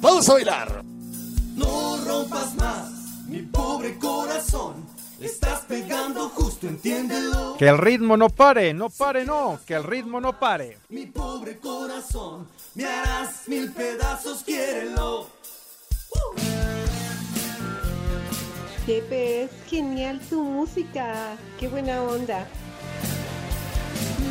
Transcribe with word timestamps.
Vamos 0.00 0.28
a 0.28 0.34
bailar. 0.34 0.84
No 1.56 1.96
rompas 2.04 2.54
más, 2.54 2.90
mi 3.26 3.42
pobre 3.42 3.98
corazón. 3.98 4.86
Estás 5.20 5.62
pegando 5.66 6.28
justo, 6.28 6.68
entiéndelo. 6.68 7.56
Que 7.58 7.68
el 7.68 7.78
ritmo 7.78 8.16
no 8.16 8.28
pare, 8.28 8.72
no 8.72 8.88
pare, 8.90 9.24
no, 9.24 9.58
que 9.66 9.74
el 9.74 9.82
ritmo 9.82 10.20
no 10.20 10.38
pare. 10.38 10.78
Mi 10.88 11.06
pobre 11.06 11.58
corazón, 11.58 12.46
me 12.76 12.86
harás 12.86 13.48
mil 13.48 13.72
pedazos, 13.72 14.44
quiérelo. 14.44 15.26
Pepe, 18.86 19.42
es 19.42 19.50
genial 19.66 20.20
tu 20.30 20.44
música. 20.44 21.36
Qué 21.58 21.66
buena 21.66 22.00
onda. 22.02 22.46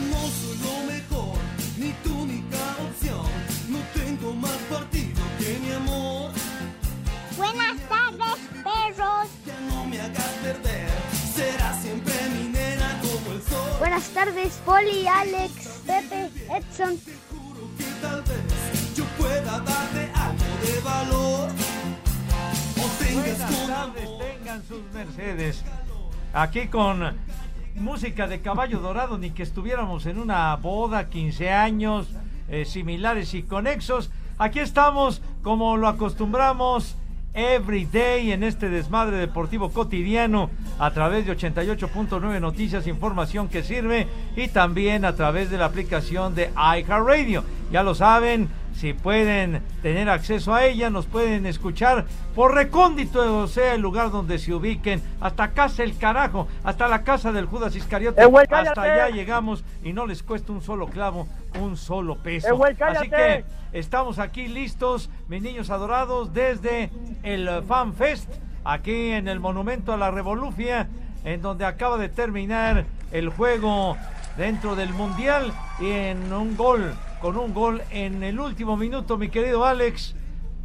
No 0.10 0.20
soy 0.32 0.58
lo 0.64 0.92
mejor, 0.92 1.38
ni 1.78 1.92
tu 2.04 2.22
única 2.22 2.58
opción. 2.90 3.37
Buenas 13.80 14.10
tardes, 14.10 14.62
Poli, 14.66 15.08
Alex, 15.08 15.82
Pepe, 15.86 16.30
Edson. 16.50 17.00
Buenas 23.14 23.68
tardes, 23.68 24.10
tengan 24.20 24.64
sus 24.68 24.82
mercedes. 24.94 25.64
Aquí 26.34 26.68
con 26.68 27.18
música 27.76 28.28
de 28.28 28.42
caballo 28.42 28.80
dorado, 28.80 29.18
ni 29.18 29.32
que 29.32 29.44
estuviéramos 29.44 30.06
en 30.06 30.20
una 30.20 30.56
boda, 30.56 31.10
15 31.10 31.52
años, 31.52 32.08
eh, 32.50 32.66
similares 32.66 33.34
y 33.34 33.44
conexos. 33.44 34.10
Aquí 34.38 34.60
estamos, 34.60 35.22
como 35.44 35.78
lo 35.78 35.88
acostumbramos, 35.88 36.96
every 37.38 37.86
day 37.86 38.32
en 38.32 38.42
este 38.42 38.68
desmadre 38.68 39.18
deportivo 39.18 39.70
cotidiano, 39.72 40.50
a 40.80 40.92
través 40.92 41.28
de 41.28 41.38
88.9 41.38 42.42
Noticias, 42.42 42.88
información 42.88 43.48
que 43.48 43.62
sirve, 43.62 44.08
y 44.36 44.48
también 44.48 45.06
a 45.06 45.16
través 45.16 45.52
de 45.52 45.60
la 45.60 45.66
aplicación 45.66 46.34
de 46.34 46.50
iHeartRadio. 46.56 47.44
Ya 47.72 47.84
lo 47.84 47.94
saben, 47.94 48.50
si 48.78 48.94
pueden 48.94 49.64
tener 49.82 50.08
acceso 50.08 50.54
a 50.54 50.64
ella, 50.66 50.92
nos 50.92 51.08
pueden 51.08 51.48
escuchar 51.48 52.06
por 52.36 52.54
recóndito, 52.54 53.40
o 53.40 53.48
sea, 53.48 53.74
el 53.74 53.82
lugar 53.82 54.12
donde 54.12 54.38
se 54.38 54.54
ubiquen, 54.54 55.02
hasta 55.20 55.50
casa 55.52 55.84
el 55.84 55.98
carajo, 55.98 56.48
hasta 56.64 56.88
la 56.88 57.04
casa 57.04 57.32
del 57.32 57.48
Judas 57.48 57.76
Iscariote, 57.76 58.22
¡Eh, 58.22 58.26
güey, 58.26 58.46
hasta 58.50 58.82
allá 58.84 59.10
llegamos 59.10 59.64
y 59.84 59.94
no 59.94 60.06
les 60.06 60.22
cuesta 60.22 60.52
un 60.52 60.62
solo 60.62 60.88
clavo, 60.88 61.28
un 61.60 61.76
solo 61.76 62.18
peso. 62.18 62.50
¡Eh, 62.50 62.52
güey, 62.52 62.76
Así 62.80 63.10
que 63.10 63.46
estamos 63.74 64.20
aquí 64.20 64.48
listos, 64.48 65.10
mis 65.28 65.42
niños 65.42 65.72
adorados, 65.72 66.32
desde 66.32 66.92
el 67.24 67.50
Fan 67.68 67.96
Fest, 67.96 68.30
aquí 68.64 69.10
en 69.10 69.28
el 69.28 69.40
Monumento 69.40 69.92
a 69.92 69.98
la 69.98 70.12
Revolución, 70.12 70.88
en 71.26 71.42
donde 71.42 71.66
acaba 71.66 71.98
de 71.98 72.10
terminar 72.10 72.86
el 73.12 73.30
juego 73.30 73.98
dentro 74.38 74.76
del 74.76 74.94
Mundial 74.94 75.52
y 75.80 75.90
en 75.90 76.32
un 76.32 76.56
gol, 76.56 76.94
con 77.22 77.38
un 77.38 77.54
gol 77.54 77.82
en 77.92 78.24
el 78.24 78.40
último 78.40 78.78
minuto, 78.78 79.18
mi 79.18 79.30
querido 79.30 79.66
Alex. 79.66 80.16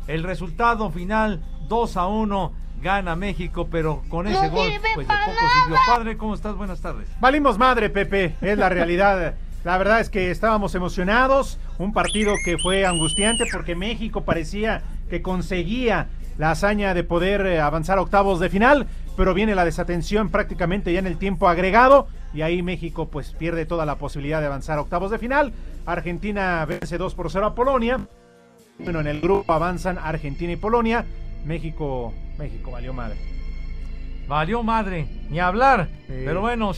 El 0.06 0.22
resultado 0.24 0.90
final 0.90 1.42
2 1.68 1.96
a 1.96 2.06
1 2.06 2.52
gana 2.82 3.16
México, 3.16 3.68
pero 3.70 4.02
con 4.08 4.26
ese 4.26 4.48
No 4.48 4.50
gol 4.50 4.70
pues 4.94 5.06
de 5.06 5.14
pa' 5.14 5.24
poco 5.24 5.38
sirvió. 5.62 5.78
Padre, 5.86 6.16
¿cómo 6.16 6.34
estás? 6.34 6.56
Buenas 6.56 6.80
tardes. 6.80 7.08
Valimos 7.20 7.58
madre, 7.58 7.88
Pepe, 7.88 8.34
es 8.41 8.58
la 8.58 8.68
realidad. 8.68 9.34
La 9.64 9.78
verdad 9.78 10.00
es 10.00 10.10
que 10.10 10.32
estábamos 10.32 10.74
emocionados, 10.74 11.58
un 11.78 11.92
partido 11.92 12.34
que 12.44 12.58
fue 12.58 12.84
angustiante 12.84 13.44
porque 13.52 13.76
México 13.76 14.22
parecía 14.24 14.82
que 15.08 15.22
conseguía 15.22 16.08
la 16.36 16.50
hazaña 16.50 16.94
de 16.94 17.04
poder 17.04 17.46
eh, 17.46 17.60
avanzar 17.60 17.98
a 17.98 18.02
octavos 18.02 18.41
de 18.41 18.50
final, 18.50 18.88
pero 19.16 19.34
viene 19.34 19.54
la 19.54 19.64
desatención 19.64 20.30
prácticamente 20.30 20.92
ya 20.92 20.98
en 20.98 21.06
el 21.06 21.16
tiempo 21.16 21.48
agregado 21.48 22.08
y 22.34 22.43
ahí 22.43 22.62
México 22.62 23.09
pues 23.09 23.32
pierde 23.32 23.66
toda 23.66 23.87
la 23.87 23.97
posibilidad 23.97 24.41
de 24.41 24.47
avanzar 24.47 24.78
a 24.78 24.82
octavos 24.82 25.10
de 25.10 25.19
final. 25.19 25.53
Argentina 25.87 26.65
vence 26.65 26.98
2 26.98 27.15
por 27.15 27.31
0 27.31 27.47
a 27.47 27.54
Polonia. 27.54 28.00
Bueno, 28.78 29.00
en 29.00 29.06
el 29.06 29.20
grupo 29.20 29.53
avanzan 29.53 29.98
Argentina 29.98 30.53
y 30.53 30.56
Polonia. 30.56 31.04
México, 31.44 32.12
México 32.38 32.71
valió 32.71 32.92
madre. 32.92 33.16
Valió 34.28 34.62
madre, 34.62 35.06
ni 35.31 35.41
hablar. 35.41 35.88
Sí. 36.06 36.15
Pero 36.25 36.41
bueno, 36.41 36.72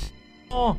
no, 0.51 0.79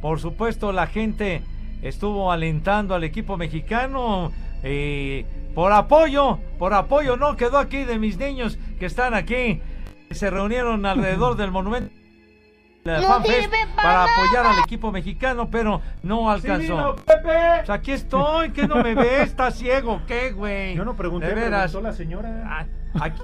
por 0.00 0.20
supuesto 0.20 0.72
la 0.72 0.86
gente 0.86 1.42
estuvo 1.82 2.32
alentando 2.32 2.94
al 2.94 3.04
equipo 3.04 3.36
mexicano. 3.36 4.32
eh, 4.62 5.24
por 5.54 5.72
apoyo, 5.72 6.38
por 6.58 6.72
apoyo, 6.72 7.16
no 7.16 7.36
quedó 7.36 7.58
aquí 7.58 7.84
de 7.84 7.98
mis 7.98 8.16
niños 8.16 8.58
que 8.78 8.86
están 8.86 9.14
aquí. 9.14 9.60
Se 10.10 10.30
reunieron 10.30 10.86
alrededor 10.86 11.36
del 11.36 11.50
monumento. 11.50 11.97
La 12.92 13.00
No 13.00 13.08
FanFest 13.08 13.40
sirve 13.42 13.56
pa' 13.76 13.82
para 13.82 14.04
apoyar 14.04 14.46
al 14.46 14.58
equipo 14.60 14.90
mexicano, 14.92 15.48
pero 15.50 15.80
no 16.02 16.30
alcanzó. 16.30 16.96
Pepe! 17.06 17.70
Aquí 17.72 17.92
estoy, 17.92 18.50
que 18.50 18.66
no 18.66 18.76
me 18.82 18.94
ve, 18.94 19.22
está 19.22 19.50
ciego, 19.50 20.00
¿qué, 20.06 20.32
güey? 20.32 20.74
Yo 20.74 20.84
no 20.84 20.94
pregunté, 20.96 21.28
de 21.28 21.34
veras. 21.34 21.70
preguntó 21.72 21.88
la 21.88 21.94
señora. 21.94 22.42
Ah, 22.46 22.64
Aquí, 23.00 23.20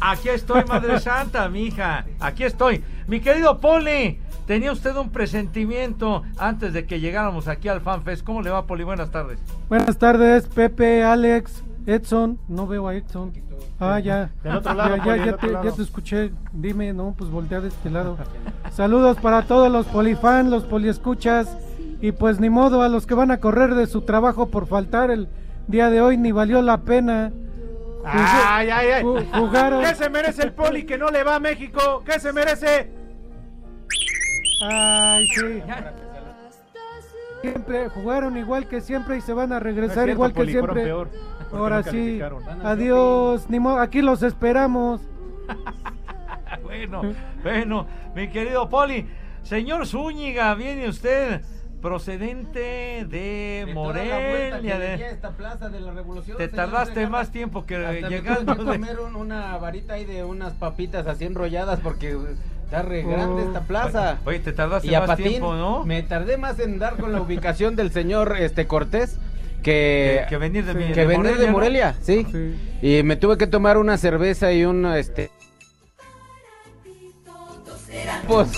a- 0.00 0.10
aquí 0.12 0.28
estoy, 0.30 0.64
Madre 0.64 0.98
Santa, 1.00 1.48
mi 1.48 1.64
hija. 1.66 2.06
Aquí 2.18 2.44
estoy. 2.44 2.82
Mi 3.06 3.20
querido 3.20 3.60
Poli, 3.60 4.20
tenía 4.46 4.72
usted 4.72 4.96
un 4.96 5.10
presentimiento 5.10 6.22
antes 6.38 6.72
de 6.72 6.86
que 6.86 7.00
llegáramos 7.00 7.46
aquí 7.48 7.68
al 7.68 7.80
FanFest. 7.80 8.24
¿Cómo 8.24 8.40
le 8.42 8.50
va, 8.50 8.66
Poli? 8.66 8.84
Buenas 8.84 9.10
tardes. 9.10 9.38
Buenas 9.68 9.98
tardes, 9.98 10.46
Pepe, 10.48 11.04
Alex, 11.04 11.62
Edson. 11.94 12.38
No 12.48 12.66
veo 12.66 12.88
a 12.88 12.94
Edson. 12.94 13.32
Ah, 13.78 13.98
ya. 14.00 14.30
Del 14.42 14.56
otro 14.56 14.74
lado, 14.74 14.96
ya, 14.96 15.04
ya, 15.04 15.16
ya 15.16 15.34
otro 15.34 15.46
te, 15.48 15.52
lado. 15.52 15.64
ya 15.64 15.72
te 15.72 15.82
escuché. 15.82 16.30
Dime, 16.52 16.92
no, 16.92 17.14
pues 17.16 17.30
voltea 17.30 17.60
de 17.60 17.68
este 17.68 17.90
lado. 17.90 18.16
Saludos 18.70 19.16
para 19.18 19.42
todos 19.42 19.70
los 19.70 19.86
polifans, 19.86 20.50
los 20.50 20.64
poliescuchas. 20.64 21.56
Y 22.00 22.12
pues 22.12 22.40
ni 22.40 22.48
modo, 22.50 22.82
a 22.82 22.88
los 22.88 23.06
que 23.06 23.14
van 23.14 23.30
a 23.30 23.38
correr 23.40 23.74
de 23.74 23.86
su 23.86 24.02
trabajo 24.02 24.46
por 24.50 24.66
faltar 24.66 25.10
el 25.10 25.28
día 25.66 25.90
de 25.90 26.00
hoy, 26.00 26.16
ni 26.16 26.32
valió 26.32 26.62
la 26.62 26.78
pena. 26.78 27.32
Ay, 28.04 28.70
ay, 28.70 28.86
ay. 28.92 29.02
Ju- 29.04 29.26
jugaron. 29.38 29.82
¿Qué 29.84 29.94
se 29.94 30.08
merece 30.08 30.42
el 30.44 30.52
poli 30.52 30.84
que 30.86 30.96
no 30.96 31.10
le 31.10 31.22
va 31.22 31.34
a 31.34 31.40
México? 31.40 32.02
¿Qué 32.06 32.18
se 32.18 32.32
merece? 32.32 32.90
Ay, 34.62 35.26
sí. 35.28 35.62
Siempre 37.42 37.88
jugaron 37.88 38.36
igual 38.36 38.66
que 38.68 38.80
siempre 38.80 39.16
y 39.16 39.20
se 39.22 39.32
van 39.32 39.52
a 39.52 39.60
regresar 39.60 39.96
No 39.96 40.02
es 40.02 40.06
cierto, 40.06 40.12
igual 40.12 40.32
que 40.32 40.40
Poli, 40.40 40.52
fueron 40.54 40.76
siempre. 40.76 41.18
Ahora 41.52 41.76
no 41.78 41.82
sí. 41.84 41.90
calificaron. 41.90 42.42
Adiós. 42.66 43.46
Ni 43.48 43.58
modo, 43.60 43.78
aquí 43.80 44.02
los 44.02 44.22
esperamos. 44.22 45.00
Bueno, 46.62 47.02
bueno, 47.42 47.86
mi 48.14 48.28
querido 48.28 48.68
Poli. 48.68 49.06
Señor 49.42 49.86
Zúñiga, 49.86 50.54
viene 50.54 50.88
usted 50.88 51.40
procedente 51.80 53.06
de, 53.08 53.70
Morelia. 53.74 54.78
de- 54.78 54.94
esta 55.10 55.30
plaza 55.30 55.68
de 55.68 55.80
la 55.80 55.92
revolución. 55.92 56.36
Te 56.36 56.48
tardaste 56.48 57.06
más 57.08 57.30
tiempo 57.30 57.64
que 57.66 57.78
me 57.78 58.02
llegando. 58.02 58.54
que 58.56 58.64
de- 58.64 58.70
comer 58.72 59.00
un- 59.00 59.16
una 59.16 59.56
varita 59.58 59.94
ahí 59.94 60.04
de 60.04 60.24
unas 60.24 60.52
papitas 60.54 61.06
así 61.06 61.24
enrolladas 61.24 61.80
porque 61.80 62.16
está 62.64 62.82
re 62.82 63.02
grande 63.02 63.44
esta 63.44 63.60
plaza. 63.62 64.18
Oye, 64.24 64.38
te 64.40 64.52
tardaste 64.52 64.88
y 64.88 64.94
a 64.94 65.00
más 65.00 65.08
patín, 65.08 65.26
tiempo, 65.28 65.54
¿no? 65.54 65.84
me 65.84 66.02
tardé 66.02 66.36
más 66.36 66.58
en 66.60 66.78
dar 66.78 66.96
con 66.98 67.12
la 67.12 67.20
ubicación 67.20 67.74
del 67.76 67.90
señor 67.90 68.36
este 68.38 68.66
Cortés 68.66 69.18
que, 69.62 70.20
Que- 70.22 70.26
que 70.28 70.36
venir 70.36 70.64
de 70.64 70.72
que 70.72 70.78
de 71.00 71.06
venir 71.06 71.18
Morelia, 71.18 71.38
de 71.40 71.46
¿no? 71.46 71.52
Morelia, 71.52 71.96
¿sí? 72.02 72.26
Y 72.82 73.02
me 73.02 73.16
tuve 73.16 73.36
que 73.38 73.46
tomar 73.46 73.78
una 73.78 73.96
cerveza 73.98 74.52
y 74.52 74.64
un 74.64 74.86
este 74.86 75.30
pues 78.26 78.48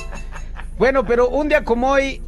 bueno, 0.78 1.04
pero 1.06 1.28
un 1.28 1.48
día 1.48 1.64
como 1.64 1.90
hoy 1.90 2.20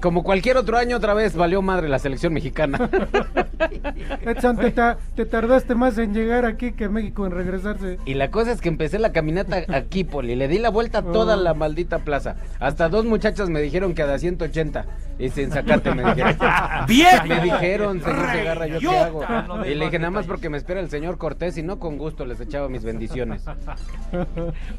como 0.00 0.22
cualquier 0.22 0.56
otro 0.56 0.76
año, 0.78 0.96
otra 0.96 1.14
vez 1.14 1.34
valió 1.36 1.62
madre 1.62 1.88
la 1.88 1.98
selección 1.98 2.32
mexicana. 2.32 2.88
Edson, 4.22 4.56
te, 4.56 4.70
ta- 4.70 4.98
te 5.16 5.26
tardaste 5.26 5.74
más 5.74 5.98
en 5.98 6.14
llegar 6.14 6.44
aquí 6.46 6.72
que 6.72 6.88
México 6.88 7.26
en 7.26 7.32
regresarse. 7.32 7.98
Y 8.04 8.14
la 8.14 8.30
cosa 8.30 8.52
es 8.52 8.60
que 8.60 8.68
empecé 8.68 8.98
la 8.98 9.12
caminata 9.12 9.62
aquí, 9.74 10.04
Poli. 10.04 10.36
Le 10.36 10.48
di 10.48 10.58
la 10.58 10.70
vuelta 10.70 10.98
a 10.98 11.02
toda 11.02 11.36
Oh. 11.36 11.40
la 11.40 11.54
maldita 11.54 11.98
plaza. 12.00 12.36
Hasta 12.60 12.88
dos 12.88 13.04
muchachas 13.04 13.48
me 13.50 13.60
dijeron 13.60 13.94
que 13.94 14.02
a 14.02 14.06
de 14.06 14.18
180. 14.18 14.86
Y 15.18 15.28
sin 15.30 15.50
sacate 15.50 15.92
me 15.94 16.04
dijeron. 16.04 16.36
¡Bien! 16.88 17.28
Me 17.28 17.40
dijeron, 17.40 18.00
señor 18.00 18.30
Segarra, 18.30 18.66
¿yo 18.68 18.78
qué 18.80 18.96
hago? 18.98 19.24
No 19.48 19.66
Y 19.66 19.74
le 19.74 19.86
dije, 19.86 19.98
nada 19.98 20.10
más 20.12 20.26
porque 20.26 20.48
me 20.48 20.56
espera 20.58 20.80
el 20.80 20.88
señor 20.90 21.18
Cortés 21.18 21.58
y 21.58 21.62
no 21.62 21.78
con 21.78 21.98
gusto 21.98 22.24
les 22.24 22.40
echaba 22.40 22.68
mis 22.68 22.84
bendiciones. 22.84 23.44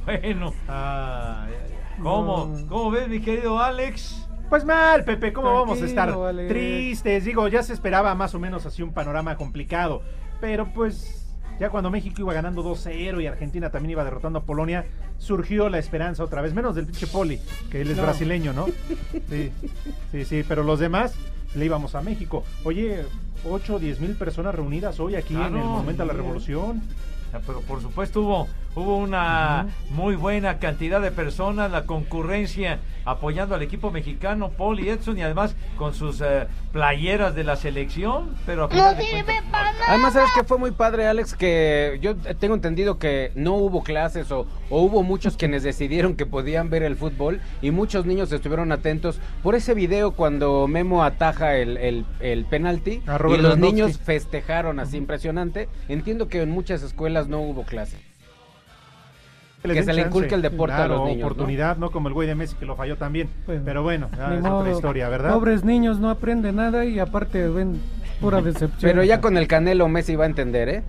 Bueno, 0.06 0.54
Ay, 0.68 1.54
ay, 1.54 1.54
ay. 1.98 2.02
¿cómo. 2.02 2.56
¿cómo 2.68 2.92
ves, 2.92 3.08
mi 3.10 3.20
querido 3.20 3.60
Alex? 3.60 4.26
Pues 4.50 4.66
mal, 4.66 5.04
Pepe, 5.04 5.32
¿cómo 5.32 5.54
vamos 5.54 5.82
a 5.82 5.86
estar? 5.86 6.16
Vale. 6.16 6.48
Tristes, 6.48 7.24
digo, 7.26 7.48
ya 7.48 7.62
se 7.62 7.74
esperaba 7.74 8.16
más 8.16 8.34
o 8.34 8.40
menos 8.40 8.66
así 8.66 8.82
un 8.82 8.94
panorama 8.94 9.36
complicado, 9.36 10.02
pero 10.42 10.74
pues 10.74 11.28
ya 11.60 11.70
cuando 11.70 11.92
México 11.92 12.16
iba 12.22 12.34
ganando 12.34 12.64
2-0 12.64 13.22
y 13.22 13.28
Argentina 13.28 13.70
también 13.70 13.92
iba 13.92 14.04
derrotando 14.04 14.40
a 14.40 14.44
Polonia, 14.44 14.86
surgió 15.20 15.70
la 15.70 15.78
esperanza 15.78 16.24
otra 16.24 16.42
vez, 16.42 16.54
menos 16.56 16.74
del 16.76 16.86
pinche 16.86 17.06
Poli, 17.06 17.40
que 17.70 17.82
él 17.82 17.92
es 17.92 17.98
No. 17.98 18.04
brasileño, 18.04 18.54
¿no? 18.54 18.66
Sí, 19.30 19.52
sí, 20.12 20.26
sí, 20.26 20.44
pero 20.48 20.64
los 20.64 20.80
demás 20.80 21.14
le 21.54 21.66
íbamos 21.66 21.94
a 21.94 22.02
México. 22.02 22.44
Oye, 22.64 23.06
8 23.48 23.76
o 23.76 23.80
10 23.80 24.00
mil 24.00 24.16
personas 24.16 24.56
reunidas 24.56 25.00
hoy 25.00 25.14
aquí 25.16 25.36
en 25.36 25.42
el. 25.44 25.52
Monumento 25.64 26.02
a 26.04 26.06
la 26.08 26.14
Revolución. 26.14 26.82
Pero 27.46 27.62
por 27.62 27.80
supuesto 27.80 28.22
hubo, 28.22 28.48
hubo 28.76 28.98
una 28.98 29.68
muy 29.90 30.16
buena 30.16 30.60
cantidad 30.60 31.02
de 31.02 31.12
personas, 31.12 31.72
la 31.72 31.86
concurrencia 31.86 32.80
apoyando 33.06 33.56
al 33.56 33.62
equipo 33.64 33.90
mexicano, 33.92 34.50
Paul 34.52 34.80
y 34.82 34.90
Edson, 34.90 35.18
y 35.18 35.24
además 35.24 35.56
con 35.78 35.96
sus 35.96 36.22
eh, 36.22 36.46
playeras 36.72 37.34
de 37.34 37.44
la 37.44 37.56
selección, 37.56 38.36
pero 38.46 38.66
a 38.66 38.68
No 38.68 38.92
sirve 39.02 39.24
cuentas- 39.24 39.44
para 39.52 39.72
nada. 39.72 39.86
Además, 39.88 40.14
¿sabes 40.14 40.30
que 40.36 40.44
fue 40.44 40.60
muy 40.60 40.72
padre, 40.72 41.08
Alex? 41.08 41.34
Que 41.34 41.98
yo 42.02 42.16
tengo 42.16 42.54
entendido 42.54 43.00
que 43.00 43.32
no 43.34 43.56
hubo 43.56 43.84
clases 43.84 44.32
o, 44.32 44.46
o 44.70 44.82
hubo 44.82 45.02
muchos 45.02 45.38
quienes 45.38 45.64
decidieron 45.64 46.16
que 46.16 46.28
podían 46.28 46.70
ver 46.70 46.84
el 46.84 46.96
fútbol 46.98 47.42
y 47.64 47.72
muchos 47.72 48.06
niños 48.06 48.32
estuvieron 48.32 48.72
atentos 48.72 49.20
por 49.42 49.56
ese 49.56 49.74
video 49.74 50.12
cuando 50.12 50.68
Memo 50.68 51.04
ataja 51.04 51.56
el, 51.56 51.78
el, 51.78 52.06
el 52.20 52.46
penalti 52.46 53.02
y 53.30 53.38
los 53.38 53.58
niños 53.58 53.98
festejaron 53.98 54.80
así 54.80 54.98
impresionante. 54.98 55.68
Entiendo 55.88 56.28
que 56.28 56.44
en 56.44 56.52
muchas 56.52 56.84
escuelas 56.84 57.28
no 57.28 57.40
hubo 57.42 57.64
clases. 57.64 58.00
Que 59.62 59.74
den 59.74 59.86
se 59.86 59.94
le 59.94 60.02
inculque 60.04 60.36
el 60.36 60.42
deporte 60.42 60.74
a 60.74 60.78
Claro, 60.78 60.96
los 60.96 61.04
niños, 61.06 61.20
¿no? 61.20 61.26
oportunidad, 61.26 61.78
¿no? 61.78 61.92
Como 61.92 62.08
el 62.08 62.14
güey 62.14 62.28
de 62.28 62.36
Messi 62.36 62.56
que 62.56 62.66
lo 62.66 62.76
falló 62.76 62.96
también. 62.98 63.30
Pues, 63.46 63.62
pero 63.64 63.84
bueno, 63.84 64.10
ya 64.18 64.36
es 64.36 64.42
modo. 64.42 64.58
otra 64.60 64.72
historia, 64.72 65.10
¿verdad? 65.10 65.34
Pobres 65.34 65.64
niños 65.66 66.00
no 66.00 66.10
aprenden 66.10 66.56
nada 66.56 66.86
y 66.86 67.00
aparte 67.00 67.48
ven 67.50 67.80
pura 68.22 68.42
decepción. 68.42 68.80
Pero 68.82 69.04
ya 69.04 69.20
con 69.22 69.38
el 69.38 69.48
Canelo 69.48 69.88
Messi 69.90 70.16
va 70.16 70.24
a 70.24 70.28
entender, 70.28 70.70
¿eh? 70.70 70.84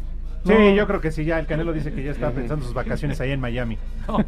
Sí, 0.46 0.52
No. 0.52 0.70
yo 0.74 0.86
creo 0.86 1.00
que 1.00 1.10
sí, 1.12 1.24
ya 1.24 1.38
el 1.38 1.46
Canelo 1.46 1.72
dice 1.72 1.92
que 1.92 2.02
ya 2.02 2.12
está 2.12 2.30
pensando 2.32 2.64
sus 2.64 2.74
vacaciones 2.74 3.20
ahí 3.20 3.32
en 3.32 3.40
Miami. 3.40 3.78
No, 4.08 4.18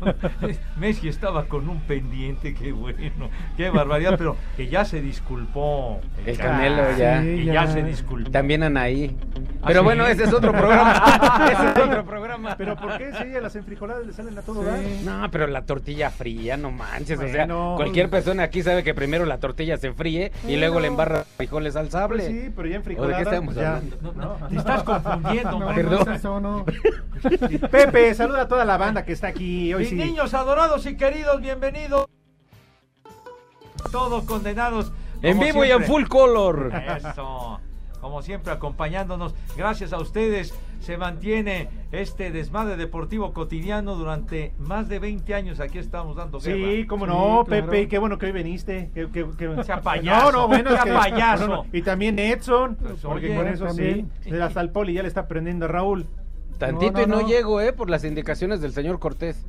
Messi 0.78 1.08
estaba 1.08 1.46
con 1.46 1.68
un 1.68 1.80
pendiente, 1.80 2.54
qué 2.54 2.70
bueno, 2.70 3.30
qué 3.56 3.68
barbaridad, 3.70 4.14
pero 4.16 4.36
que 4.56 4.68
ya 4.68 4.84
se 4.84 5.00
disculpó. 5.00 6.00
El 6.24 6.36
Canelo 6.38 6.82
Ah, 6.82 6.96
ya. 6.96 7.22
sí. 7.22 7.28
Y 7.28 7.44
ya, 7.46 7.66
se 7.66 7.82
disculpó. 7.82 8.30
También 8.30 8.62
Anaí. 8.62 9.16
¿Ah, 9.60 9.64
Pero 9.66 9.80
sí? 9.80 9.84
bueno, 9.84 10.06
ese 10.06 10.24
es 10.24 10.32
otro 10.32 10.52
programa. 10.52 10.92
ese 11.52 11.66
es 11.70 11.78
otro 11.88 12.04
programa. 12.04 12.54
Pero 12.56 12.76
¿por 12.76 12.96
qué? 12.98 13.10
Sí, 13.12 13.34
a 13.34 13.40
las 13.40 13.56
enfrijoladas 13.56 14.06
le 14.06 14.12
salen 14.12 14.38
a 14.38 14.42
todo 14.42 14.62
dar. 14.62 14.78
No, 15.04 15.28
pero 15.32 15.46
la 15.48 15.62
tortilla 15.62 16.10
fría, 16.10 16.56
no 16.56 16.70
manches. 16.70 17.18
O 17.18 17.26
sea, 17.28 17.46
cualquier 17.48 18.08
persona 18.10 18.44
aquí 18.44 18.62
sabe 18.62 18.84
que 18.84 18.94
primero 18.94 19.24
la 19.24 19.38
tortilla 19.38 19.76
se 19.78 19.92
fríe 19.92 20.30
y 20.46 20.56
luego 20.56 20.78
le 20.78 20.88
embarra 20.88 21.24
frijoles 21.36 21.74
al 21.74 21.90
sable. 21.90 22.24
Pues 22.24 22.28
sí, 22.42 22.52
pero 22.54 22.68
ya 22.68 22.70
¿O 22.70 22.70
de 22.70 22.76
enfrijoladas. 22.76 23.16
qué 23.16 23.22
estamos 23.22 23.54
pues 23.54 23.64
ya, 23.64 23.76
hablando? 23.76 23.96
No, 24.02 24.12
no, 24.12 24.38
¿no? 24.38 24.48
te 24.48 24.56
estás 24.56 24.82
confundiendo. 24.84 25.58
Perdón. 25.74 26.01
Eso, 26.08 26.40
no. 26.40 26.64
Pepe, 27.70 28.14
saluda 28.14 28.42
a 28.42 28.48
toda 28.48 28.64
la 28.64 28.76
banda 28.76 29.04
que 29.04 29.12
está 29.12 29.28
aquí 29.28 29.72
hoy 29.74 29.80
Mis 29.82 29.90
sí. 29.90 29.96
niños 29.96 30.34
adorados 30.34 30.86
y 30.86 30.96
queridos, 30.96 31.40
bienvenidos. 31.40 32.06
Todos 33.90 34.24
condenados. 34.24 34.92
En 35.22 35.38
vivo 35.38 35.64
y 35.64 35.70
en 35.70 35.84
full 35.84 36.04
color. 36.06 36.72
Eso. 36.96 37.60
Como 38.02 38.20
siempre, 38.20 38.52
acompañándonos. 38.52 39.32
Gracias 39.56 39.92
a 39.92 39.98
ustedes 39.98 40.52
se 40.80 40.96
mantiene 40.98 41.68
este 41.92 42.32
desmadre 42.32 42.76
deportivo 42.76 43.32
cotidiano 43.32 43.94
durante 43.94 44.52
más 44.58 44.88
de 44.88 44.98
20 44.98 45.32
años. 45.36 45.60
Aquí 45.60 45.78
estamos 45.78 46.16
dando 46.16 46.40
Sí, 46.40 46.52
guerra. 46.52 46.86
cómo 46.88 47.04
Sí, 47.06 47.12
no, 47.12 47.44
claro. 47.46 47.66
Pepe, 47.66 47.82
y 47.82 47.86
qué 47.86 47.98
bueno 47.98 48.18
que 48.18 48.26
hoy 48.26 48.32
viniste. 48.32 48.90
Que, 48.92 49.08
que- 49.08 49.30
que- 49.38 49.62
Sea 49.62 49.80
payaso, 49.80 50.26
No, 50.32 50.38
no, 50.42 50.48
bueno, 50.48 50.70
es 50.70 50.74
sea 50.74 50.84
que- 50.84 50.92
payaso. 50.98 51.46
no, 51.46 51.56
no, 51.58 51.66
Y 51.72 51.82
también 51.82 52.18
Edson, 52.18 52.74
Pues, 52.74 52.94
porque 53.02 53.26
oye, 53.26 53.36
con 53.36 53.46
eso 53.46 53.66
también. 53.66 54.10
sí. 54.20 54.30
Hasta 54.34 54.60
el 54.60 54.70
poli 54.70 54.94
ya 54.94 55.02
le 55.02 55.08
está 55.08 55.28
prendiendo 55.28 55.66
a 55.66 55.68
Raúl. 55.68 56.06
Tantito 56.66 56.92
No, 56.92 56.98
no, 56.98 57.02
y 57.02 57.06
no, 57.08 57.20
no. 57.22 57.28
llego, 57.28 57.60
¿eh? 57.60 57.72
Por 57.72 57.90
las 57.90 58.04
indicaciones 58.04 58.60
del 58.60 58.72
señor 58.72 58.98
Cortés. 58.98 59.44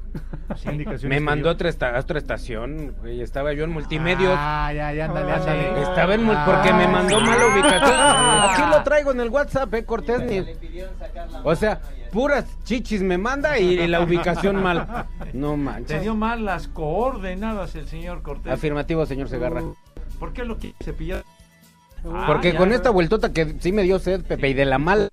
Me 1.04 1.20
mandó 1.20 1.50
a 1.50 1.54
otra, 1.54 1.70
esta- 1.70 1.96
a 1.96 2.00
otra 2.00 2.18
estación, 2.20 2.96
güey. 3.02 3.22
Estaba 3.22 3.54
yo 3.54 3.64
en 3.66 3.70
multimedios. 3.72 4.34
Ah, 4.36 4.72
ya, 4.74 4.92
ya, 4.94 5.06
ándale, 5.06 5.32
Ah, 5.32 5.36
ándale. 5.36 5.82
Estaba 5.84 6.16
en 6.16 6.30
Ah. 6.30 6.44
porque 6.46 6.74
me 6.74 6.88
mandó 6.88 7.20
mala 7.22 7.46
ubicación. 7.48 7.96
Aquí 8.66 8.76
lo 8.78 8.84
traigo 8.84 9.12
en 9.12 9.20
el 9.20 9.30
WhatsApp, 9.30 9.74
¿eh? 9.76 9.86
Cortés 9.86 10.22
ni. 10.24 10.44
O 11.44 11.56
sea, 11.56 11.82
puras 12.12 12.46
chichis 12.64 13.02
me 13.02 13.18
manda 13.18 13.58
y 13.60 13.88
la 13.88 14.02
ubicación 14.02 14.62
mal. 14.62 15.06
No 15.34 15.52
Te 15.52 15.58
manches. 15.58 16.02
dio 16.02 16.16
mal 16.16 16.44
las 16.46 16.68
coordenadas 16.68 17.76
el 17.76 17.88
señor 17.88 18.22
Cortés. 18.22 18.52
Afirmativo, 18.54 19.06
señor 19.06 19.30
Segarra. 19.30 19.62
¿Por 20.20 20.34
qué 20.34 20.44
lo 20.46 20.58
quiere 20.58 20.76
cepillar? 20.84 21.24
Ah, 22.06 22.24
Porque 22.28 22.52
ya. 22.54 22.58
con 22.60 22.72
esta 22.74 22.90
vueltota 22.90 23.32
que 23.32 23.56
sí 23.60 23.72
me 23.72 23.84
dio 23.84 23.98
sed, 24.00 24.24
Pepe, 24.26 24.50
y 24.50 24.54
de 24.54 24.66
la 24.66 24.78
mal. 24.78 25.10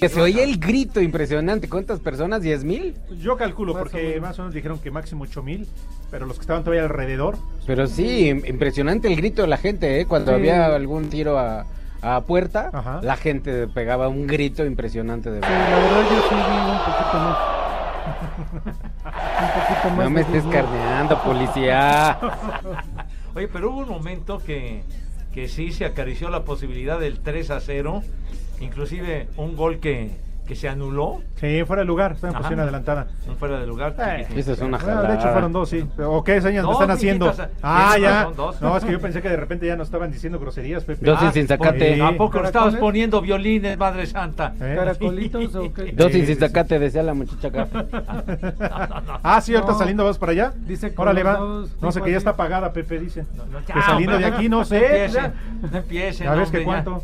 Que 0.00 0.08
se 0.08 0.20
oía 0.20 0.42
el 0.44 0.58
grito 0.58 1.00
impresionante. 1.00 1.68
¿Cuántas 1.68 2.00
personas? 2.00 2.42
¿10 2.42 2.64
mil? 2.64 2.94
Yo 3.20 3.36
calculo, 3.36 3.74
Más 3.74 3.82
porque 3.82 4.18
más 4.20 4.38
o 4.38 4.42
menos 4.42 4.54
dijeron 4.54 4.78
que 4.78 4.90
máximo 4.90 5.24
8 5.24 5.42
mil, 5.42 5.68
pero 6.10 6.26
los 6.26 6.36
que 6.36 6.40
estaban 6.42 6.62
todavía 6.64 6.84
alrededor. 6.84 7.36
Pero 7.66 7.86
sí, 7.86 8.30
im- 8.30 8.48
impresionante 8.48 9.08
el 9.08 9.16
grito 9.16 9.42
de 9.42 9.48
la 9.48 9.58
gente, 9.58 10.00
¿eh? 10.00 10.06
Cuando 10.06 10.30
Sí. 10.32 10.36
había 10.38 10.66
algún 10.74 11.10
tiro 11.10 11.38
a, 11.38 11.66
a 12.00 12.20
puerta, 12.22 12.70
Ajá. 12.72 13.00
la 13.02 13.16
gente 13.16 13.66
pegaba 13.68 14.08
un 14.08 14.26
grito 14.26 14.64
impresionante 14.64 15.30
de 15.30 15.40
Sí, 15.40 15.46
verdad. 15.48 15.70
la 15.70 15.76
verdad 15.76 16.02
yo 16.10 16.22
sí 16.28 16.34
vi 16.34 16.70
un 16.70 16.78
poquito 16.78 17.18
más. 17.18 17.38
un 19.04 19.60
poquito 19.66 19.90
más. 19.96 20.04
No 20.04 20.10
me 20.10 20.20
estés 20.22 20.44
carneando, 20.44 21.22
policía. 21.22 22.18
Oye, 23.34 23.48
pero 23.48 23.70
hubo 23.70 23.80
un 23.80 23.88
momento 23.88 24.38
que, 24.38 24.82
que 25.34 25.46
sí 25.46 25.72
se 25.72 25.84
acarició 25.84 26.30
la 26.30 26.44
posibilidad 26.44 26.98
del 26.98 27.20
3 27.20 27.50
a 27.50 27.60
0, 27.60 28.02
inclusive 28.60 29.28
un 29.36 29.56
gol 29.56 29.78
que, 29.80 30.10
que 30.46 30.54
se 30.56 30.68
anuló, 30.68 31.20
Sí, 31.36 31.62
fuera 31.64 31.80
de 31.80 31.86
lugar, 31.86 32.12
está 32.12 32.26
en 32.28 32.34
Ajá. 32.34 32.40
posición 32.42 32.60
adelantada. 32.60 33.06
un 33.26 33.36
fuera 33.36 33.58
de 33.58 33.66
lugar. 33.66 33.94
Eh. 33.98 34.26
Esa 34.36 34.52
es 34.52 34.58
una 34.58 34.76
Bueno, 34.76 34.78
de 34.78 34.84
jalada. 34.96 35.14
hecho 35.14 35.28
fueron 35.32 35.52
dos, 35.52 35.68
sí. 35.70 35.88
¿O 36.04 36.22
qué 36.22 36.40
señas 36.42 36.64
me 36.64 36.72
Dos, 36.72 36.72
están 36.72 36.90
haciendo? 36.90 37.32
Ah, 37.62 37.96
ya. 37.98 38.24
dos. 38.36 38.60
No, 38.60 38.76
es 38.76 38.84
que 38.84 38.92
yo 38.92 39.00
pensé 39.00 39.22
que 39.22 39.30
de 39.30 39.36
repente 39.38 39.66
ya 39.66 39.74
no 39.76 39.84
estaban 39.84 40.10
diciendo 40.12 40.38
groserías, 40.38 40.84
Pepe. 40.84 41.06
Dos 41.06 41.18
Ah, 41.22 41.32
sin 41.32 41.48
sacate. 41.48 41.94
sí. 41.94 42.00
¿A 42.02 42.14
poco 42.14 42.42
estabas 42.44 42.76
poniendo 42.76 43.22
violines, 43.22 43.78
Madre 43.78 44.04
Santa? 44.06 44.52
¿Eh? 44.60 44.74
¿Caracolitos 44.76 45.54
o 45.54 45.72
qué? 45.72 45.92
Dos 45.92 46.12
Sí, 46.12 46.26
sin 46.26 46.38
sacate, 46.38 46.78
decía 46.78 47.02
la 47.04 47.14
muchacha 47.14 47.48
acá. 47.48 47.68
Ah, 49.22 49.40
sí, 49.40 49.54
ahorita 49.54 49.72
No. 49.72 49.78
saliendo 49.78 50.04
vas 50.04 50.18
para 50.18 50.32
allá. 50.32 50.52
Dice 50.66 50.92
con 50.94 51.04
Órale, 51.04 51.22
va. 51.22 51.34
dos, 51.36 51.70
No 51.80 51.92
sé 51.92 52.02
que 52.02 52.10
ya 52.10 52.18
está 52.18 52.36
pagada, 52.36 52.72
Pepe, 52.72 52.98
dicen. 52.98 53.26
No, 53.34 53.64
Que 53.64 53.80
saliendo 53.82 54.18
de 54.18 54.24
aquí, 54.26 54.48
no 54.48 54.64
sé, 54.64 55.08
no 55.62 55.78
empiecen, 55.78 56.30
ves 56.36 56.50
que 56.50 56.58
hombre, 56.58 56.64
cuánto. 56.64 57.02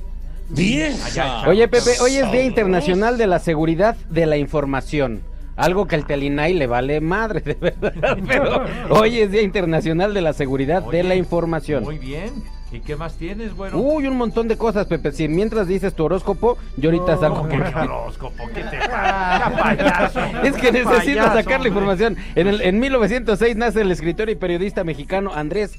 Allá, 0.55 1.43
Oye, 1.49 1.67
Pepe, 1.69 1.91
hoy 2.01 2.17
es 2.17 2.31
Día 2.31 2.45
Internacional 2.45 3.19
de 3.19 3.27
la 3.27 3.39
Seguridad 3.41 3.97
de 4.11 4.27
la 4.27 4.37
Información. 4.37 5.23
Algo 5.57 5.87
que 5.87 5.97
al 5.97 6.07
Telinay 6.07 6.55
le 6.55 6.67
vale 6.67 7.01
madre, 7.01 7.41
de 7.41 7.55
verdad. 7.55 8.19
Pero 8.29 8.61
hoy 8.91 9.21
es 9.21 9.31
Día 9.31 9.43
Internacional 9.43 10.15
de 10.15 10.21
la 10.21 10.33
Seguridad 10.33 10.83
de 10.85 11.03
la 11.03 11.17
Información. 11.17 11.83
Muy 11.83 11.99
bien. 11.99 12.45
¿Y 12.71 12.81
qué 12.81 12.95
más 12.97 13.15
tienes, 13.17 13.55
güero? 13.55 13.79
Uy, 13.79 14.07
un 14.07 14.17
montón 14.17 14.49
de 14.49 14.57
cosas, 14.59 14.87
Pepe. 14.87 15.13
Si 15.13 15.29
mientras 15.29 15.67
dices 15.67 15.95
tu 15.95 16.05
horóscopo, 16.05 16.59
yo 16.77 16.91
ahorita 16.91 17.15
No. 17.15 17.21
saco. 17.21 17.35
¿Cómo 17.37 17.49
que 17.49 17.57
mi 17.57 17.65
horóscopo? 17.65 18.45
¿Qué 18.55 18.63
te 18.63 18.79
payaso. 18.89 20.21
Es 20.43 20.55
que 20.57 20.73
necesito 20.73 21.21
Payaso, 21.21 21.35
sacar 21.35 21.61
la 21.61 21.69
información. 21.69 22.17
En, 22.35 22.49
el, 22.49 22.61
en 22.61 22.79
1906 22.79 23.57
nace 23.57 23.81
el 23.81 23.91
escritor 23.91 24.31
y 24.31 24.35
periodista 24.35 24.85
mexicano 24.85 25.33
Andrés, 25.33 25.73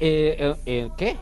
eh, 0.00 0.36
eh, 0.38 0.54
eh, 0.66 0.88
¿qué? 0.96 1.16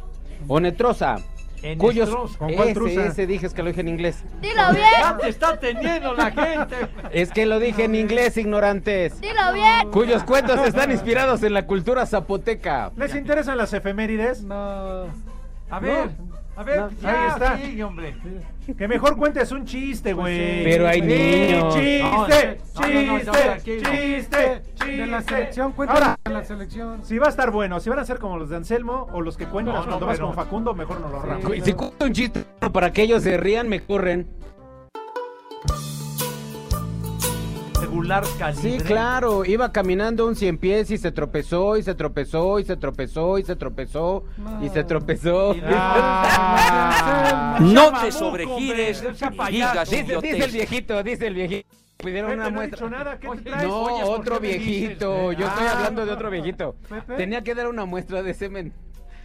Onetrosa. 0.46 1.16
En 1.62 1.78
Cuyos, 1.78 2.08
Estros. 2.08 2.36
¿Con 2.36 2.52
cuál 2.54 2.68
ese, 2.68 2.74
truza? 2.74 3.06
ese 3.06 3.26
dije 3.26 3.46
es 3.46 3.54
que 3.54 3.62
lo 3.62 3.68
dije 3.68 3.80
en 3.80 3.88
inglés. 3.88 4.22
Dilo 4.40 4.54
Ya 4.56 4.72
bien, 4.72 5.18
te 5.20 5.28
está 5.28 5.58
teniendo 5.58 6.14
la 6.14 6.30
gente. 6.30 6.76
Es 7.10 7.30
que 7.30 7.46
lo 7.46 7.58
dije 7.58 7.84
en 7.84 7.94
inglés, 7.94 8.36
ignorantes. 8.36 9.20
dilo 9.20 9.52
bien. 9.52 9.90
Cuyos 9.90 10.22
cuentos 10.24 10.60
están 10.66 10.90
inspirados 10.92 11.42
en 11.42 11.54
la 11.54 11.66
cultura 11.66 12.06
zapoteca. 12.06 12.92
¿Les 12.96 13.14
interesan 13.14 13.56
las 13.58 13.72
efemérides? 13.72 14.42
No. 14.42 15.06
A 15.70 15.80
ver, 15.80 16.10
a 16.58 16.62
ver, 16.64 16.80
No, 16.80 16.90
ya, 17.00 17.24
ahí 17.54 17.66
está. 17.68 17.86
hombre. 17.86 18.16
Que 18.76 18.88
mejor 18.88 19.16
cuentes 19.16 19.52
un 19.52 19.64
chiste, 19.64 20.12
güey. 20.12 20.64
Pero 20.64 20.88
hay 20.88 21.00
niños. 21.00 21.74
Chiste, 21.74 22.02
No, 22.02 22.26
chiste. 22.26 23.06
no, 23.06 23.18
chiste, 23.62 24.62
chiste, 24.74 24.86
De 24.86 25.06
la 25.06 25.22
selección, 25.22 25.72
de 26.24 26.30
la 26.30 26.44
selección. 26.44 27.04
si 27.04 27.16
va 27.18 27.26
a 27.26 27.30
estar 27.30 27.50
bueno, 27.50 27.78
si 27.80 27.88
van 27.90 28.00
a 28.00 28.04
ser 28.04 28.18
como 28.18 28.36
los 28.36 28.50
de 28.50 28.56
Anselmo 28.56 29.06
o 29.12 29.20
los 29.20 29.36
que 29.36 29.44
no, 29.44 29.50
cuando 29.86 30.06
vas 30.06 30.18
con 30.18 30.34
Facundo, 30.34 30.74
mejor 30.74 31.00
no 31.00 31.08
lo 31.08 31.16
ahorramos. 31.18 31.52
Si 31.62 31.72
cuento 31.72 32.04
un 32.04 32.12
chiste 32.12 32.44
para 32.72 32.92
que 32.92 33.02
ellos 33.02 33.22
se 33.22 33.36
rían, 33.36 33.68
me 33.68 33.80
corren. 33.80 34.26
Regular 37.98 38.24
calibre. 38.38 38.78
Sí, 38.78 38.84
claro, 38.84 39.44
iba 39.44 39.72
caminando 39.72 40.26
un 40.26 40.36
cien 40.36 40.56
pies 40.58 40.90
y 40.90 40.98
se 40.98 41.10
tropezó 41.10 41.76
y 41.76 41.82
se 41.82 41.94
tropezó 41.94 42.58
y 42.60 42.64
se 42.64 42.76
tropezó 42.76 43.38
y 43.38 43.44
se 43.44 43.56
tropezó 43.56 44.24
y 44.62 44.68
se 44.68 44.84
tropezó. 44.84 45.54
Ah, 45.66 47.58
No 47.60 48.00
te 48.00 48.12
sobregires 48.12 49.02
y 49.02 49.52
digas 49.52 49.90
Dice, 49.90 50.16
dice 50.22 50.44
el 50.44 50.50
viejito, 50.52 51.02
dice 51.02 51.26
el 51.26 51.34
viejito. 51.34 51.68
Pidieron 51.98 52.30
Pepe, 52.30 52.40
una 52.40 52.50
no 52.50 52.56
muestra. 52.56 52.76
dicho 52.86 52.90
nada, 52.90 53.18
¿qué 53.18 53.26
te 53.26 53.32
Oye, 53.32 53.42
traes? 53.42 53.66
No, 53.66 53.82
Oye, 53.82 54.04
¿por 54.04 54.20
otro 54.20 54.38
dices? 54.38 54.58
viejito. 54.64 55.32
Yo 55.32 55.46
estoy 55.48 55.66
Ah. 55.66 55.72
hablando 55.76 56.06
de 56.06 56.12
otro 56.12 56.30
viejito. 56.30 56.76
Pepe. 56.88 57.16
Tenía 57.16 57.42
que 57.42 57.54
dar 57.56 57.66
una 57.66 57.84
muestra 57.86 58.22
de 58.22 58.34
semen. 58.34 58.72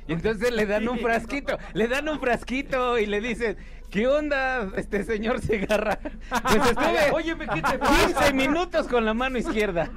Y 0.07 0.13
entonces 0.13 0.51
le 0.51 0.65
dan 0.65 0.87
un 0.89 0.97
frasquito, 0.99 1.55
le 1.73 1.87
dan 1.87 2.09
un 2.09 2.19
frasquito 2.19 2.97
y 2.97 3.05
le 3.05 3.21
dicen, 3.21 3.57
¿qué 3.93 4.07
onda, 4.07 4.69
este 4.75 5.03
señor 5.03 5.39
Segarra? 5.39 5.99
Pues 6.01 6.55
estuve 6.69 7.11
Óyeme, 7.13 7.47
¿qué 7.47 7.61
te 7.61 7.77
pasa? 7.77 8.07
15 8.07 8.33
minutos 8.33 8.87
con 8.87 9.05
la 9.05 9.13
mano 9.13 9.37
izquierda, 9.37 9.91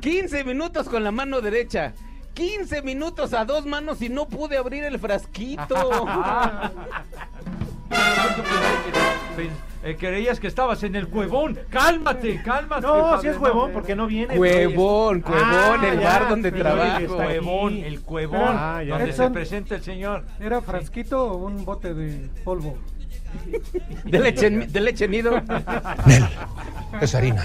15 0.00 0.44
minutos 0.44 0.86
con 0.86 1.02
la 1.02 1.10
mano 1.10 1.40
derecha, 1.40 1.94
15 2.34 2.82
minutos 2.82 3.32
a 3.32 3.46
dos 3.46 3.64
manos 3.64 4.02
y 4.02 4.10
no 4.10 4.28
pude 4.28 4.58
abrir 4.58 4.84
el 4.84 4.98
frasquito. 4.98 6.06
Eh, 9.84 9.96
creías 9.96 10.40
que 10.40 10.48
estabas 10.48 10.82
en 10.82 10.96
el 10.96 11.08
cuevón. 11.08 11.56
Cálmate, 11.70 12.42
cálmate. 12.42 12.82
No, 12.82 12.94
padre, 12.94 13.22
si 13.22 13.28
es 13.28 13.38
huevón, 13.40 13.70
porque 13.72 13.94
no 13.94 14.08
viene. 14.08 14.36
Cuevón, 14.36 15.20
cuevón, 15.20 15.44
Ah, 15.44 15.80
el 15.88 16.00
ya, 16.00 16.04
bar 16.04 16.28
donde 16.28 16.50
trabajo. 16.50 17.16
Cuevón, 17.16 17.74
el 17.76 18.00
cuevón, 18.02 18.40
Ah, 18.42 18.82
donde 18.86 19.12
se 19.12 19.30
presenta 19.30 19.76
el 19.76 19.82
señor. 19.82 20.24
¿Era 20.40 20.60
frasquito 20.60 21.24
o 21.32 21.36
un 21.46 21.64
bote 21.64 21.94
de 21.94 22.28
polvo? 22.44 22.76
De 24.04 24.18
leche, 24.18 24.50
de 24.50 24.80
leche 24.80 25.08
nido. 25.08 25.40
Es 27.00 27.14
harina. 27.14 27.44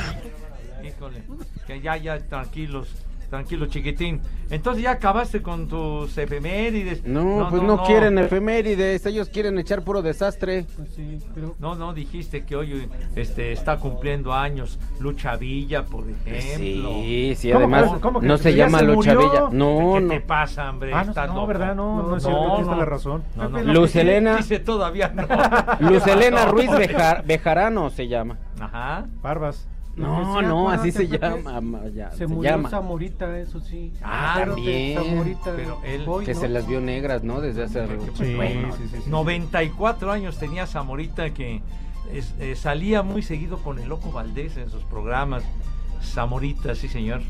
Híjole, 0.83 1.23
que 1.67 1.81
ya, 1.81 1.97
ya, 1.97 2.19
tranquilos, 2.19 2.89
tranquilo, 3.33 3.65
chiquitín. 3.65 4.21
Entonces 4.51 4.83
ya 4.83 4.91
acabaste 4.91 5.41
con 5.41 5.67
tus 5.67 6.15
efemérides. 6.19 7.03
No, 7.03 7.47
pues 7.49 7.63
no, 7.63 7.81
quieren 7.83 8.19
efemérides, 8.19 9.03
ellos 9.07 9.27
quieren 9.29 9.57
echar 9.57 9.81
puro 9.81 10.03
desastre. 10.03 10.67
Pues 10.77 10.89
sí, 10.93 11.17
pero 11.33 11.55
No, 11.57 11.73
no, 11.73 11.95
dijiste 11.95 12.45
que 12.45 12.55
hoy 12.55 12.87
este, 13.15 13.51
está 13.51 13.77
cumpliendo 13.77 14.33
años 14.33 14.77
Lucha 14.99 15.35
Villa, 15.35 15.83
por 15.83 16.03
ejemplo. 16.07 16.91
Sí, 17.01 17.33
sí, 17.35 17.47
¿Cómo 17.51 17.57
además 17.75 17.99
cómo 18.01 18.19
que 18.19 18.27
no 18.27 18.37
se 18.37 18.53
llama 18.53 18.79
se 18.79 18.85
Lucha? 18.85 19.15
Villa. 19.15 19.49
No, 19.51 19.93
¿Qué 19.95 20.01
no. 20.01 20.13
te 20.13 20.21
pasa, 20.21 20.69
hombre? 20.69 20.91
Ah, 20.93 21.03
no, 21.03 21.33
no. 21.33 21.47
¿verdad? 21.47 21.75
No, 21.75 22.03
no, 22.03 22.17
es 22.17 22.23
No, 22.23 22.29
cierto, 22.29 22.47
tienes 22.51 22.67
no. 22.67 22.75
la 22.77 22.85
razón. 22.85 23.23
No, 23.35 23.49
no. 23.49 23.63
Luz 23.63 23.95
Helena, 23.95 24.35
Dice 24.37 24.59
todavía 24.59 25.07
no. 25.11 25.25
Luz 25.89 26.05
Helena 26.05 26.45
No, 26.45 26.51
Ruiz. 26.51 26.69
Bejar- 26.69 27.25
Bejarano 27.25 27.89
se 27.89 28.07
llama. 28.07 28.37
Ajá. 28.59 29.07
Barbas. 29.23 29.67
No, 29.95 30.41
no, 30.41 30.69
así 30.69 30.91
se 30.91 31.07
llama. 31.07 31.61
ma- 31.61 31.87
ya, 31.93 32.09
se, 32.11 32.17
se 32.19 32.27
murió 32.27 32.51
llama. 32.51 32.69
Zamorita, 32.69 33.39
eso 33.39 33.59
sí. 33.59 33.93
Ah, 34.01 34.31
Acuérdate, 34.33 34.55
también. 34.61 34.97
Zamorita, 35.03 35.53
Pero 35.55 35.79
él- 35.85 36.05
Boy, 36.05 36.25
Que 36.25 36.33
¿no? 36.33 36.39
se 36.39 36.49
las 36.49 36.67
vio 36.67 36.81
negras, 36.81 37.23
¿no? 37.23 37.41
Desde 37.41 37.63
hace 37.63 37.85
Sí, 38.15 38.33
Bueno, 38.35 38.69
sí, 38.75 38.83
sí, 38.91 38.97
sí. 39.03 39.09
94 39.09 40.11
años 40.11 40.37
tenía 40.39 40.65
Zamorita 40.65 41.29
que 41.33 41.61
es- 42.11 42.33
eh, 42.39 42.55
salía 42.55 43.03
muy 43.03 43.21
seguido 43.21 43.57
con 43.59 43.77
el 43.79 43.87
Loco 43.87 44.11
Valdés 44.11 44.57
en 44.57 44.69
sus 44.71 44.83
programas. 44.83 45.43
Zamorita, 46.01 46.73
sí 46.75 46.87
señor. 46.87 47.21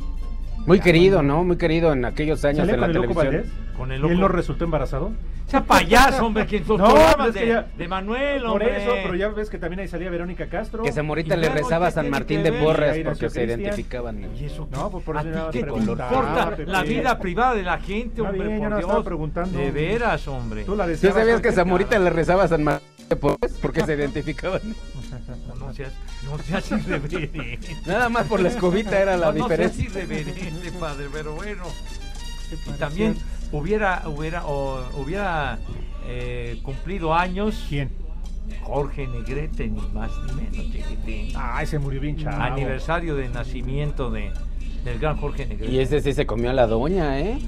Muy 0.65 0.79
querido, 0.79 1.21
¿no? 1.21 1.43
Muy 1.43 1.57
querido 1.57 1.91
en 1.91 2.05
aquellos 2.05 2.45
años 2.45 2.59
¿Salía 2.59 2.75
en 2.75 2.81
la 2.81 2.87
televisión. 2.87 3.15
Valdés? 3.25 3.45
Con 3.77 3.91
el 3.91 3.99
¿Y 3.99 4.01
loco. 4.01 4.13
él 4.13 4.19
no 4.19 4.27
resultó 4.27 4.65
embarazado? 4.65 5.11
Sea 5.47 5.61
payaso, 5.63 6.25
hombre, 6.25 6.45
que 6.47 6.59
No, 6.67 6.75
programas 6.77 7.15
pues 7.17 7.27
es 7.29 7.33
que 7.35 7.39
de, 7.41 7.47
ya- 7.47 7.67
de 7.77 7.87
Manuel, 7.87 8.41
Por 8.43 8.51
hombre. 8.51 8.83
eso, 8.83 8.91
pero 9.03 9.15
ya 9.15 9.27
ves 9.29 9.49
que 9.49 9.57
también 9.57 9.81
ahí 9.81 9.87
salía 9.87 10.09
Verónica 10.09 10.47
Castro. 10.47 10.83
Que 10.83 10.91
Zamorita 10.91 11.35
¿Y 11.35 11.39
le 11.39 11.47
luego 11.49 11.63
rezaba 11.63 11.87
a 11.87 11.89
qué 11.89 11.93
San 11.95 12.03
tiene 12.05 12.11
Martín 12.17 12.37
que 12.37 12.43
de 12.43 12.51
ver? 12.51 12.63
Porres 12.63 13.03
porque 13.03 13.29
se 13.29 13.39
Cristian. 13.41 13.59
identificaban. 13.61 14.35
¿Y 14.39 14.45
eso 14.45 14.67
No, 14.71 14.89
pues 14.89 15.03
por 15.03 15.17
¿A 15.17 15.21
eso 15.21 15.29
ti 15.29 15.33
nada 15.35 15.43
más 15.45 15.53
qué 15.53 15.59
te 15.59 15.63
preguntaba, 15.65 16.09
importa 16.13 16.49
Pepe. 16.55 16.71
la 16.71 16.83
vida 16.83 17.19
privada 17.19 17.53
de 17.55 17.63
la 17.63 17.77
gente, 17.79 18.21
Está 18.21 18.29
hombre? 18.29 18.47
bien, 18.47 18.49
yo 18.55 18.61
por 18.61 18.61
nada 18.61 18.69
más 18.69 18.79
Dios. 18.79 18.89
estaba 18.89 19.03
preguntando. 19.03 19.59
De 19.59 19.71
veras, 19.71 20.27
hombre. 20.27 20.63
Tú 20.63 20.75
la 20.75 20.85
¿Sí 20.85 20.89
deseabas 20.91 21.17
sabías 21.19 21.35
que 21.37 21.41
cualquier- 21.49 21.53
Zamorita 21.65 21.99
le 21.99 22.09
rezaba 22.09 22.43
a 22.43 22.47
San 22.47 22.63
Martín 22.63 22.87
de 23.09 23.15
Porres 23.15 23.57
porque 23.61 23.81
se 23.81 23.93
identificaban? 23.95 24.61
No, 25.59 25.71
seas, 25.73 25.93
no 26.25 26.37
seas 26.39 26.71
irreverente. 26.71 27.59
Nada 27.85 28.09
más 28.09 28.25
por 28.27 28.39
la 28.41 28.49
escobita 28.49 28.99
era 28.99 29.15
la 29.15 29.31
no, 29.31 29.39
no 29.39 29.47
seas 29.47 29.75
diferencia. 29.77 30.01
irreverente, 30.03 30.71
padre, 30.79 31.05
pero 31.13 31.33
bueno. 31.35 31.63
Y 32.51 32.71
también 32.77 33.15
hubiera, 33.53 34.03
hubiera, 34.07 34.45
o, 34.45 34.83
hubiera 34.97 35.59
eh, 36.07 36.59
cumplido 36.63 37.13
años 37.13 37.65
¿Quién? 37.69 37.89
Jorge 38.61 39.07
Negrete, 39.07 39.67
ni 39.67 39.81
más 39.93 40.11
ni 40.27 40.33
menos, 40.33 40.71
chiquitín. 40.71 41.33
Ay, 41.35 41.65
se 41.65 41.79
murió 41.79 42.01
bien 42.01 42.17
chavo. 42.17 42.41
Aniversario 42.41 43.15
de 43.15 43.29
nacimiento 43.29 44.11
de, 44.11 44.31
del 44.83 44.99
gran 44.99 45.15
Jorge 45.17 45.45
Negrete. 45.45 45.71
Y 45.71 45.79
ese 45.79 46.01
sí 46.01 46.13
se 46.13 46.25
comió 46.25 46.49
a 46.49 46.53
la 46.53 46.67
doña, 46.67 47.19
¿eh? 47.19 47.39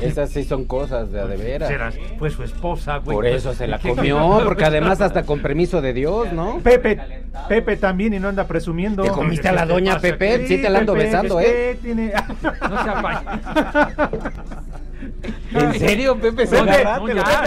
Esas 0.00 0.30
sí 0.30 0.44
son 0.44 0.64
cosas 0.64 1.10
de 1.12 1.20
a 1.20 1.26
de 1.26 1.36
veras. 1.36 1.68
Serás, 1.68 1.94
pues 2.18 2.32
su 2.34 2.42
esposa, 2.42 2.98
güey. 2.98 3.14
Por 3.16 3.24
pues, 3.24 3.36
eso 3.36 3.54
se 3.54 3.66
la 3.66 3.78
¿qué- 3.82 3.90
comió, 3.90 4.40
porque 4.44 4.64
además 4.64 5.00
hasta 5.00 5.24
con 5.24 5.40
permiso 5.40 5.80
de 5.80 5.92
Dios, 5.92 6.32
¿no? 6.32 6.60
Pepe, 6.60 6.98
Pepe 7.48 7.76
también 7.76 8.14
y 8.14 8.18
no 8.18 8.28
anda 8.28 8.44
presumiendo. 8.46 9.02
¿Te 9.02 9.10
comiste 9.10 9.48
a 9.48 9.52
la 9.52 9.62
¿Qué 9.62 9.66
te 9.68 9.72
doña? 9.72 9.98
Pepe? 10.00 10.46
Sí 10.46 10.58
te 10.62 10.70
la 10.70 10.80
ando 10.80 10.94
Pepe, 10.94 11.04
besando, 11.04 11.40
es 11.40 11.46
¿eh? 11.48 11.78
tiene... 11.82 12.12
No 12.42 13.02
payaso. 13.02 14.59
¿En 15.52 15.74
serio, 15.74 16.14
Pepe 16.16 16.46
Pepe, 16.46 16.64
no, 16.64 16.72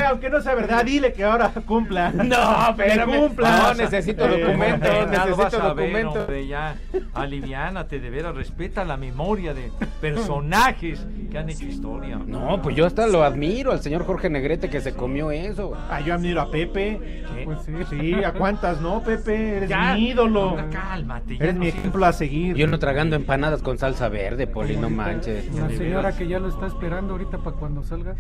aunque 0.10 0.30
no 0.30 0.42
sea 0.42 0.56
verdad, 0.56 0.84
dile 0.86 1.14
que 1.14 1.24
ahora 1.24 1.52
cumpla. 1.66 2.12
No. 2.24 2.76
Que 2.78 3.04
cumpla. 3.06 3.58
No, 3.58 3.74
necesito 3.76 4.26
Eh, 4.26 4.42
documento, 4.42 4.86
Ya 4.88 5.02
lo 5.04 5.08
necesito 5.08 5.36
vas 5.38 5.54
a 5.54 5.74
ver, 5.74 5.86
documento. 5.88 6.20
hombre, 6.22 6.48
ya. 6.48 6.76
Aliviánate, 7.14 8.00
de 8.00 8.10
veras, 8.10 8.36
respeta 8.36 8.84
la 8.86 8.98
memoria 8.98 9.54
de 9.54 9.72
personajes 10.02 11.06
que 11.32 11.38
han 11.38 11.50
hecho 11.50 11.66
historia. 11.66 12.20
No, 12.26 12.62
pues 12.62 12.76
yo 12.76 12.86
hasta 12.86 13.08
lo 13.08 13.24
admiro 13.24 13.72
al 13.72 13.82
señor 13.82 14.06
Jorge 14.06 14.30
Negrete 14.30 14.70
que 14.70 14.82
se 14.82 14.94
comió 14.94 15.32
eso. 15.32 15.74
Ah, 15.90 16.00
yo 16.02 16.14
admiro 16.14 16.42
a 16.42 16.52
Pepe. 16.52 17.24
¿Qué? 17.36 17.44
Pues 17.46 17.60
sí, 17.66 17.74
sí, 17.90 18.24
¿a 18.24 18.34
cuántas 18.34 18.80
no, 18.82 19.02
Pepe? 19.04 19.58
Eres 19.58 19.70
Ya, 19.70 19.94
mi 19.96 20.10
ídolo. 20.10 20.56
no, 20.58 20.70
cálmate. 20.70 21.36
Eres 21.36 21.54
no 21.56 21.62
mi 21.62 21.68
ejemplo 21.70 22.06
a 22.06 22.14
seguir. 22.14 22.56
Yo 22.56 22.68
no 22.68 22.80
tragando 22.80 23.16
empanadas 23.16 23.62
con 23.62 23.78
salsa 23.78 24.10
verde, 24.10 24.48
Poli, 24.48 24.78
no 24.78 24.90
manches. 24.90 25.54
La 25.56 25.70
señora 25.70 26.12
que 26.16 26.28
ya 26.28 26.40
lo 26.40 26.50
está 26.50 26.68
esperando 26.68 27.14
ahorita 27.14 27.38
para 27.40 27.56
cuando 27.56 27.84
salga. 27.94 28.16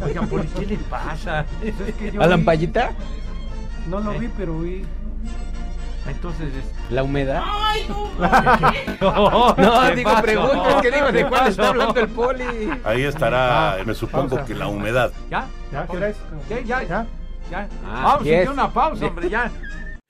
Oigan, 0.06 0.28
¿por 0.28 0.46
qué 0.46 0.66
le 0.66 0.76
pasa? 0.78 1.44
Es 1.62 1.74
que 1.94 2.10
yo 2.12 2.20
¿A 2.22 2.26
la 2.26 2.36
vi- 2.36 2.40
ampallita? 2.40 2.90
No 3.88 4.00
lo 4.00 4.12
¿Eh? 4.12 4.18
vi, 4.18 4.28
pero 4.36 4.58
vi. 4.60 4.84
Entonces 6.08 6.52
es... 6.54 6.64
¿La 6.90 7.02
humedad? 7.04 7.42
No, 9.00 9.54
No, 9.56 9.80
¿qué 9.88 9.94
digo, 9.96 10.10
pasó? 10.10 10.22
preguntas, 10.22 10.82
que 10.82 10.90
digo, 10.90 11.06
¿de 11.12 11.22
¿Qué 11.22 11.28
cuál 11.28 11.46
está 11.48 11.68
hablando 11.68 12.00
el 12.00 12.08
Poli? 12.08 12.70
Ahí 12.84 13.02
estará, 13.02 13.72
Ah, 13.72 13.76
me 13.84 13.94
supongo 13.94 14.30
pausa. 14.30 14.44
que 14.44 14.54
la 14.54 14.66
humedad. 14.68 15.12
¿Ya? 15.30 15.46
¿Ya? 15.72 15.86
¿Qué 15.86 15.96
hora 15.96 16.08
es? 16.08 16.16
¿Qué? 16.48 16.64
¿Ya? 16.64 16.82
¿Ya? 16.82 17.06
¿Ya? 17.50 17.68
Ah, 17.86 18.02
Vamos, 18.04 18.24
yes. 18.24 18.46
y 18.46 18.48
una 18.48 18.68
pausa, 18.72 19.06
hombre, 19.06 19.28
ya. 19.30 19.50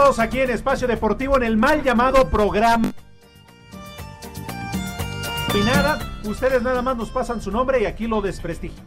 Aquí 0.07 0.39
en 0.39 0.49
Espacio 0.49 0.87
Deportivo 0.87 1.35
en 1.35 1.43
el 1.43 1.57
mal 1.57 1.83
llamado 1.83 2.29
programa. 2.29 2.93
Y 5.53 5.59
nada, 5.65 5.99
ustedes 6.23 6.61
nada 6.61 6.81
más 6.81 6.95
nos 6.95 7.09
pasan 7.09 7.41
su 7.41 7.51
nombre 7.51 7.81
y 7.81 7.85
aquí 7.85 8.07
lo 8.07 8.21
desprestigian. 8.21 8.85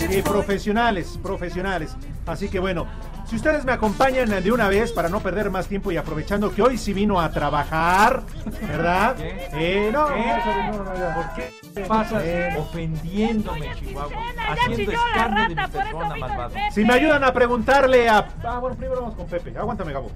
Eh, 0.00 0.22
profesionales, 0.22 1.18
profesionales. 1.20 1.96
Así 2.24 2.48
que 2.48 2.60
bueno, 2.60 2.86
si 3.28 3.36
ustedes 3.36 3.64
me 3.64 3.72
acompañan 3.72 4.42
de 4.42 4.50
una 4.50 4.68
vez 4.68 4.90
para 4.92 5.10
no 5.10 5.20
perder 5.20 5.50
más 5.50 5.66
tiempo 5.66 5.92
y 5.92 5.98
aprovechando 5.98 6.50
que 6.50 6.62
hoy 6.62 6.78
sí 6.78 6.94
vino 6.94 7.20
a 7.20 7.30
trabajar, 7.30 8.22
¿verdad? 8.66 9.16
Eh, 9.20 9.90
no, 9.92 10.06
¿Qué? 10.08 10.24
no, 10.46 10.72
no, 10.72 10.84
no, 10.84 10.94
ya. 10.94 11.14
¿Por 11.14 11.34
qué 11.34 11.52
te 11.74 11.84
pasas 11.84 12.22
ofendiéndome, 12.56 13.74
Chihuahua? 13.76 14.16
Haciendo 14.48 14.92
escarnio 14.92 15.42
de 15.42 15.48
mi 15.48 15.54
persona, 15.54 16.16
malvado. 16.16 16.54
Si 16.70 16.84
me 16.84 16.94
ayudan 16.94 17.24
a 17.24 17.32
preguntarle 17.32 18.08
a. 18.08 18.26
Ah, 18.44 18.58
bueno, 18.60 18.76
primero 18.76 19.02
vamos 19.02 19.16
con 19.16 19.26
Pepe. 19.26 19.56
Aguántame, 19.58 19.92
Gabo. 19.92 20.10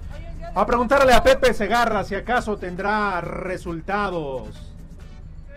A 0.54 0.66
preguntarle 0.66 1.12
a 1.12 1.23
Pepe 1.23 1.52
Segarra 1.52 2.04
si 2.04 2.14
acaso 2.14 2.57
tendrá 2.57 3.21
resultados. 3.21 4.73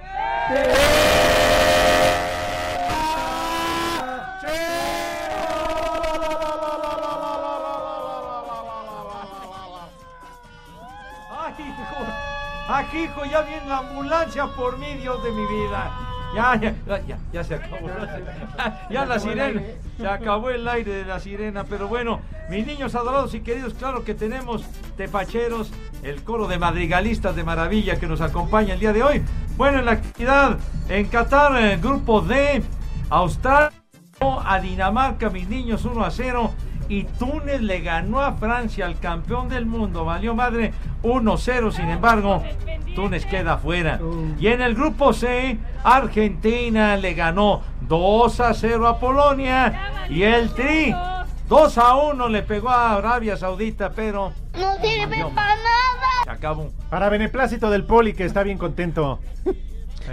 ¡Ay, 0.01 1.54
¡Aquí, 12.87 13.03
hijo! 13.03 13.25
Ya 13.25 13.41
viene 13.41 13.65
la 13.67 13.79
ambulancia 13.79 14.47
por 14.47 14.77
mí, 14.77 14.93
Dios 14.95 15.23
de 15.23 15.31
mi 15.31 15.45
vida. 15.45 15.91
Ya, 16.35 16.55
ya, 16.55 16.75
ya, 16.85 16.99
ya, 17.07 17.17
ya 17.31 17.43
se 17.43 17.55
acabó. 17.55 17.87
Ya 18.89 19.05
la 19.05 19.19
sirena. 19.19 19.61
Se 19.97 20.07
acabó 20.07 20.49
el 20.49 20.67
aire 20.67 20.91
de 20.91 21.05
la 21.05 21.19
sirena. 21.19 21.63
Pero 21.63 21.87
bueno, 21.87 22.19
mis 22.49 22.65
niños 22.67 22.93
adorados 22.93 23.33
y 23.33 23.39
queridos, 23.39 23.73
claro 23.73 24.03
que 24.03 24.13
tenemos 24.13 24.63
tepacheros, 24.97 25.71
el 26.03 26.23
coro 26.23 26.47
de 26.47 26.59
madrigalistas 26.59 27.35
de 27.35 27.43
maravilla 27.43 27.99
que 27.99 28.07
nos 28.07 28.21
acompaña 28.21 28.73
el 28.73 28.79
día 28.79 28.93
de 28.93 29.03
hoy. 29.03 29.23
Bueno, 29.57 29.79
en 29.79 29.85
la 29.85 29.93
actividad 29.93 30.57
en 30.89 31.07
Qatar, 31.07 31.55
el 31.55 31.79
grupo 31.79 32.21
D, 32.21 32.61
Australia 33.09 33.71
a 34.19 34.59
Dinamarca, 34.59 35.29
mis 35.29 35.47
niños, 35.47 35.85
1 35.85 36.03
a 36.03 36.11
0. 36.11 36.51
Y 36.87 37.03
Túnez 37.03 37.61
le 37.61 37.81
ganó 37.81 38.21
a 38.21 38.33
Francia, 38.33 38.85
al 38.85 38.99
campeón 38.99 39.49
del 39.49 39.65
mundo. 39.65 40.05
Valió 40.05 40.35
madre 40.35 40.73
1-0. 41.03 41.71
Sin 41.71 41.89
embargo, 41.89 42.43
Túnez 42.95 43.25
queda 43.25 43.57
fuera. 43.57 43.99
Y 44.39 44.47
en 44.47 44.61
el 44.61 44.75
grupo 44.75 45.13
C, 45.13 45.57
Argentina 45.83 46.95
le 46.97 47.13
ganó 47.13 47.61
2 47.87 48.39
a 48.39 48.53
0 48.53 48.87
a 48.87 48.99
Polonia. 48.99 49.91
Y 50.09 50.23
el 50.23 50.49
Tri 50.53 50.93
2 51.49 51.77
a 51.77 51.95
1 51.95 52.29
le 52.29 52.41
pegó 52.43 52.69
a 52.69 52.95
Arabia 52.95 53.37
Saudita, 53.37 53.91
pero 53.91 54.31
No 54.57 54.75
sirve 54.75 55.23
para 55.33 55.55
nada. 55.55 56.23
se 56.23 56.29
acabó. 56.31 56.71
Para 56.89 57.09
beneplácito 57.09 57.69
del 57.69 57.83
Poli, 57.83 58.13
que 58.13 58.25
está 58.25 58.43
bien 58.43 58.57
contento. 58.57 59.19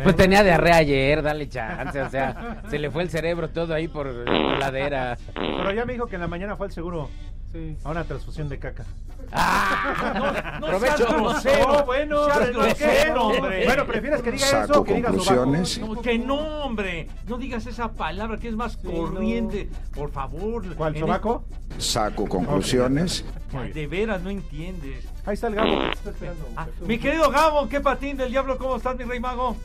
Pues 0.02 0.16
tenía 0.16 0.42
diarrea 0.42 0.76
ayer, 0.76 1.22
dale 1.22 1.49
chance, 1.49 2.00
o 2.00 2.08
sea, 2.11 2.62
se 2.68 2.78
le 2.78 2.90
fue 2.90 3.02
el 3.02 3.11
cerebro 3.11 3.49
todo 3.50 3.75
ahí 3.75 3.88
por 3.88 4.06
la 4.06 4.58
ladera. 4.58 5.18
Pero 5.34 5.72
ya 5.72 5.84
me 5.84 5.92
dijo 5.94 6.06
que 6.06 6.14
en 6.16 6.22
la 6.22 6.28
mañana 6.28 6.56
fue 6.56 6.66
al 6.66 6.72
seguro. 6.72 7.08
Sí. 7.52 7.76
A 7.84 7.90
una 7.90 8.04
transfusión 8.04 8.49
de 8.49 8.58
caca. 8.58 8.84
No 10.61 10.66
Provecho. 10.66 10.96
seas 10.96 11.11
grosero, 11.14 11.66
No, 11.72 11.84
bueno, 11.87 12.25
seas 12.25 12.38
¿por 12.38 12.50
qué, 12.52 12.84
grosero, 12.84 13.26
hombre? 13.26 13.64
Bueno, 13.66 13.87
¿prefieres 13.87 14.22
que 14.22 14.32
diga 14.32 14.46
Saco 14.46 14.72
eso 14.72 14.80
o 14.80 14.84
que 14.84 14.94
digas 14.94 15.11
conclusiones. 15.12 15.78
No, 15.78 16.02
que 16.02 16.18
no, 16.18 16.37
hombre. 16.64 17.08
No 17.28 17.38
digas 17.38 17.66
esa 17.66 17.92
palabra 17.92 18.37
que 18.38 18.49
es 18.49 18.56
más 18.56 18.76
corriente. 18.76 19.68
Por 19.94 20.11
favor. 20.11 20.75
¿Cuál, 20.75 20.99
sobaco? 20.99 21.44
Saco 21.78 22.26
conclusiones. 22.28 23.25
el- 23.54 23.72
De 23.72 23.87
veras, 23.87 24.22
no 24.22 24.30
entiendes. 24.30 25.06
Ahí 25.25 25.34
está 25.34 25.46
el 25.49 25.54
Gabo. 25.54 25.82
está 25.92 26.11
esperando. 26.11 26.49
Ah, 26.56 26.66
mi 26.87 26.99
querido 26.99 27.30
Gabo, 27.30 27.68
qué 27.68 27.80
patín 27.80 28.16
del 28.16 28.30
diablo, 28.30 28.58
¿cómo 28.58 28.76
estás, 28.76 28.96
mi 28.96 29.04
rey 29.04 29.20
mago? 29.20 29.56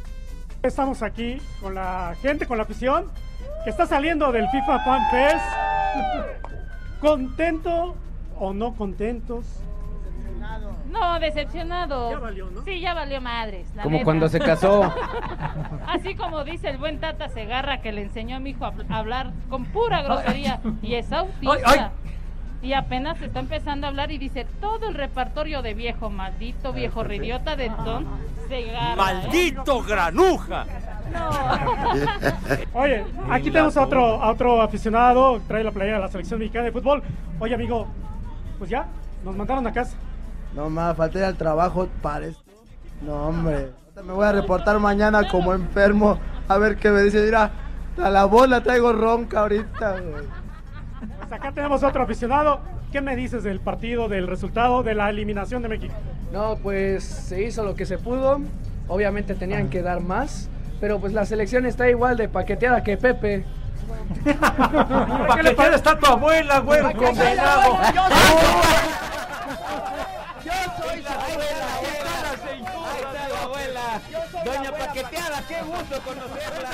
Estamos 0.63 1.01
aquí 1.03 1.37
con 1.61 1.75
la 1.75 2.15
gente, 2.21 2.45
con 2.45 2.57
la 2.57 2.63
afición 2.63 3.05
que 3.63 3.69
está 3.69 3.85
saliendo 3.85 4.31
del 4.31 4.47
FIFA 4.49 4.79
Fan 4.79 5.09
Fest. 5.11 5.45
¿Contento 6.99 7.95
o 8.39 8.53
no 8.53 8.73
contentos? 8.73 9.45
No, 10.89 11.19
decepcionado. 11.19 12.11
Ya 12.11 12.19
valió, 12.19 12.49
¿no? 12.49 12.63
Sí, 12.63 12.79
ya 12.79 12.93
valió 12.93 13.19
madres. 13.21 13.67
la 13.75 13.83
Como 13.83 13.95
neta. 13.95 14.05
cuando 14.05 14.29
se 14.29 14.39
casó. 14.39 14.91
Así 15.87 16.15
como 16.15 16.43
dice 16.43 16.69
el 16.69 16.77
buen 16.77 16.99
Tata 16.99 17.27
Segarra 17.29 17.81
que 17.81 17.91
le 17.91 18.01
enseñó 18.03 18.37
a 18.37 18.39
mi 18.39 18.51
hijo 18.51 18.65
a 18.65 18.73
hablar 18.89 19.31
con 19.49 19.65
pura 19.65 20.01
grosería 20.01 20.59
y 20.81 20.95
es 20.95 21.11
autista. 21.11 21.53
Ay, 21.53 21.61
ay. 21.65 21.87
Y 22.67 22.73
apenas 22.73 23.21
está 23.21 23.39
empezando 23.39 23.87
a 23.87 23.89
hablar 23.91 24.11
y 24.11 24.17
dice 24.17 24.45
todo 24.59 24.89
el 24.89 24.93
repertorio 24.93 25.61
de 25.61 25.73
viejo 25.73 26.09
maldito, 26.09 26.73
viejo 26.73 27.01
ridiota 27.01 27.55
de 27.55 27.69
Don 27.69 28.05
Segarra. 28.49 28.91
¿eh? 28.91 28.95
¡Maldito 28.97 29.81
granuja! 29.83 30.65
Oye, 32.73 33.05
aquí 33.29 33.51
tenemos 33.51 33.77
a 33.77 33.83
otro, 33.83 34.21
a 34.21 34.29
otro 34.29 34.61
aficionado, 34.61 35.39
trae 35.47 35.63
la 35.63 35.71
playera 35.71 35.95
de 35.95 36.03
la 36.03 36.09
selección 36.09 36.41
mexicana 36.41 36.65
de 36.65 36.73
fútbol. 36.73 37.01
Oye, 37.39 37.55
amigo, 37.55 37.87
pues 38.57 38.69
ya, 38.69 38.85
nos 39.23 39.33
mandaron 39.33 39.65
a 39.65 39.71
casa. 39.71 39.95
No 40.53 40.69
más, 40.69 40.97
falté 40.97 41.23
al 41.23 41.37
trabajo 41.37 41.87
para 42.01 42.25
esto. 42.25 42.43
No, 43.01 43.29
hombre. 43.29 43.71
Me 43.95 44.11
voy 44.11 44.25
a 44.25 44.33
reportar 44.33 44.77
mañana 44.79 45.25
como 45.29 45.53
enfermo. 45.53 46.19
A 46.49 46.57
ver 46.57 46.75
qué 46.75 46.91
me 46.91 47.03
dice. 47.03 47.23
Mira, 47.23 47.49
a 47.97 48.09
la 48.09 48.25
bola 48.25 48.61
traigo 48.61 48.91
ronca 48.91 49.39
ahorita, 49.39 50.01
güey. 50.01 50.46
Pues 51.27 51.41
acá 51.41 51.51
tenemos 51.51 51.83
otro 51.83 52.03
aficionado. 52.03 52.61
¿Qué 52.91 53.01
me 53.01 53.17
dices 53.17 53.43
del 53.43 53.59
partido, 53.59 54.07
del 54.07 54.27
resultado, 54.27 54.81
de 54.81 54.95
la 54.95 55.09
eliminación 55.09 55.61
de 55.61 55.67
México? 55.67 55.93
No, 56.31 56.55
pues 56.55 57.03
se 57.03 57.43
hizo 57.43 57.65
lo 57.65 57.75
que 57.75 57.85
se 57.85 57.97
pudo. 57.97 58.39
Obviamente 58.87 59.35
tenían 59.35 59.69
que 59.69 59.81
dar 59.81 59.99
más. 59.99 60.47
Pero 60.79 61.01
pues 61.01 61.11
la 61.11 61.25
selección 61.25 61.65
está 61.65 61.89
igual 61.89 62.15
de 62.15 62.29
paqueteada 62.29 62.81
que 62.81 62.95
Pepe. 62.95 63.43
Paqueteada 65.27 65.75
está 65.75 65.99
tu 65.99 66.05
abuela, 66.05 66.59
güey, 66.59 66.81
condenado. 66.93 67.77
Yo 70.45 70.53
soy 70.79 71.01
su 71.01 71.09
abuela. 73.43 73.99
Doña 74.45 74.71
Paqueteada, 74.71 75.43
qué 75.45 75.57
gusto 75.61 75.99
conocerla. 76.05 76.69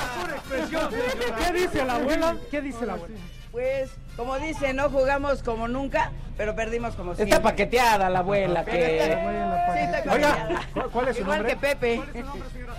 ¿Qué 1.38 1.52
dice 1.52 1.84
la 1.84 1.94
abuela? 1.96 2.36
¿Qué 2.52 2.60
dice 2.60 2.86
la 2.86 2.92
abuela? 2.92 3.14
Pues, 3.50 3.90
como 4.16 4.38
dice, 4.38 4.72
no 4.72 4.88
jugamos 4.90 5.42
como 5.42 5.68
nunca, 5.68 6.10
pero 6.36 6.54
perdimos 6.54 6.94
como 6.94 7.14
siempre. 7.14 7.34
Está 7.36 7.42
paqueteada 7.42 8.08
la 8.10 8.20
abuela, 8.20 8.64
que... 8.64 8.72
Sí, 8.72 9.78
está 9.80 10.12
Oiga, 10.14 10.30
paqueteada. 10.30 10.60
¿cu- 10.74 10.90
¿cuál 10.92 11.08
es 11.08 11.16
su 11.16 11.22
Igual 11.22 11.38
nombre? 11.38 11.54
que 11.54 11.60
Pepe. 11.60 12.02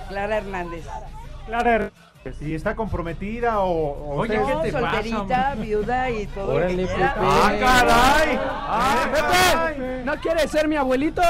Clara 0.07 0.37
Hernández. 0.37 0.85
Clara, 1.45 1.89
¿Y 2.41 2.55
está 2.55 2.75
comprometida 2.75 3.59
o.? 3.59 3.69
o 3.69 4.15
Oye, 4.21 4.33
¿qué 4.33 4.69
te 4.69 4.71
pasa, 4.73 4.79
solterita, 4.91 5.51
hombre? 5.51 5.67
viuda 5.67 6.09
y 6.09 6.25
todo 6.25 6.53
Órale. 6.55 6.87
Pepe. 6.87 7.03
¡Ah, 7.03 7.51
caray! 7.59 8.39
¡Ah, 8.43 9.69
Pepe, 9.75 10.03
¿no 10.03 10.15
quieres 10.15 10.49
ser 10.49 10.67
mi 10.67 10.75
abuelito? 10.75 11.21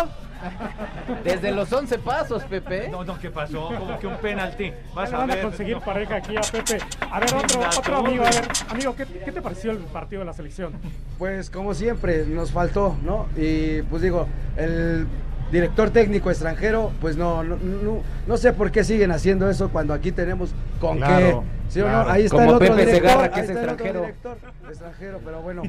Desde 1.23 1.51
los 1.51 1.71
11 1.71 1.97
pasos, 1.99 2.43
Pepe. 2.43 2.89
No, 2.89 3.03
no, 3.03 3.19
¿qué 3.19 3.29
pasó? 3.29 3.69
Como 3.77 3.99
que 3.99 4.07
un 4.07 4.17
penalti. 4.17 4.71
Vas 4.93 5.11
a 5.13 5.17
van 5.17 5.31
a 5.31 5.35
ver. 5.35 5.43
conseguir 5.43 5.75
no. 5.75 5.81
pareja 5.83 6.15
aquí 6.15 6.35
a 6.37 6.41
Pepe. 6.41 6.79
A 7.11 7.19
ver, 7.19 7.33
otro, 7.33 7.61
otro 7.77 7.97
amigo, 7.97 8.23
a 8.23 8.29
ver, 8.29 8.47
amigo, 8.69 8.95
¿qué, 8.95 9.05
qué 9.05 9.31
te 9.31 9.41
pareció 9.41 9.71
el 9.71 9.79
partido 9.79 10.19
de 10.21 10.25
la 10.25 10.33
selección? 10.33 10.73
Pues 11.17 11.49
como 11.49 11.73
siempre, 11.73 12.25
nos 12.25 12.51
faltó, 12.51 12.95
¿no? 13.03 13.27
Y 13.37 13.81
pues 13.83 14.01
digo, 14.01 14.27
el 14.57 15.07
director 15.51 15.89
técnico 15.91 16.29
extranjero, 16.29 16.91
pues 16.99 17.17
no, 17.17 17.43
no, 17.43 17.55
no, 17.57 18.01
no 18.27 18.37
sé 18.37 18.51
por 18.53 18.71
qué 18.71 18.83
siguen 18.83 19.11
haciendo 19.11 19.49
eso 19.49 19.69
cuando 19.69 19.93
aquí 19.93 20.11
tenemos 20.11 20.53
con 20.81 20.97
Claro, 20.97 21.43
qué. 21.43 21.71
¿Sí 21.71 21.81
o 21.81 21.89
no? 21.89 22.09
Ahí 22.09 22.25
está 22.25 22.37
Como 22.37 22.49
el 22.49 22.55
otro 22.55 22.67
Pepe 22.67 22.85
director, 22.85 23.09
Segarra, 23.09 23.31
que 23.31 23.39
es 23.39 23.49
extranjero. 23.49 23.99
director, 24.01 24.37
extranjero, 24.69 25.21
pero 25.23 25.41
bueno, 25.41 25.63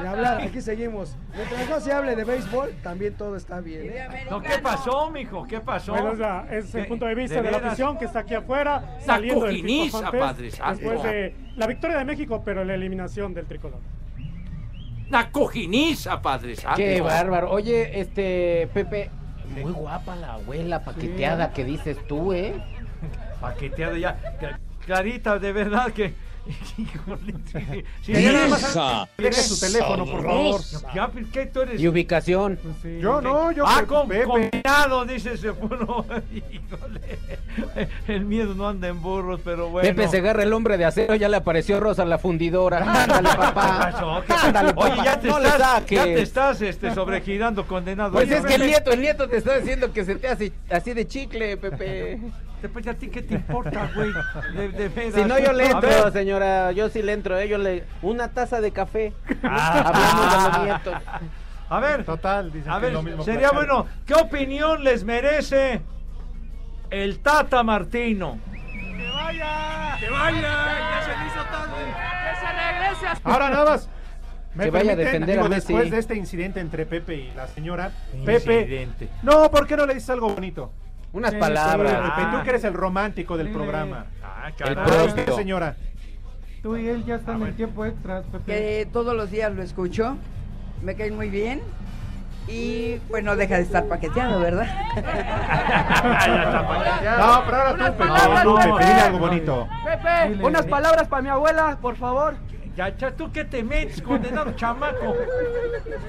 ni 0.00 0.06
hablar, 0.06 0.40
aquí 0.40 0.60
seguimos. 0.60 1.16
Mientras 1.34 1.68
no 1.68 1.80
se 1.80 1.92
hable 1.92 2.16
de 2.16 2.24
béisbol, 2.24 2.70
también 2.82 3.14
todo 3.14 3.36
está 3.36 3.60
bien. 3.60 3.90
¿eh? 3.92 4.26
No, 4.30 4.40
¿qué 4.42 4.58
pasó, 4.62 5.10
mijo? 5.10 5.46
¿Qué 5.46 5.60
pasó? 5.60 5.92
Bueno, 5.92 6.12
es, 6.12 6.18
la- 6.18 6.46
es 6.50 6.74
el 6.74 6.86
punto 6.86 7.06
de 7.06 7.14
vista 7.14 7.36
¿De 7.36 7.42
de, 7.42 7.50
la 7.50 7.58
afición 7.58 7.98
que 7.98 8.04
está 8.06 8.20
aquí 8.20 8.34
afuera, 8.34 8.96
saliendo 9.00 9.44
del 9.46 9.56
FIFA 9.56 9.62
cojiniza, 9.66 10.00
Fan 10.00 10.10
Fest, 10.12 10.24
Padre 10.24 10.50
Santo. 10.50 10.80
después 10.80 11.02
de 11.02 11.34
la 11.56 11.66
victoria 11.66 11.98
de 11.98 12.04
México, 12.04 12.42
pero 12.44 12.64
la 12.64 12.74
eliminación 12.74 13.34
del 13.34 13.46
tricolor. 13.46 13.80
Una 15.08 15.30
cojiniza, 15.30 16.20
padre 16.20 16.56
santo. 16.56 16.78
Qué 16.78 17.00
bárbaro. 17.00 17.50
Oye, 17.52 18.00
este, 18.00 18.68
Pepe, 18.74 19.08
muy 19.62 19.70
guapa 19.72 20.16
la 20.16 20.34
abuela 20.34 20.82
paqueteada 20.84 21.52
que 21.52 21.64
dices 21.64 21.96
tú, 22.08 22.32
¿eh? 22.32 22.54
Paqueteada 23.40 23.96
ya. 23.98 24.16
Cla- 24.40 24.58
Clarita, 24.84 25.38
de 25.38 25.52
verdad 25.52 25.92
que. 25.92 26.14
Híjole, 26.78 27.34
sí, 27.46 27.84
sí, 28.02 28.12
Deje 28.12 29.42
su 29.42 29.58
teléfono, 29.58 30.06
por 30.06 30.22
favor. 30.22 30.60
Ya, 30.94 31.10
¿Qué 31.32 31.46
tú 31.46 31.62
eres? 31.62 31.80
Y 31.80 31.88
ubicación. 31.88 32.58
Yo 33.00 33.20
no, 33.20 33.50
yo 33.50 33.64
ah, 33.66 33.82
con, 33.86 34.08
Pepe. 34.08 34.24
combinado, 34.24 35.04
dices 35.04 35.40
uno. 35.60 36.04
Híjole. 36.32 37.18
El 38.06 38.24
miedo 38.24 38.54
no 38.54 38.68
anda 38.68 38.88
en 38.88 39.02
burros, 39.02 39.40
pero 39.44 39.68
bueno. 39.70 39.88
Pepe 39.88 40.08
se 40.08 40.18
agarra 40.18 40.44
el 40.44 40.52
hombre 40.52 40.76
de 40.76 40.84
acero, 40.84 41.14
ya 41.16 41.28
le 41.28 41.36
apareció 41.36 41.80
Rosa 41.80 42.04
la 42.04 42.18
fundidora. 42.18 42.78
Ándale, 43.02 43.28
papá. 43.36 43.92
Ándale, 44.42 44.72
Oye, 44.76 44.90
papá. 44.90 45.04
ya 45.04 45.20
te 45.20 45.28
no 45.28 45.38
estás, 45.38 45.86
ya 45.86 46.04
te 46.04 46.22
estás 46.22 46.62
este, 46.62 46.94
sobregirando, 46.94 47.66
condenado. 47.66 48.12
Pues 48.12 48.28
Oye, 48.28 48.38
es 48.38 48.44
que 48.44 48.54
el 48.54 48.66
nieto, 48.66 48.92
el 48.92 49.00
nieto 49.00 49.28
te 49.28 49.38
está 49.38 49.58
diciendo 49.58 49.92
que 49.92 50.04
se 50.04 50.14
te 50.16 50.28
hace 50.28 50.52
así 50.70 50.92
de 50.92 51.08
chicle, 51.08 51.56
Pepe. 51.56 52.20
Después, 52.62 52.86
¿a 52.88 52.94
ti 52.94 53.08
qué 53.08 53.22
te 53.22 53.34
importa, 53.34 53.90
güey? 53.94 54.10
De, 54.54 54.68
de 54.70 54.88
veras. 54.88 55.14
Si 55.14 55.24
no, 55.24 55.38
yo 55.38 55.52
le 55.52 55.66
entro, 55.66 56.10
señora. 56.10 56.72
Yo 56.72 56.88
sí 56.88 57.02
le 57.02 57.12
entro, 57.12 57.38
¿eh? 57.38 57.48
Yo 57.48 57.58
le... 57.58 57.84
Una 58.02 58.28
taza 58.28 58.60
de 58.60 58.72
café. 58.72 59.12
Ah. 59.42 59.82
Hablamos 59.86 60.30
de 60.30 60.48
los 60.50 60.64
nietos. 60.64 60.94
A 61.68 61.80
ver, 61.80 62.04
Total, 62.04 62.52
dicen 62.52 62.70
a 62.70 62.78
ver, 62.78 62.92
lo 62.92 63.02
mismo 63.02 63.24
sería 63.24 63.50
placar. 63.50 63.56
bueno, 63.56 63.86
¿qué 64.06 64.14
opinión 64.14 64.84
les 64.84 65.02
merece 65.02 65.82
el 66.90 67.18
Tata 67.18 67.64
Martino? 67.64 68.38
¡Que 68.52 69.10
vaya! 69.10 69.96
¡Que 69.98 70.08
vaya! 70.08 70.40
¡Ya 70.40 71.02
se 71.02 71.18
le 71.18 71.26
hizo 71.26 71.44
tarde! 71.50 71.84
¡Que 71.84 72.36
se 72.40 72.52
regrese! 72.52 73.20
Ahora 73.24 73.50
nada 73.50 73.64
más. 73.70 73.90
¿Me 74.54 74.64
Que 74.64 74.70
vaya 74.70 74.92
a 74.92 74.96
defender 74.96 75.38
a 75.38 75.42
Digo, 75.42 75.48
Messi. 75.48 75.72
Después 75.72 75.90
de 75.90 75.98
este 75.98 76.14
incidente 76.14 76.60
entre 76.60 76.86
Pepe 76.86 77.16
y 77.16 77.32
la 77.32 77.48
señora. 77.48 77.90
Pepe. 78.24 78.60
Incidente. 78.60 79.08
No, 79.24 79.50
¿por 79.50 79.66
qué 79.66 79.76
no 79.76 79.86
le 79.86 79.94
dices 79.94 80.10
algo 80.10 80.30
bonito? 80.30 80.72
Unas 81.16 81.32
Sí, 81.32 81.38
palabras. 81.38 81.92
sí, 81.92 82.10
Pepe, 82.14 82.30
tú 82.30 82.36
Ah. 82.36 82.42
que 82.42 82.50
eres 82.50 82.64
el 82.64 82.74
romántico 82.74 83.36
del 83.38 83.46
Sí. 83.48 83.52
programa. 83.54 84.04
Ah, 84.22 84.50
El 84.58 84.74
propio. 84.76 85.34
señora. 85.34 85.74
Tú 86.62 86.76
y 86.76 86.88
él 86.88 87.04
ya 87.06 87.14
están 87.14 87.40
en 87.42 87.56
tiempo 87.56 87.86
extra, 87.86 88.20
Pepe. 88.20 88.44
que 88.44 88.88
todos 88.92 89.16
los 89.16 89.30
días 89.30 89.50
lo 89.54 89.62
escucho, 89.62 90.18
me 90.82 90.94
cae 90.94 91.10
muy 91.10 91.30
bien 91.30 91.62
y 92.48 92.96
pues 93.08 93.24
no 93.24 93.34
deja 93.34 93.56
de 93.56 93.62
estar 93.62 93.86
paqueteado, 93.86 94.40
¿verdad? 94.40 94.66
No, 97.18 97.42
pero 97.46 97.56
ahora 97.56 97.72
tú, 97.72 97.78
Pepe. 97.84 97.96
palabras, 97.98 98.44
No, 98.44 98.54
Pepe. 98.56 98.68
Pepe, 98.72 98.84
dile 98.84 99.00
algo 99.00 99.18
bonito. 99.18 99.68
Pepe, 99.84 100.28
Dile. 100.28 100.44
unas 100.44 100.66
palabras 100.66 101.08
para 101.08 101.22
mi 101.22 101.28
abuela, 101.30 101.78
por 101.80 101.96
favor. 101.96 102.34
Ya, 102.76 102.94
ya, 102.94 103.10
¿tú 103.12 103.32
qué 103.32 103.44
te 103.46 103.62
metes, 103.62 104.02
condenado 104.02 104.52
chamaco? 104.52 105.16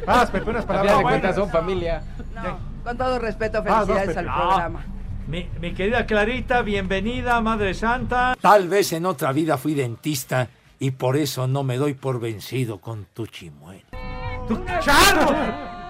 Vas, 0.05 0.29
Pepe, 0.31 0.49
unas 0.49 0.65
palabras 0.65 0.97
de 0.97 1.03
cuentas 1.03 1.35
son 1.35 1.49
familia. 1.49 2.01
No, 2.35 2.59
con 2.83 2.97
todo 2.97 3.19
respeto, 3.19 3.63
felicidades 3.63 4.17
al 4.17 4.25
programa. 4.25 4.83
Mi, 5.27 5.49
mi 5.59 5.73
querida 5.73 6.05
Clarita, 6.05 6.61
bienvenida, 6.61 7.41
Madre 7.41 7.73
Santa. 7.73 8.35
Tal 8.39 8.69
vez 8.69 8.93
en 8.93 9.05
otra 9.05 9.31
vida 9.33 9.57
fui 9.57 9.73
dentista 9.73 10.47
y 10.79 10.91
por 10.91 11.17
eso 11.17 11.47
no 11.47 11.63
me 11.63 11.75
doy 11.77 11.93
por 11.95 12.19
vencido 12.19 12.79
con 12.79 13.05
tu 13.13 13.27
chimuelo. 13.27 13.81
¡Tú, 14.47 14.63
¡Charros! 14.79 15.31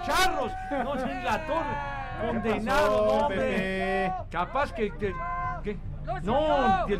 ¡Charros! 0.04 0.52
No, 0.84 0.94
es 0.96 1.02
en 1.04 1.24
la 1.24 1.46
torre. 1.46 2.32
Condenado, 2.32 2.88
pasó, 2.88 3.04
no, 3.04 3.10
hombre. 3.26 4.12
Capaz 4.30 4.72
que. 4.72 4.90
que- 4.98 5.14
que- 5.62 5.76
no, 6.24 6.86
que- 6.88 6.98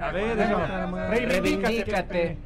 a 0.00 0.12
ver, 0.12 0.38
eso. 0.38 0.60
Reivindícate. 1.10 2.38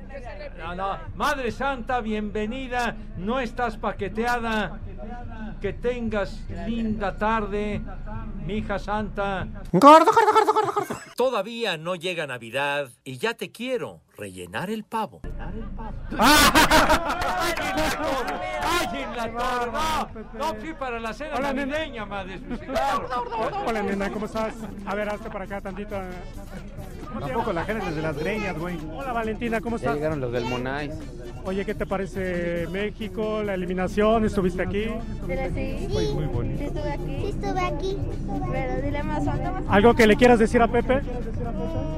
No, 0.59 0.75
no. 0.75 0.99
Madre 1.15 1.51
Santa, 1.51 2.01
bienvenida. 2.01 2.97
No 3.17 3.41
estás 3.41 3.77
paqueteada. 3.77 4.81
Que 5.61 5.73
tengas 5.73 6.41
linda 6.67 7.17
tarde, 7.17 7.81
mi 8.47 8.55
hija 8.59 8.79
santa. 8.79 9.47
Gordo, 9.73 10.13
gordo, 10.13 10.33
gordo, 10.33 10.53
gordo, 10.53 10.73
gordo. 10.73 10.97
Todavía 11.17 11.77
no 11.77 11.95
llega 11.95 12.27
Navidad 12.27 12.89
y 13.05 13.19
ya 13.19 13.35
te 13.35 13.53
quiero 13.53 14.01
rellenar 14.17 14.71
el 14.71 14.85
pavo. 14.85 15.21
¡Ay, 16.19 17.53
en 19.03 19.17
la 19.17 19.33
torre! 19.33 19.73
No, 19.73 20.09
no, 20.53 20.61
sí, 20.61 20.73
para 20.79 21.01
la 21.01 21.13
cena 21.13 21.37
Hola, 21.37 21.53
nena. 21.53 21.73
navideña, 21.77 22.07
madre. 22.07 22.41
Hola, 23.67 23.83
nena, 23.83 24.11
¿cómo 24.11 24.27
estás? 24.27 24.55
A 24.87 24.95
ver, 24.95 25.09
hazte 25.09 25.31
para 25.31 25.45
acá 25.45 25.61
tantito. 25.61 25.97
Tampoco 27.21 27.53
la 27.53 27.65
gente 27.65 27.87
desde 27.87 28.03
las 28.03 28.17
greñas, 28.17 28.59
güey. 28.59 28.79
Hola, 28.91 29.13
Valentina, 29.13 29.61
¿cómo 29.61 29.77
Ya 29.77 29.81
estás? 29.83 29.95
llegaron 29.97 30.21
los 30.21 30.33
del 30.43 30.51
Monais. 30.51 30.93
Oye, 31.45 31.65
¿qué 31.65 31.75
te 31.75 31.87
parece 31.87 32.67
México, 32.71 33.43
la 33.43 33.55
eliminación? 33.55 34.25
¿Estuviste 34.25 34.63
aquí? 34.63 34.85
Sí, 34.85 35.89
Muy 36.15 36.27
bonito. 36.27 36.59
sí 36.59 36.65
estuve 36.67 36.93
aquí. 36.93 37.17
Sí 37.21 37.29
estuve 37.31 37.61
aquí. 37.61 37.99
Pero 38.53 38.83
dile 38.83 39.03
más 39.03 39.27
alto. 39.27 39.53
más 39.53 39.63
¿Algo 39.69 39.95
que 39.95 40.07
le 40.07 40.17
quieras 40.17 40.39
decir 40.39 40.63
a 40.63 40.69
Pepe? 40.69 41.01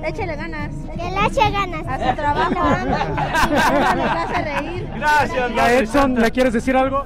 Échale 0.07 0.37
ganas. 0.37 0.71
Que 0.97 1.11
le 1.11 1.27
eche 1.27 1.51
ganas. 1.51 1.87
A 1.87 2.11
su 2.11 2.17
trabajo. 2.17 2.55
Nos 3.97 4.11
hace 4.11 4.43
reír. 4.61 4.89
Gracias, 4.97 5.51
¿Y 5.51 5.59
a 5.59 5.79
Edson 5.79 6.15
le 6.15 6.31
quieres 6.31 6.53
decir 6.55 6.75
algo? 6.77 7.05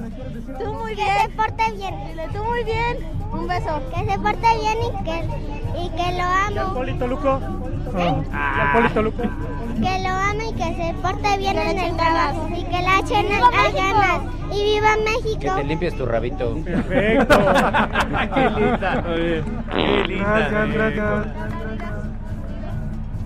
Tú 0.59 0.73
muy 0.73 0.95
bien. 0.95 1.07
Que 1.07 1.21
se 1.23 1.29
porte 1.35 1.63
bien. 1.75 1.93
Dile 2.07 2.27
tú 2.33 2.43
muy 2.43 2.63
bien. 2.63 2.97
Un 3.33 3.47
beso. 3.49 3.81
Que 3.93 4.11
se 4.11 4.19
porte 4.19 4.47
bien 4.61 4.77
y 4.81 5.03
que, 5.03 5.81
y 5.83 5.89
que 5.89 6.11
lo 6.11 6.17
¿Y 6.17 6.21
al 6.21 6.57
amo. 6.57 6.73
Polito 6.73 7.05
Luco? 7.07 7.39
Ah, 8.33 8.55
¿Y 8.57 8.61
al 8.61 8.71
Polito 8.73 9.01
Luco? 9.01 9.23
Que 9.81 10.03
lo 10.03 10.09
ame 10.09 10.49
y 10.49 10.53
que 10.53 10.75
se 10.75 10.93
porte 11.01 11.37
bien 11.37 11.57
en 11.57 11.79
el 11.79 11.95
trabajo. 11.95 12.49
Y 12.55 12.63
que 12.63 12.81
le 12.81 12.99
echen 12.99 13.31
a 13.31 13.71
ganas. 13.71 14.21
Y 14.51 14.63
viva 14.63 14.95
México. 15.05 15.39
Que 15.55 15.61
te 15.61 15.63
limpies 15.63 15.95
tu 15.95 16.05
rabito. 16.05 16.55
Perfecto. 16.63 17.37
Qué 18.33 18.49
linda. 18.59 19.03
Qué 19.71 20.03
linda. 20.07 21.49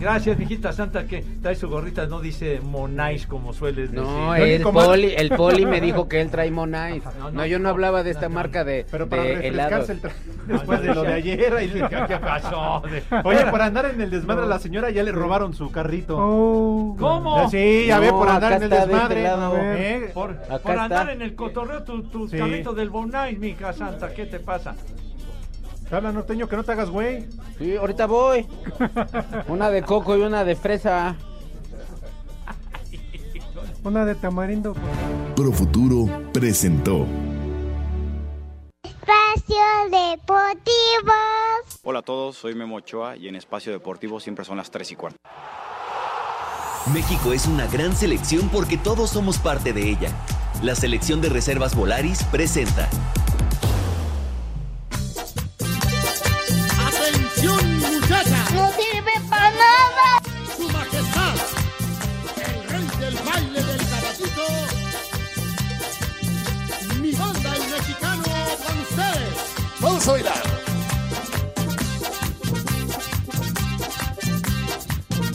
Gracias, 0.03 0.37
mijita 0.37 0.73
santa, 0.73 1.05
que 1.05 1.23
trae 1.41 1.55
su 1.55 1.69
gorrita, 1.69 2.05
no 2.07 2.19
dice 2.19 2.59
Monais 2.61 3.25
como 3.25 3.53
sueles 3.53 3.89
decir. 3.89 4.05
No, 4.05 4.35
el 4.35 4.61
poli, 4.61 5.13
el 5.15 5.29
poli 5.29 5.65
me 5.65 5.79
dijo 5.79 6.07
que 6.09 6.19
él 6.19 6.29
trae 6.29 6.51
Monais. 6.51 7.01
No, 7.17 7.25
no, 7.25 7.31
No, 7.31 7.45
yo 7.45 7.57
no 7.59 7.69
hablaba 7.69 8.03
de 8.03 8.11
esta 8.11 8.27
marca 8.27 8.63
de, 8.65 8.85
Pero 8.91 9.07
para 9.07 9.23
de 9.23 9.47
helados. 9.47 9.89
el 9.89 10.01
después 10.47 10.81
de 10.81 10.93
lo 10.93 11.03
de 11.03 11.13
ayer. 11.13 11.53
le- 11.53 11.87
¿Qué 12.07 12.17
pasó? 12.17 12.81
De- 12.89 13.01
Oye, 13.23 13.45
por 13.45 13.61
andar 13.61 13.85
en 13.85 14.01
el 14.01 14.09
desmadre 14.09 14.43
a 14.43 14.47
la 14.47 14.59
señora 14.59 14.89
ya 14.89 15.03
le 15.03 15.11
robaron 15.13 15.53
su 15.53 15.71
carrito. 15.71 16.17
Oh. 16.19 16.97
¿Cómo? 16.99 17.49
Sí, 17.49 17.85
ya 17.87 17.95
No, 17.95 18.01
ve, 18.01 18.09
por 18.11 18.27
andar 18.27 18.53
en 18.53 18.63
el 18.63 18.73
está 18.73 18.85
de 18.85 18.91
desmadre. 18.93 19.23
este 19.23 19.37
lado. 19.37 19.55
¿eh? 19.57 20.11
Por, 20.13 20.37
andar 20.79 21.09
en 21.11 21.21
el 21.21 21.33
cotorreo, 21.35 21.83
tu, 21.83 22.03
tu 22.03 22.27
Sí. 22.27 22.37
carrito 22.37 22.73
del 22.73 22.89
Bonais, 22.89 23.39
mi 23.39 23.49
hija 23.49 23.71
santa, 23.71 24.13
¿qué 24.13 24.25
te 24.25 24.39
pasa? 24.39 24.75
Te 25.93 25.97
habla 25.97 26.11
norteño, 26.11 26.49
que 26.49 26.55
no 26.55 26.63
te 26.63 26.71
hagas 26.71 26.89
güey. 26.89 27.27
Sí, 27.59 27.75
ahorita 27.75 28.07
voy. 28.07 28.47
Una 29.47 29.69
de 29.69 29.83
coco 29.83 30.17
y 30.17 30.21
una 30.21 30.43
de 30.43 30.55
fresa. 30.55 31.15
Una 33.83 34.03
de 34.03 34.15
tamarindo. 34.15 34.73
Profuturo 35.35 36.31
presentó. 36.33 37.05
Espacio 38.81 39.55
Deportivo. 39.91 41.13
Hola 41.83 41.99
a 41.99 42.01
todos, 42.01 42.37
soy 42.37 42.55
Memo 42.55 42.77
Ochoa 42.77 43.15
y 43.15 43.27
en 43.27 43.35
Espacio 43.35 43.71
Deportivo 43.71 44.19
siempre 44.19 44.45
son 44.45 44.57
las 44.57 44.71
3 44.71 44.93
y 44.93 44.95
cuarto. 44.95 45.17
México 46.91 47.33
es 47.33 47.45
una 47.45 47.67
gran 47.67 47.95
selección 47.95 48.49
porque 48.51 48.79
todos 48.79 49.11
somos 49.11 49.37
parte 49.37 49.73
de 49.73 49.91
ella. 49.91 50.09
La 50.63 50.73
selección 50.73 51.21
de 51.21 51.29
reservas 51.29 51.75
Volaris 51.75 52.23
presenta. 52.31 52.89
Mi 67.03 67.11
banda, 67.11 67.53
el 67.53 67.69
mexicano, 67.69 68.23
con 68.65 68.79
ustedes. 68.79 69.55
Vamos 69.81 70.07
a 70.07 70.11
bailar. 70.13 70.43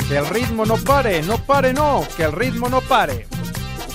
Que 0.08 0.16
el 0.16 0.26
ritmo 0.28 0.64
no 0.64 0.78
pare, 0.78 1.22
no 1.24 1.36
pare, 1.36 1.74
no, 1.74 2.06
que 2.16 2.22
el 2.22 2.32
ritmo 2.32 2.70
no 2.70 2.80
pare. 2.80 3.26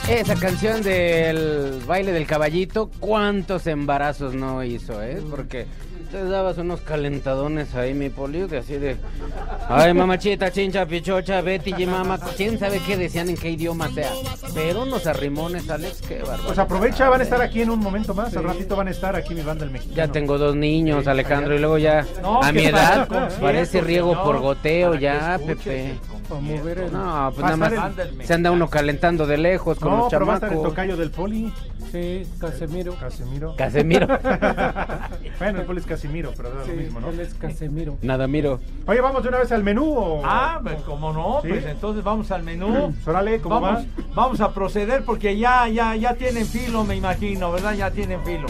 Esa 0.09 0.35
canción 0.35 0.81
del 0.83 1.81
baile 1.87 2.11
del 2.11 2.25
caballito, 2.25 2.89
¿cuántos 2.99 3.67
embarazos 3.67 4.33
no 4.33 4.63
hizo, 4.63 5.01
eh? 5.01 5.21
Porque 5.29 5.65
te 6.11 6.23
dabas 6.25 6.57
unos 6.57 6.81
calentadones 6.81 7.73
ahí, 7.73 7.93
mi 7.93 8.09
poli, 8.09 8.41
de 8.41 8.57
así 8.57 8.77
de... 8.77 8.97
Ay, 9.69 9.93
mamachita, 9.93 10.51
chincha, 10.51 10.85
pichocha, 10.85 11.41
Betty 11.41 11.73
y 11.77 11.85
mamá, 11.85 12.19
quién 12.37 12.59
sabe 12.59 12.79
qué 12.85 12.97
decían 12.97 13.29
en 13.29 13.37
qué 13.37 13.51
idioma 13.51 13.89
sea. 13.89 14.11
Pero 14.53 14.83
unos 14.83 15.07
arrimones, 15.07 15.69
Alex, 15.69 16.01
qué 16.01 16.19
bárbaro. 16.19 16.43
Pues 16.47 16.59
aprovecha, 16.59 17.09
van 17.09 17.21
a 17.21 17.23
estar 17.23 17.41
aquí 17.41 17.61
en 17.61 17.69
un 17.69 17.79
momento 17.79 18.13
más. 18.13 18.35
Al 18.35 18.43
ratito 18.43 18.75
van 18.75 18.89
a 18.89 18.91
estar 18.91 19.15
aquí 19.15 19.33
mi 19.33 19.41
banda 19.41 19.63
el 19.65 19.71
México. 19.71 19.93
Ya 19.95 20.07
tengo 20.09 20.37
dos 20.37 20.55
niños, 20.55 21.07
Alejandro, 21.07 21.55
y 21.55 21.59
luego 21.59 21.77
ya 21.77 22.05
No, 22.21 22.43
a 22.43 22.47
¿qué 22.47 22.53
mi 22.53 22.65
edad 22.65 23.07
parece 23.39 23.81
riego 23.81 24.21
por 24.21 24.39
goteo 24.39 24.95
ya, 24.95 25.39
Pepe. 25.43 25.95
El 26.37 26.45
Para 26.45 26.57
mover 26.59 26.77
el... 26.79 26.91
No, 26.93 27.31
pues 27.33 27.43
Va 27.43 27.47
a 27.53 27.57
nada 27.57 27.57
más 27.79 27.97
el- 27.97 28.25
se 28.25 28.33
anda 28.33 28.51
uno 28.51 28.69
calentando 28.69 29.25
de 29.27 29.37
lejos 29.37 29.79
con 29.79 29.91
No, 29.91 29.97
los 29.97 30.09
pero 30.09 30.25
va 30.25 30.33
a 30.33 30.35
estar 30.35 30.49
el 30.49 30.55
chamacos. 30.55 30.71
tocayo 30.73 30.97
del 30.97 31.11
poli. 31.11 31.53
Sí, 31.91 32.23
Casemiro. 32.39 32.95
Casemiro. 32.95 33.55
Casemiro. 33.55 34.07
bueno, 35.39 35.59
el 35.59 35.65
poli 35.65 35.79
es 35.79 35.85
Casimiro, 35.85 36.31
pero 36.35 36.49
da 36.49 36.63
Sí, 36.65 36.71
lo 36.71 36.77
mismo, 36.77 36.99
¿no? 36.99 37.09
él 37.09 37.19
es 37.19 37.33
Casemiro. 37.35 37.97
Nada, 38.01 38.27
miro. 38.27 38.59
Oye, 38.87 39.01
vamos 39.01 39.21
de 39.23 39.29
una 39.29 39.39
vez 39.39 39.51
al 39.51 39.63
menú. 39.63 39.93
o- 39.95 40.21
Ah, 40.25 40.59
pues 40.63 40.81
como 40.81 41.13
no, 41.13 41.39
¿Sí? 41.41 41.49
pues 41.49 41.65
entonces 41.65 42.03
vamos 42.03 42.31
al 42.31 42.43
menú. 42.43 42.93
Órale, 43.05 43.39
¿cómo 43.41 43.61
vamos, 43.61 43.83
va? 43.83 44.03
vamos 44.15 44.41
a 44.41 44.51
proceder 44.53 45.03
porque 45.03 45.37
ya, 45.37 45.67
ya, 45.67 45.95
ya 45.95 46.15
tienen 46.15 46.45
filo, 46.45 46.83
me 46.83 46.95
imagino, 46.95 47.51
¿verdad? 47.51 47.73
Ya 47.73 47.91
tienen 47.91 48.23
filo. 48.23 48.47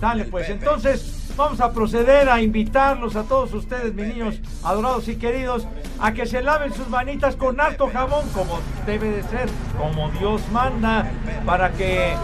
Dale, 0.00 0.24
pues 0.24 0.48
entonces 0.50 1.25
vamos 1.36 1.60
a 1.60 1.72
proceder 1.72 2.28
a 2.28 2.40
invitarlos 2.40 3.14
a 3.16 3.24
todos 3.24 3.52
ustedes, 3.52 3.94
mis 3.94 4.08
niños 4.08 4.40
adorados 4.64 5.08
y 5.08 5.16
queridos, 5.16 5.66
a 5.98 6.12
que 6.12 6.26
se 6.26 6.42
laven 6.42 6.72
sus 6.72 6.88
manitas 6.88 7.36
con 7.36 7.60
alto 7.60 7.88
jabón, 7.92 8.28
como 8.30 8.58
debe 8.86 9.10
de 9.10 9.22
ser, 9.24 9.48
como 9.78 10.10
Dios 10.12 10.42
manda, 10.50 11.10
para 11.44 11.72
que 11.72 12.14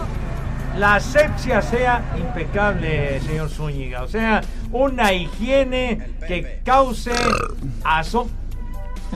la 0.77 0.95
asepsia 0.95 1.61
sea 1.61 2.03
impecable, 2.17 3.19
señor 3.21 3.49
Zúñiga. 3.49 4.03
O 4.03 4.07
sea, 4.07 4.41
una 4.71 5.13
higiene 5.13 6.15
que 6.27 6.61
cause 6.65 7.11
asombro 7.83 8.42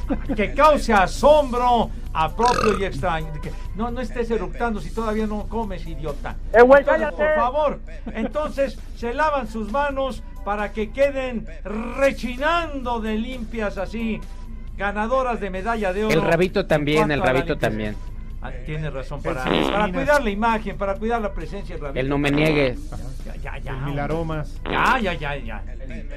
que 0.36 0.53
cause 0.53 0.93
asombro 0.93 1.89
a 2.13 2.36
propio 2.36 2.79
y 2.79 2.86
extraño. 2.86 3.31
Que 3.41 3.51
No, 3.75 3.91
no 3.91 4.01
estés 4.01 4.29
eructando 4.31 4.79
si 4.79 4.91
todavía 4.91 5.27
no 5.27 5.47
comes, 5.47 5.86
idiota. 5.86 6.36
Entonces, 6.53 7.12
por 7.12 7.36
favor, 7.36 7.79
entonces 8.13 8.77
se 8.95 9.13
lavan 9.13 9.47
sus 9.47 9.71
manos 9.71 10.23
para 10.43 10.71
que 10.71 10.91
queden 10.91 11.45
rechinando 11.97 12.99
de 13.01 13.17
limpias 13.17 13.77
así, 13.77 14.19
ganadoras 14.77 15.39
de 15.39 15.49
medalla 15.49 15.93
de 15.93 16.05
oro. 16.05 16.13
El 16.13 16.21
rabito 16.21 16.65
también, 16.65 17.12
el 17.12 17.21
rabito 17.21 17.53
limpieza. 17.53 17.60
también. 17.60 17.95
Ah, 18.47 18.65
Tienes 18.65 18.93
razón, 18.93 19.21
para, 19.21 19.43
cuidar 19.91 20.23
la 20.23 20.29
imagen, 20.29 20.77
para 20.77 20.95
cuidar 20.95 21.21
la 21.21 21.33
presencia 21.33 21.75
del 21.75 21.83
rabito. 21.83 21.99
El 21.99 22.10
no 22.10 22.17
me 22.17 22.31
niegues. 22.31 22.79
Ya, 23.25 23.36
ya, 23.36 23.57
ya. 23.57 23.71
El 23.71 23.81
mil 23.86 23.99
aromas. 23.99 24.60
Ya, 24.63 24.99
ya, 24.99 25.13
ya, 25.13 25.36
ya. 25.36 25.63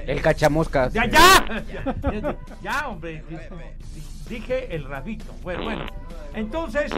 El 0.06 0.20
cachamoscas. 0.22 0.92
Ya, 0.92 1.06
ya. 1.06 1.64
Ya, 1.72 1.94
ya, 2.20 2.36
ya, 2.62 2.88
hombre. 2.88 3.24
Dije 4.28 4.74
el 4.74 4.84
rabito. 4.84 5.34
Bueno, 5.42 5.64
bueno. 5.64 5.86
Entonces, 6.34 6.92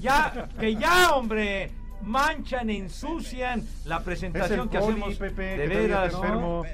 ya, 0.00 0.48
que 0.58 0.76
ya, 0.76 1.10
hombre, 1.10 1.70
manchan, 2.02 2.70
ensucian 2.70 3.64
la 3.84 4.00
presentación 4.00 4.60
Es 4.60 4.64
el 4.64 4.70
que 4.70 4.78
poli, 4.78 4.92
hacemos. 4.92 5.16
Pepe, 5.16 5.42
de 5.56 5.66
veras, 5.66 6.14
enfermo. 6.14 6.64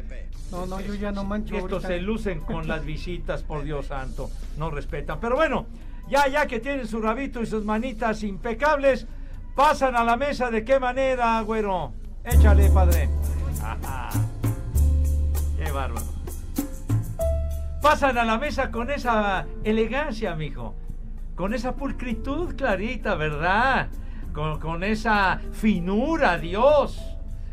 No, 0.51 0.67
no, 0.67 0.81
yo 0.81 0.95
ya 0.95 1.11
no 1.11 1.25
mancho. 1.25 1.57
Estos 1.57 1.85
ahorita. 1.85 1.89
se 1.89 2.01
lucen 2.01 2.41
con 2.41 2.69
las 2.69 2.85
visitas, 2.85 3.43
por 3.43 3.65
Dios 3.65 3.87
santo. 3.87 4.31
No 4.59 4.71
respetan. 4.71 5.19
Pero 5.21 5.37
bueno, 5.37 5.67
ya, 6.09 6.29
ya 6.29 6.47
que 6.47 6.61
tienen 6.61 6.87
su 6.87 7.01
rabito 7.01 7.41
y 7.41 7.47
sus 7.47 7.65
manitas 7.65 8.23
impecables, 8.23 9.07
pasan 9.55 9.97
a 9.97 10.05
la 10.05 10.17
mesa. 10.17 10.51
¿De 10.51 10.65
qué 10.65 10.79
manera, 10.79 11.41
güero? 11.43 11.93
Échale, 12.25 12.69
padre. 12.71 13.09
Ajá. 13.63 14.11
Qué 15.57 15.71
bárbaro. 15.71 16.07
Pasan 17.81 18.19
a 18.19 18.25
la 18.25 18.39
mesa 18.39 18.71
con 18.71 18.91
esa 18.91 19.47
elegancia, 19.63 20.35
mijo. 20.35 20.75
Con 21.35 21.53
esa 21.53 21.75
pulcritud 21.75 22.55
clarita, 22.55 23.15
¿verdad? 23.15 23.89
Con, 24.33 24.59
con 24.59 24.85
esa 24.85 25.41
finura, 25.53 26.39
Dios. 26.39 27.01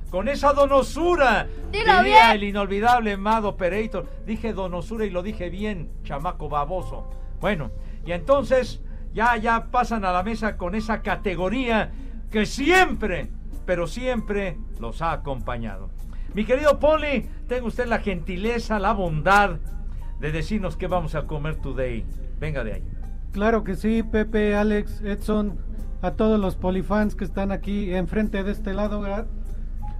Con 0.09 0.27
esa 0.27 0.53
donosura. 0.53 1.47
Dilo 1.71 2.03
diría 2.03 2.03
bien. 2.03 2.31
el 2.31 2.43
inolvidable 2.43 3.17
Mad 3.17 3.45
Operator. 3.45 4.09
Dije 4.25 4.53
donosura 4.53 5.05
y 5.05 5.09
lo 5.09 5.23
dije 5.23 5.49
bien, 5.49 5.89
chamaco 6.03 6.49
baboso. 6.49 7.09
Bueno, 7.39 7.71
y 8.05 8.11
entonces 8.11 8.81
ya, 9.13 9.37
ya 9.37 9.71
pasan 9.71 10.05
a 10.05 10.11
la 10.11 10.23
mesa 10.23 10.57
con 10.57 10.75
esa 10.75 11.01
categoría 11.01 11.91
que 12.29 12.45
siempre, 12.45 13.29
pero 13.65 13.87
siempre 13.87 14.57
los 14.79 15.01
ha 15.01 15.11
acompañado. 15.11 15.89
Mi 16.33 16.45
querido 16.45 16.79
Poli, 16.79 17.29
tenga 17.47 17.67
usted 17.67 17.87
la 17.87 17.99
gentileza, 17.99 18.79
la 18.79 18.93
bondad 18.93 19.59
de 20.19 20.31
decirnos 20.31 20.77
qué 20.77 20.87
vamos 20.87 21.15
a 21.15 21.27
comer 21.27 21.57
today. 21.57 22.05
Venga 22.39 22.63
de 22.63 22.73
ahí. 22.73 22.83
Claro 23.33 23.63
que 23.63 23.75
sí, 23.75 24.03
Pepe, 24.03 24.55
Alex, 24.55 25.01
Edson, 25.01 25.57
a 26.01 26.11
todos 26.11 26.39
los 26.39 26.55
polifans 26.55 27.15
que 27.15 27.25
están 27.25 27.51
aquí 27.51 27.93
enfrente 27.93 28.43
de 28.43 28.51
este 28.51 28.73
lado. 28.73 29.03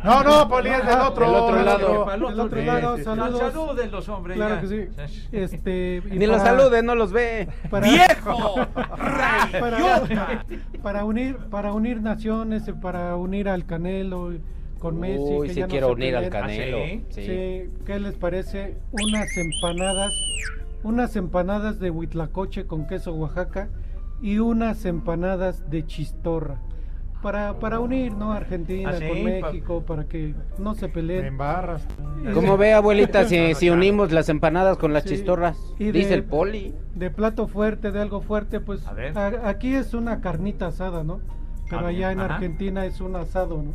No, 0.04 0.24
no, 0.24 0.48
Poli, 0.50 0.70
es 0.70 0.86
del 0.86 1.00
otro. 1.00 1.26
Del 1.26 1.36
otro 1.36 1.64
lado. 1.64 2.06
Del 2.30 2.40
otro 2.40 2.62
lado, 2.62 2.98
saludos. 2.98 3.54
Saluden 3.54 3.92
los 3.92 4.10
hombres. 4.10 4.36
Claro 4.38 4.56
ya. 4.56 4.62
que 4.62 4.68
sí. 4.68 5.28
Este, 5.32 6.02
Ni 6.12 6.26
los 6.26 6.42
salude, 6.42 6.82
no 6.84 6.96
los 6.96 7.12
ve. 7.12 7.48
para- 7.70 7.88
¡Viejo! 7.88 8.56
para, 8.76 10.44
para 10.82 11.06
unir 11.06 11.38
para 11.50 11.74
unir 11.74 12.02
naciones 12.02 12.64
para 12.82 13.16
unir 13.16 13.48
al 13.50 13.66
Canelo 13.66 14.32
con 14.80 15.00
Messi 15.00 15.22
Uy, 15.24 15.48
que 15.48 15.54
sí 15.54 15.60
ya 15.60 15.68
no 15.68 15.72
quiero 15.72 15.88
se 15.88 15.94
unir 15.94 16.16
al. 16.16 16.30
Canelo. 16.30 16.78
¿Ah, 16.78 16.86
sí? 16.88 17.06
Sí. 17.10 17.26
Sí, 17.26 17.70
¿qué 17.86 18.00
les 18.00 18.16
parece? 18.16 18.78
Unas 18.92 19.38
empanadas, 19.38 20.12
unas 20.84 21.16
empanadas 21.16 21.80
de 21.80 21.92
huitlacoche 21.92 22.66
con 22.66 22.88
queso 22.88 23.14
Oaxaca 23.14 23.70
y 24.22 24.40
unas 24.40 24.86
empanadas 24.86 25.70
de 25.70 25.86
chistorra. 25.86 26.60
Para, 27.22 27.60
para 27.60 27.80
unir, 27.80 28.14
¿no? 28.14 28.32
Argentina 28.34 28.90
¿Ah, 28.94 28.98
sí? 28.98 29.08
con 29.08 29.24
México, 29.24 29.84
para 29.86 30.06
que 30.06 30.34
no 30.58 30.74
se 30.74 30.90
peleen. 30.90 31.26
embarras. 31.26 31.86
¿Cómo 32.34 32.58
ve, 32.58 32.74
abuelita, 32.74 33.26
si, 33.26 33.54
si 33.56 33.70
unimos 33.70 34.12
las 34.12 34.28
empanadas 34.30 34.78
con 34.78 34.92
las 34.92 35.04
Sí. 35.04 35.10
chistorras? 35.10 35.58
Y 35.78 35.92
Dice 35.92 36.10
de- 36.10 36.16
el 36.16 36.24
poli. 36.24 36.74
De 36.96 37.12
plato 37.12 37.48
fuerte, 37.48 37.92
de 37.92 38.02
algo 38.02 38.22
fuerte, 38.22 38.60
pues 38.60 38.86
A 38.88 38.94
ver. 38.94 39.16
a- 39.18 39.50
aquí 39.50 39.76
es 39.76 39.94
una 39.94 40.20
carnita 40.20 40.68
asada, 40.68 41.04
¿no? 41.04 41.20
Pero 41.70 41.86
Ah, 41.86 41.90
allá 41.90 42.12
en 42.12 42.20
ajá. 42.22 42.36
Argentina 42.36 42.86
es 42.86 43.00
un 43.02 43.16
asado, 43.16 43.62
¿no? 43.62 43.74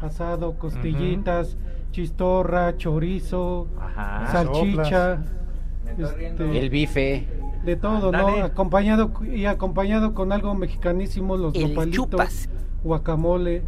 Asado, 0.00 0.54
costillitas, 0.56 1.56
chistorra, 1.90 2.76
chorizo, 2.76 3.66
Ajá. 3.80 4.26
salchicha, 4.30 5.18
este, 5.98 6.58
El 6.60 6.70
bife. 6.70 7.26
de 7.64 7.76
todo. 7.76 8.12
¿no? 8.12 8.28
Acompañado 8.44 9.10
y 9.32 9.46
acompañado 9.46 10.14
con 10.14 10.30
algo 10.32 10.54
mexicanísimo, 10.54 11.36
los 11.36 11.54
El 11.54 11.70
nopalitos, 11.70 12.10
chupas. 12.10 12.48
Guacamole, 12.84 13.62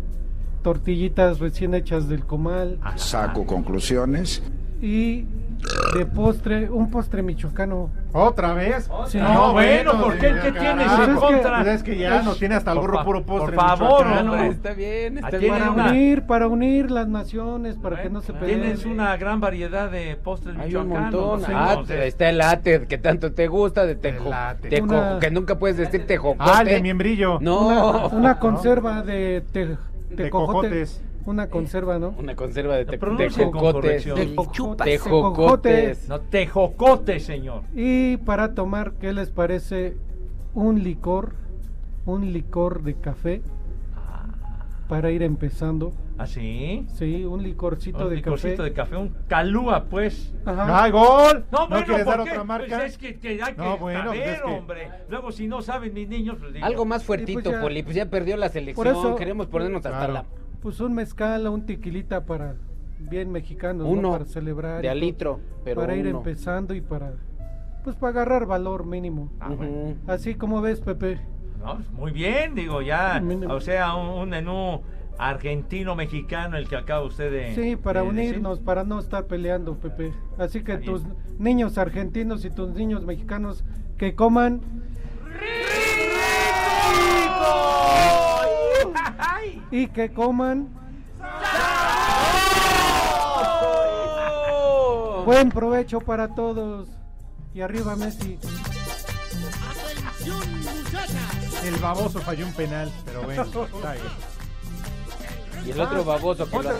tortillitas 0.62 1.40
recién 1.40 1.74
hechas 1.74 2.08
del 2.08 2.24
comal. 2.24 2.78
Saco 2.96 3.44
conclusiones. 3.46 4.42
y 4.80 5.24
de 5.96 6.04
postre, 6.06 6.70
un 6.70 6.90
postre 6.90 7.22
michoacano. 7.22 7.90
¿Otra 8.18 8.54
vez? 8.54 8.90
Sí. 9.08 9.18
No, 9.18 9.52
bueno, 9.52 10.00
¿por 10.02 10.14
qué? 10.18 10.34
¿Qué 10.42 10.52
tienes 10.52 10.86
carajo. 10.86 11.02
en 11.04 11.14
Pues 11.16 11.22
es 11.24 11.28
que- 11.28 11.34
contra? 11.42 11.56
Pues 11.62 11.68
es 11.74 11.82
que 11.82 11.96
ya 11.98 12.22
no 12.22 12.34
tiene 12.34 12.54
hasta 12.54 12.72
el 12.72 12.78
fa- 12.80 13.04
puro 13.04 13.22
postre. 13.24 13.54
Por 13.56 13.64
favor, 13.64 14.06
hombre. 14.06 14.46
Está 14.48 14.72
bien, 14.72 15.18
Ah, 15.18 15.26
está 15.28 15.38
tienen 15.38 15.40
bien. 15.40 15.52
Para 15.58 15.70
una- 15.72 15.90
unir, 15.90 16.22
para 16.22 16.48
unir 16.48 16.90
las 16.90 17.08
naciones, 17.08 17.76
para 17.76 18.00
que 18.02 18.08
no 18.10 18.22
se 18.22 18.32
peleen. 18.32 18.62
Tienes 18.62 18.84
una 18.86 19.16
gran 19.18 19.40
variedad 19.40 19.90
de 19.90 20.16
postres 20.16 20.56
Hay 20.58 20.74
un 20.74 20.88
montón. 20.88 21.42
¿no? 21.42 21.46
Ah, 21.50 21.68
Entonces, 21.72 22.04
está 22.06 22.28
el 22.30 22.40
ate 22.40 22.86
que 22.86 22.98
tanto 22.98 23.32
te 23.32 23.46
gusta, 23.48 23.84
de 23.84 23.96
tejo, 23.96 24.28
Elate. 24.28 24.68
tejo- 24.70 24.84
Una- 24.84 25.18
que 25.20 25.30
nunca 25.30 25.58
puedes 25.58 25.76
decir 25.76 26.06
tejocote. 26.06 26.50
Ah, 26.52 26.62
el 26.62 26.68
de 26.68 26.80
miembrillo. 26.82 27.38
No, 27.40 27.66
Una, 27.68 28.06
una 28.06 28.38
conserva 28.38 29.02
de 29.02 29.44
te. 29.52 29.76
Una 31.26 31.48
conserva, 31.48 31.98
¿no? 31.98 32.14
una 32.18 32.34
conserva 32.36 32.76
de 32.76 32.84
te- 32.84 32.98
tejocotes. 32.98 34.04
Tejocotes. 34.04 34.84
Tejocotes. 34.84 36.08
No, 36.08 36.20
tejocote, 36.20 37.20
señor. 37.20 37.62
Y 37.74 38.16
para 38.18 38.54
tomar, 38.54 38.92
¿qué 38.94 39.12
les 39.12 39.30
parece? 39.30 39.96
Un 40.54 40.82
licor, 40.82 41.34
un 42.06 42.32
licor 42.32 42.82
de 42.82 42.94
café 42.94 43.42
para 44.88 45.10
ir 45.10 45.22
empezando. 45.22 45.92
¿Ah, 46.18 46.26
sí? 46.26 46.86
Sí, 46.94 47.24
un 47.24 47.42
licorcito 47.42 48.04
Un 48.04 48.10
de 48.10 48.16
licorcito 48.16 48.56
café. 48.58 48.62
de 48.62 48.72
café, 48.72 48.96
un 48.96 49.14
calúa, 49.28 49.84
pues. 49.84 50.32
Ajá. 50.46 50.84
¡Ay, 50.84 50.90
gol! 50.92 51.44
No, 51.50 51.68
bueno, 51.68 51.84
quieres 51.84 52.04
¿por 52.06 52.16
dar 52.16 52.24
qué? 52.24 52.30
otra 52.30 52.44
marca? 52.44 52.76
Pues 52.78 52.92
es 52.92 52.98
que, 52.98 53.18
que 53.18 53.28
hay 53.42 53.52
que 53.54 53.60
No, 53.60 53.76
bueno, 53.78 54.04
saber, 54.04 54.20
pues 54.22 54.30
es 54.36 54.42
que- 54.42 54.48
hombre. 54.50 54.88
Luego, 55.10 55.32
si 55.32 55.46
no 55.48 55.60
saben 55.60 55.92
mis 55.92 56.08
niños, 56.08 56.36
pues 56.40 56.54
digo, 56.54 56.64
Algo 56.64 56.84
más 56.86 57.02
Y 57.02 57.04
fuertito, 57.04 57.40
pues 57.42 57.54
ya- 57.56 57.60
Poli. 57.60 57.82
Pues 57.82 57.96
ya 57.96 58.06
perdió 58.06 58.36
la 58.38 58.48
selección. 58.48 58.76
Por 58.76 58.86
eso- 58.86 59.16
Queremos 59.16 59.48
ponernos 59.48 59.84
hasta 59.84 59.98
Claro. 59.98 60.12
la. 60.14 60.24
Pues 60.60 60.80
un 60.80 60.94
mezcal 60.94 61.46
o 61.46 61.52
un 61.52 61.64
tequilita 61.66 62.24
para 62.24 62.56
bien 62.98 63.30
mexicano, 63.30 63.86
Uno. 63.86 64.12
para 64.12 64.24
celebrar. 64.24 64.80
De 64.80 64.86
y 64.86 64.88
a 64.88 64.92
todo. 64.92 65.00
litro, 65.00 65.40
pero 65.64 65.80
para 65.82 65.96
ir 65.96 66.06
empezando 66.06 66.74
y 66.74 66.80
para 66.80 67.12
pues 67.84 67.94
para 67.94 68.10
agarrar 68.10 68.46
valor 68.46 68.84
mínimo. 68.84 69.30
Ah, 69.38 69.50
bueno. 69.50 69.94
Así 70.08 70.34
como 70.34 70.60
ves, 70.60 70.80
Pepe. 70.80 71.20
No, 71.60 71.76
pues, 71.76 71.90
muy 71.92 72.10
bien, 72.12 72.54
digo, 72.56 72.82
ya. 72.82 73.20
Mínimo. 73.20 73.54
O 73.54 73.60
sea, 73.60 73.94
un, 73.94 74.08
un 74.22 74.28
menú 74.30 74.82
argentino-mexicano 75.18 76.56
el 76.56 76.68
que 76.68 76.76
acaba 76.76 77.04
usted 77.04 77.30
de. 77.30 77.54
Sí, 77.54 77.76
para 77.76 78.02
de 78.02 78.06
decir. 78.12 78.30
unirnos, 78.30 78.58
para 78.58 78.82
no 78.82 78.98
estar 78.98 79.26
peleando, 79.26 79.76
Pepe. 79.78 80.12
Así 80.36 80.64
que 80.64 80.78
tus 80.78 81.04
bien. 81.04 81.16
niños 81.38 81.78
argentinos 81.78 82.44
y 82.44 82.50
tus 82.50 82.70
niños 82.70 83.04
mexicanos 83.04 83.64
que 83.96 84.14
coman 84.16 84.60
¡Ay! 85.40 87.25
Y 89.70 89.88
que 89.88 90.12
coman 90.12 90.68
buen 95.24 95.50
provecho 95.50 96.00
para 96.00 96.34
todos. 96.34 96.88
Y 97.52 97.60
arriba 97.60 97.96
Messi. 97.96 98.38
El 101.64 101.76
baboso 101.76 102.20
falló 102.20 102.46
un 102.46 102.52
penal, 102.52 102.92
pero 103.04 103.22
bueno. 103.22 103.42
está 103.42 103.92
bien. 103.92 104.06
Y 105.66 105.70
el 105.70 105.80
otro 105.80 106.04
baboso 106.04 106.48
que 106.48 106.62
lo... 106.62 106.70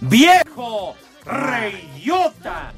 ¡Viejo! 0.00 0.94
¡Reyota! 1.24 2.72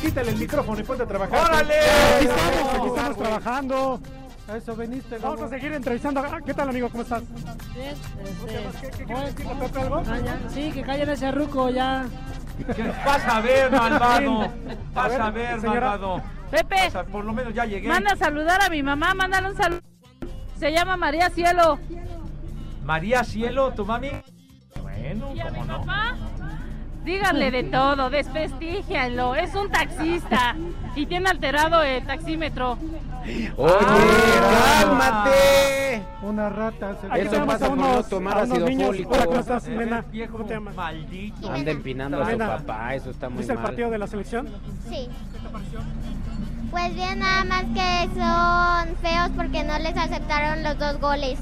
Quítale 0.00 0.30
el 0.30 0.36
micrófono 0.36 0.80
y 0.80 0.84
ponte 0.84 1.02
a 1.02 1.06
trabajar. 1.06 1.38
¡Órale! 1.50 1.74
Aquí 2.16 2.26
estamos, 2.26 2.74
aquí 2.74 2.86
estamos 2.86 3.16
trabajando. 3.18 4.00
A 4.48 4.56
eso 4.56 4.76
veniste, 4.76 5.18
Vamos 5.18 5.42
a 5.42 5.48
seguir 5.48 5.72
entrevistando. 5.72 6.20
Ah, 6.20 6.38
¿Qué 6.44 6.54
tal, 6.54 6.68
amigo? 6.68 6.88
¿Cómo 6.88 7.02
estás? 7.02 7.22
Bien, 7.74 7.94
¿Qué, 8.46 8.64
este, 8.68 8.90
qué 8.98 9.04
quieres 9.04 9.34
decirle 9.34 9.52
a 9.52 9.58
Pepe 9.58 9.80
algo? 9.80 10.02
Ah, 10.08 10.18
ya. 10.24 10.38
Sí, 10.50 10.70
que 10.70 10.82
callen 10.82 11.08
ese 11.10 11.32
ruco 11.32 11.68
ya. 11.70 12.06
Vas 13.04 13.24
a 13.26 13.40
ver, 13.40 13.70
malvado. 13.72 14.48
Vas 14.94 15.12
A 15.14 15.30
ver, 15.30 15.60
malvado. 15.60 16.22
Pepe, 16.50 16.76
Vas 16.84 16.94
a- 16.94 17.04
por 17.04 17.24
lo 17.24 17.32
menos 17.32 17.52
ya 17.54 17.64
llegué. 17.64 17.88
manda 17.88 18.12
a 18.12 18.16
saludar 18.16 18.62
a 18.62 18.68
mi 18.70 18.84
mamá, 18.84 19.14
mándale 19.14 19.50
un 19.50 19.56
saludo. 19.56 19.80
Se 20.60 20.70
llama 20.70 20.96
María 20.96 21.28
Cielo. 21.30 21.80
María 22.84 23.24
Cielo, 23.24 23.72
tu 23.72 23.84
mami. 23.84 24.10
Bueno, 24.80 25.32
¿Y 25.34 25.40
a 25.40 25.50
mi 25.50 25.60
no. 25.60 25.80
papá? 25.80 26.14
Díganle 27.06 27.52
de 27.52 27.62
todo, 27.62 28.10
desprestigianlo. 28.10 29.36
Es 29.36 29.54
un 29.54 29.70
taxista 29.70 30.56
y 30.96 31.06
tiene 31.06 31.30
alterado 31.30 31.80
el 31.84 32.04
taxímetro. 32.04 32.76
Oye, 33.56 33.74
cálmate. 34.80 36.02
Una 36.22 36.48
rata. 36.48 36.96
se- 37.00 37.20
Eso 37.22 37.46
pasa 37.46 37.66
a 37.66 37.68
por 37.68 37.78
no 37.78 38.02
tomar 38.02 38.38
a 38.38 38.42
ácido 38.42 38.66
niños. 38.68 38.88
fólico. 38.88 39.10
Hola, 39.14 39.26
¿cómo 39.26 39.38
estás, 39.38 39.62
Ese 39.68 39.76
Nena? 39.76 40.04
viejo 40.10 40.32
¿Cómo 40.32 40.46
te 40.46 40.54
llamas? 40.54 40.74
maldito. 40.74 41.52
Anda 41.52 41.70
empinando 41.70 42.20
a 42.20 42.24
su 42.24 42.30
Nena. 42.32 42.56
papá, 42.56 42.94
eso 42.96 43.10
está 43.10 43.28
muy 43.28 43.38
¿Viste 43.38 43.52
el 43.52 43.58
mal. 43.60 43.66
partido 43.68 43.90
de 43.90 43.98
la 43.98 44.06
selección? 44.08 44.48
Sí. 44.90 45.08
Pues 46.72 46.94
bien, 46.96 47.20
nada 47.20 47.44
más 47.44 47.62
que 47.66 48.08
son 48.14 48.96
feos 48.96 49.30
porque 49.36 49.62
no 49.62 49.78
les 49.78 49.96
aceptaron 49.96 50.64
los 50.64 50.76
dos 50.76 51.00
goles. 51.00 51.38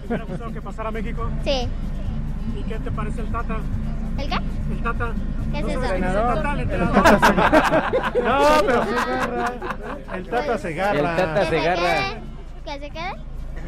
¿Te 0.00 0.06
hubiera 0.08 0.24
gustado 0.24 0.50
que 0.50 0.62
pasara 0.62 0.90
México? 0.90 1.28
Sí. 1.44 1.68
¿Y 2.58 2.62
qué 2.62 2.78
te 2.78 2.90
parece 2.90 3.20
el 3.20 3.26
Tata? 3.30 3.58
¿El 4.18 4.28
qué? 4.28 4.34
El 4.72 4.82
Tata. 4.82 5.12
¿Qué 5.52 5.58
es 5.58 5.64
¿No 5.64 5.70
eso? 5.70 5.94
el 5.94 6.00
Tata? 6.02 6.52
El 6.52 6.60
entrenador. 6.60 7.02
Tata 7.02 7.18
se- 7.26 8.20
No, 8.22 8.38
pero 8.66 8.82
el 10.14 10.28
Tata 10.28 10.58
se 10.58 10.68
agarra. 10.68 10.98
El 10.98 11.16
Tata 11.16 11.40
Que 11.40 11.46
se 11.48 11.58
agarra. 11.60 11.82
quede. 11.82 12.20
Que 12.64 12.72
se 12.80 12.90
quede. 12.90 13.14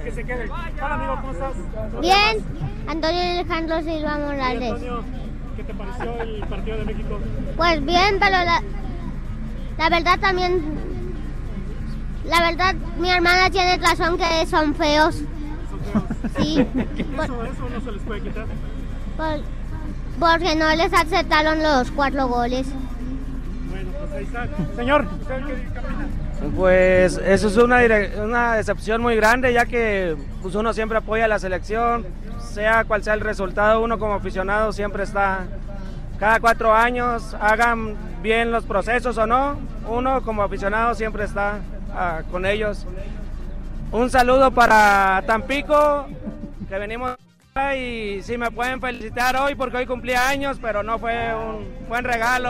Que 0.05 0.11
se 0.13 0.25
quede. 0.25 0.51
Hola, 0.51 0.95
amigo, 0.95 1.17
¿cómo 1.21 1.33
estás? 1.33 1.53
Bien. 2.01 2.45
Antonio 2.89 3.21
Alejandro 3.21 3.81
Silva 3.83 4.19
Morales. 4.19 4.73
Antonio, 4.73 5.03
¿qué 5.57 5.65
te 5.65 5.75
pareció 5.75 6.21
el 6.23 6.41
partido 6.49 6.77
de 6.79 6.85
México? 6.85 7.19
Pues 7.57 7.85
bien, 7.85 8.17
pero 8.19 8.31
la, 8.45 8.63
la 9.79 9.89
verdad 9.89 10.19
también. 10.21 10.81
La 12.25 12.41
verdad, 12.43 12.75
mi 12.99 13.11
hermana 13.11 13.51
tiene 13.51 13.77
razón 13.79 14.17
que 14.19 14.47
son 14.47 14.75
feos. 14.75 15.23
Sí. 16.39 16.65
Por- 17.17 17.25
Eso, 17.25 17.45
eso 17.45 17.69
no 17.73 17.81
se 17.83 17.93
les 17.93 18.03
puede 18.03 18.21
quitar. 18.23 18.47
por- 19.17 19.60
porque 20.21 20.55
no 20.55 20.73
les 20.77 20.93
aceptaron 20.93 21.63
los 21.63 21.91
cuatro 21.91 22.29
goles. 22.29 22.69
Bueno, 23.71 23.91
pues 23.99 24.13
ahí 24.13 24.25
está. 24.25 24.49
Señor, 24.77 25.07
¿usted 25.21 25.47
qué? 25.47 26.51
Pues 26.57 27.19
eso 27.19 27.49
es 27.49 27.57
una, 27.57 27.81
una 28.23 28.55
decepción 28.55 29.03
muy 29.03 29.17
grande, 29.17 29.53
ya 29.53 29.67
que 29.67 30.17
pues, 30.41 30.55
uno 30.55 30.73
siempre 30.73 30.99
apoya 30.99 31.25
a 31.25 31.29
la 31.29 31.39
selección, 31.39 32.07
sea 32.39 32.85
cual 32.85 33.03
sea 33.03 33.15
el 33.15 33.21
resultado, 33.21 33.83
uno 33.83 33.99
como 33.99 34.15
aficionado 34.15 34.73
siempre 34.73 35.03
está 35.03 35.41
cada 36.19 36.41
cuatro 36.41 36.75
años, 36.75 37.35
hagan 37.41 37.97
bien 38.23 38.53
los 38.53 38.65
procesos 38.65 39.17
o 39.19 39.27
no, 39.27 39.59
uno 39.89 40.23
como 40.23 40.43
aficionado 40.43 40.95
siempre 40.95 41.25
está 41.25 41.61
ah, 41.95 42.23
con 42.31 42.47
ellos. 42.47 42.87
Un 43.93 44.09
saludo 44.09 44.51
para 44.51 45.23
Tampico, 45.27 46.07
que 46.69 46.79
venimos 46.79 47.17
y 47.77 48.23
si 48.23 48.39
me 48.39 48.51
pueden 48.51 48.81
felicitar 48.81 49.37
hoy 49.37 49.55
porque 49.55 49.79
hoy 49.79 49.87
cumplí 49.87 50.15
años, 50.15 50.59
pero 50.63 50.83
no 50.83 50.99
fue 50.99 51.35
un 51.35 51.89
buen 51.89 52.05
regalo. 52.05 52.49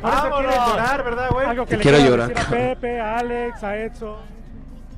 Por 0.00 0.10
eso 0.10 0.22
Vámonos. 0.22 0.38
quieres 0.40 0.66
llorar, 0.68 1.04
¿verdad, 1.04 1.30
güey? 1.30 1.46
Algo 1.46 1.66
que 1.66 1.76
le 1.76 1.82
quiero 1.82 1.98
llorar. 1.98 2.28
decir 2.28 2.44
a 2.46 2.50
Pepe, 2.50 3.00
a 3.00 3.18
Alex, 3.18 3.64
a 3.64 3.76
Edson. 3.76 4.16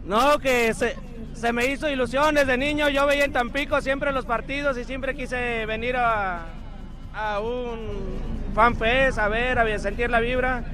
No, 0.04 0.38
que 0.38 0.74
se, 0.74 0.96
se 1.32 1.52
me 1.52 1.66
hizo 1.66 1.88
ilusión 1.88 2.34
desde 2.34 2.56
niño. 2.58 2.88
Yo 2.88 3.06
veía 3.06 3.24
en 3.24 3.32
Tampico 3.32 3.80
siempre 3.80 4.12
los 4.12 4.26
partidos 4.26 4.76
y 4.76 4.84
siempre 4.84 5.14
quise 5.14 5.64
venir 5.66 5.96
a, 5.96 6.46
a 7.14 7.40
un 7.40 8.18
fanfest, 8.54 9.18
a 9.18 9.28
ver, 9.28 9.58
a 9.58 9.78
sentir 9.78 10.10
la 10.10 10.20
vibra. 10.20 10.64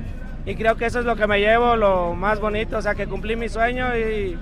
Y 0.47 0.57
creo 0.57 0.77
que 0.77 0.87
eso 0.87 0.99
es 0.99 1.05
lo 1.05 1.17
que 1.17 1.27
me 1.27 1.39
llevo, 1.41 1.77
lo 1.77 2.15
más 2.15 2.41
bonito. 2.41 2.79
O 2.79 2.83
sea, 2.83 2.95
que 2.95 3.07
cumplí 3.07 3.37
mi 3.37 3.49
sueño 3.49 3.97
y, 3.97 4.37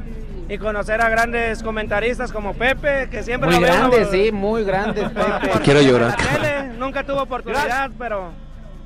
y 0.48 0.58
conocer 0.58 1.00
a 1.00 1.08
grandes 1.08 1.62
comentaristas 1.62 2.32
como 2.32 2.54
Pepe, 2.54 3.08
que 3.10 3.22
siempre 3.22 3.50
Muy 3.50 3.60
lo 3.60 3.62
veo 3.62 3.74
grandes, 3.74 4.10
sí, 4.10 4.32
muy 4.32 4.64
grandes, 4.64 5.04
Pepe. 5.10 5.50
Quiero 5.64 5.80
en 5.80 5.88
llorar. 5.88 6.16
tele. 6.16 6.68
Nunca 6.78 7.04
tuvo 7.04 7.22
oportunidad, 7.22 7.90
pero 7.98 8.32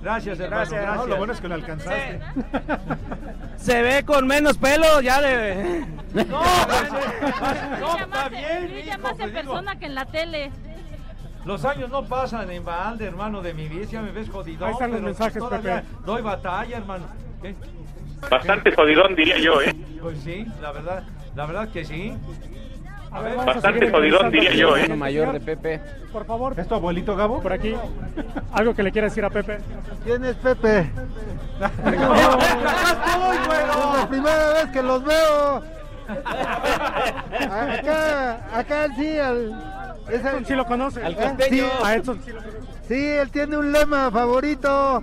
Gracias, 0.03 0.39
hermano. 0.39 0.63
Gracias. 0.63 0.81
Gracias. 0.83 0.97
No, 0.97 1.07
lo 1.07 1.17
bueno 1.17 1.33
es 1.33 1.41
que 1.41 1.49
lo 1.49 1.55
alcanzaste. 1.55 2.21
se 3.57 3.83
ve 3.83 4.05
con 4.05 4.27
menos 4.27 4.57
pelo 4.59 5.01
ya 5.01 5.21
de... 5.21 5.85
No, 6.15 6.23
Brilla 6.23 7.93
está 7.93 8.07
más, 8.07 8.31
bien, 8.31 8.69
brilla 8.69 8.95
hijo, 8.95 9.03
más 9.03 9.11
en 9.13 9.17
pues 9.19 9.33
digo. 9.33 9.33
persona 9.33 9.79
que 9.79 9.87
en 9.87 9.95
la 9.95 10.07
tele. 10.07 10.51
Los 11.45 11.65
años 11.65 11.91
no 11.91 12.05
pasan 12.07 12.51
en 12.51 12.65
balde, 12.65 13.07
hermano 13.07 13.43
de 13.43 13.53
mi 13.53 13.69
vida. 13.69 13.87
Ya 13.91 14.03
me 14.03 14.13
ves 14.13 14.31
jodidón. 14.31 14.69
Ahí 14.69 14.73
están 14.73 14.93
los 14.93 15.03
mensajes, 15.03 15.43
Pepe. 15.45 15.83
Doy 16.05 16.23
batalla, 16.23 16.77
hermano. 16.77 17.07
¿Qué? 17.43 17.55
Bastante 18.31 18.73
jodidón, 18.75 19.15
diría 19.15 19.39
yo, 19.39 19.61
¿eh? 19.61 19.75
Pues 20.01 20.21
sí, 20.21 20.47
la 20.61 20.73
verdad, 20.73 21.05
la 21.37 21.47
verdad 21.47 21.69
que 21.69 21.85
sí. 21.85 22.13
A 23.13 23.21
ver, 23.21 23.37
Bastante 23.37 23.91
jodidón, 23.91 24.31
diría 24.33 24.53
yo, 24.55 24.77
¿eh? 24.77 24.89
Mayor 24.95 25.33
de. 25.33 25.41
Pepe. 25.41 25.81
Por 26.13 26.27
favor, 26.27 26.59
¿Es 26.59 26.67
tu 26.67 26.75
abuelito 26.75 27.15
Gabo? 27.15 27.41
por 27.41 27.53
aquí. 27.53 27.75
Algo 28.53 28.75
que 28.75 28.83
le 28.83 28.91
quiera 28.91 29.07
decir 29.09 29.25
a 29.25 29.31
Pepe. 29.31 29.59
¿Quién 30.05 30.25
es 30.25 30.35
Pepe? 30.37 30.81
Es 30.81 31.61
la 34.01 34.07
primera 34.09 34.49
vez 34.55 34.67
que 34.73 34.83
los 34.83 35.05
veo. 35.05 35.63
Acá, 37.51 38.59
acá 38.59 38.87
sí, 38.97 39.19
al, 39.19 39.55
es 40.09 40.21
el- 40.21 40.27
Edson 40.27 40.45
sí 40.47 40.55
lo 40.55 40.65
conoce. 40.67 41.03
Al 41.03 41.13
¿Eh? 41.15 41.37
Sí, 41.49 41.63
a 41.83 41.95
Edson 41.95 42.21
sí 42.25 42.33
lo 42.33 42.41
conoce. 42.43 42.59
sí, 42.89 43.07
él 43.09 43.31
tiene 43.31 43.57
un 43.57 43.73
lema 43.73 44.11
favorito. 44.11 45.03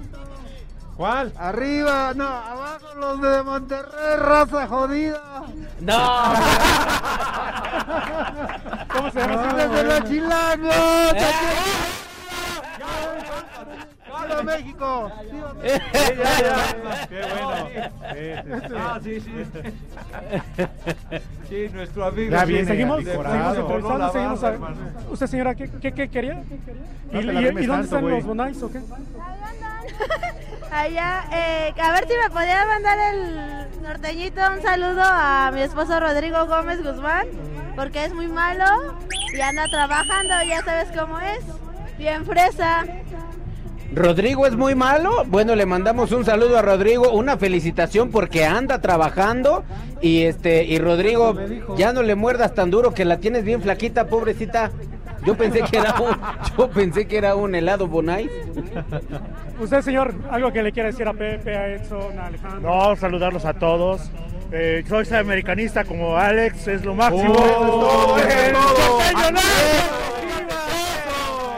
¿Cuál? 0.98 1.32
Arriba, 1.38 2.14
no, 2.16 2.28
abajo 2.28 2.94
los 2.96 3.22
de 3.22 3.44
Monterrey, 3.44 4.18
raza 4.20 4.68
jodida. 4.68 5.44
No. 5.82 5.98
¿Cómo 8.96 9.12
se 9.12 9.20
llama? 9.20 9.44
¡Arriba 9.50 9.68
de 9.68 9.84
los 9.84 10.04
chilangos! 10.10 10.76
¡Viva 14.24 14.44
México! 14.44 15.12
¡Viva 15.32 15.54
México! 15.56 15.86
Sí, 15.94 16.00
ya, 16.18 16.42
ya. 16.42 16.56
Qué 17.10 17.22
bueno. 17.44 17.68
Sí, 18.14 18.24
sí, 18.44 18.52
sí. 18.68 18.74
Ah, 18.78 19.00
sí, 19.04 19.14
sí. 19.20 19.32
Sí, 21.50 21.60
nuestro 21.74 22.06
amigo. 22.06 22.32
Ya 22.32 22.46
viene 22.46 22.66
Seguimos, 22.68 23.04
seguimos 23.04 23.98
no 24.00 24.12
seguimos 24.12 24.44
a-. 24.44 24.54
Usted, 25.12 25.28
señora, 25.28 25.56
¿qué, 25.56 25.70
qué, 25.82 25.92
qué 25.92 26.08
quería? 26.10 26.44
No 27.12 27.22
¿Y, 27.22 27.24
y- 27.24 27.26
dónde 27.44 27.68
tanto, 27.68 27.84
están 27.84 28.10
los 28.10 28.24
bonais 28.24 28.62
o 28.64 28.72
qué? 28.72 28.80
Allá, 30.74 31.26
eh, 31.32 31.72
a 31.80 31.92
ver 31.92 32.08
si 32.08 32.14
me 32.18 32.30
podía 32.32 32.66
mandar 32.66 32.98
el 33.14 33.84
norteñito 33.84 34.42
un 34.56 34.62
saludo 34.64 35.04
a 35.04 35.52
mi 35.54 35.62
esposo 35.62 36.00
Rodrigo 36.00 36.48
Gómez 36.48 36.82
Guzmán, 36.82 37.28
porque 37.76 38.06
es 38.06 38.14
muy 38.16 38.28
malo 38.28 38.66
y 39.38 39.40
anda 39.40 39.66
trabajando, 39.70 40.34
ya 40.48 40.64
sabes 40.64 40.90
cómo 40.98 41.20
es, 41.20 41.44
bien 42.00 42.26
fresa. 42.26 42.86
Rodrigo 43.94 44.48
es 44.48 44.56
muy 44.56 44.74
malo. 44.74 45.24
Bueno, 45.28 45.56
le 45.56 45.68
mandamos 45.68 46.12
un 46.12 46.26
saludo 46.26 46.58
a 46.58 46.64
Rodrigo, 46.64 47.12
una 47.12 47.38
felicitación 47.38 48.10
porque 48.10 48.44
anda 48.44 48.82
trabajando 48.82 49.64
y 50.02 50.24
este 50.24 50.64
y 50.64 50.80
Rodrigo 50.80 51.36
ya 51.78 51.94
no 51.94 52.02
le 52.02 52.16
muerdas 52.16 52.56
tan 52.56 52.72
duro 52.72 52.96
que 52.96 53.06
la 53.06 53.18
tienes 53.18 53.44
bien 53.44 53.62
flaquita, 53.62 54.08
pobrecita. 54.08 54.72
Yo 55.26 55.36
pensé 55.36 55.62
que 55.62 55.78
era 55.78 55.96
un, 56.00 56.18
yo 56.58 56.70
pensé 56.70 57.08
que 57.08 57.18
era 57.18 57.36
un 57.36 57.56
helado 57.56 57.88
Bonai. 57.88 58.30
Usted, 59.60 59.82
señor, 59.82 60.14
algo 60.30 60.52
que 60.52 60.64
le 60.64 60.72
quiera 60.72 60.90
decir 60.90 61.08
a 61.08 61.14
Pepe, 61.14 61.56
a 61.56 61.68
Edson, 61.70 62.20
a 62.20 62.26
Alejandro. 62.28 62.62
No, 62.62 62.96
saludarlos 62.96 63.46
a 63.46 63.54
todos. 63.54 64.12
Eh, 64.52 64.84
soy 64.88 65.08
americanista 65.18 65.84
como 65.84 66.16
Alex, 66.18 66.68
es 66.68 66.86
lo 66.86 66.94
máximo. 66.94 67.34
Oh, 67.34 67.46
es 67.46 67.54
todo, 67.56 68.18
es 68.18 68.36
El 68.36 68.54
todo. 68.54 69.32
¡no! 69.32 69.40
Arriba. 70.20 70.62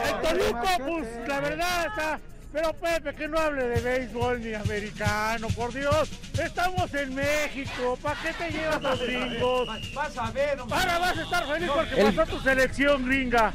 El 0.06 0.22
Toluco, 0.22 0.68
pues 0.86 1.08
la 1.28 1.40
verdad 1.40 1.86
está. 1.88 2.35
Pero 2.56 2.72
Pepe, 2.72 3.14
que 3.14 3.28
no 3.28 3.38
hable 3.38 3.68
de 3.68 3.82
béisbol 3.82 4.42
ni 4.42 4.54
americano, 4.54 5.48
por 5.58 5.74
Dios. 5.74 6.10
Estamos 6.42 6.94
en 6.94 7.14
México, 7.14 8.00
¿para 8.02 8.16
qué 8.22 8.32
te 8.32 8.50
llevas 8.50 8.78
a 8.78 8.80
los 8.80 9.02
gringos? 9.02 9.68
Vas 9.94 10.18
a 10.18 10.32
ver, 10.32 10.62
hombre. 10.62 10.78
Ahora 10.80 11.00
vas 11.00 11.18
a 11.18 11.22
estar 11.22 11.46
feliz 11.48 11.68
No, 11.68 11.74
porque 11.74 12.00
el- 12.00 12.14
pasó 12.14 12.32
tu 12.32 12.40
selección 12.42 13.06
gringa. 13.06 13.52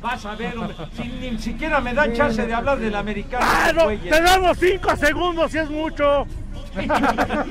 Vas 0.00 0.24
a 0.24 0.34
ver, 0.34 0.56
hombre. 0.56 0.74
Si 0.96 1.02
ni 1.08 1.38
siquiera 1.38 1.78
me 1.82 1.92
dan 1.92 2.14
chance 2.14 2.46
de 2.46 2.54
hablar 2.54 2.78
del 2.78 2.94
americano. 2.94 3.44
¡Ah, 3.46 3.70
no! 3.74 3.84
güeyes. 3.84 4.10
¡Te 4.10 4.22
damos 4.22 4.56
cinco 4.58 4.96
segundos 4.96 5.52
si 5.52 5.58
es 5.58 5.68
mucho! 5.68 6.26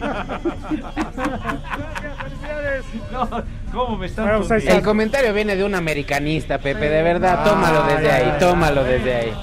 No, 3.12 3.30
¿cómo 3.72 3.98
me 3.98 4.08
están 4.08 4.26
Bueno, 4.26 4.46
pues? 4.48 4.66
El 4.66 4.82
comentario 4.82 5.34
viene 5.34 5.56
de 5.56 5.64
un 5.64 5.76
americanista, 5.76 6.58
Pepe, 6.58 6.90
de 6.90 7.04
verdad, 7.04 7.44
tómalo 7.46 7.84
desde 7.84 8.12
ahí, 8.12 8.34
tómalo 8.40 8.84
desde 8.84 9.16
ahí. 9.16 9.34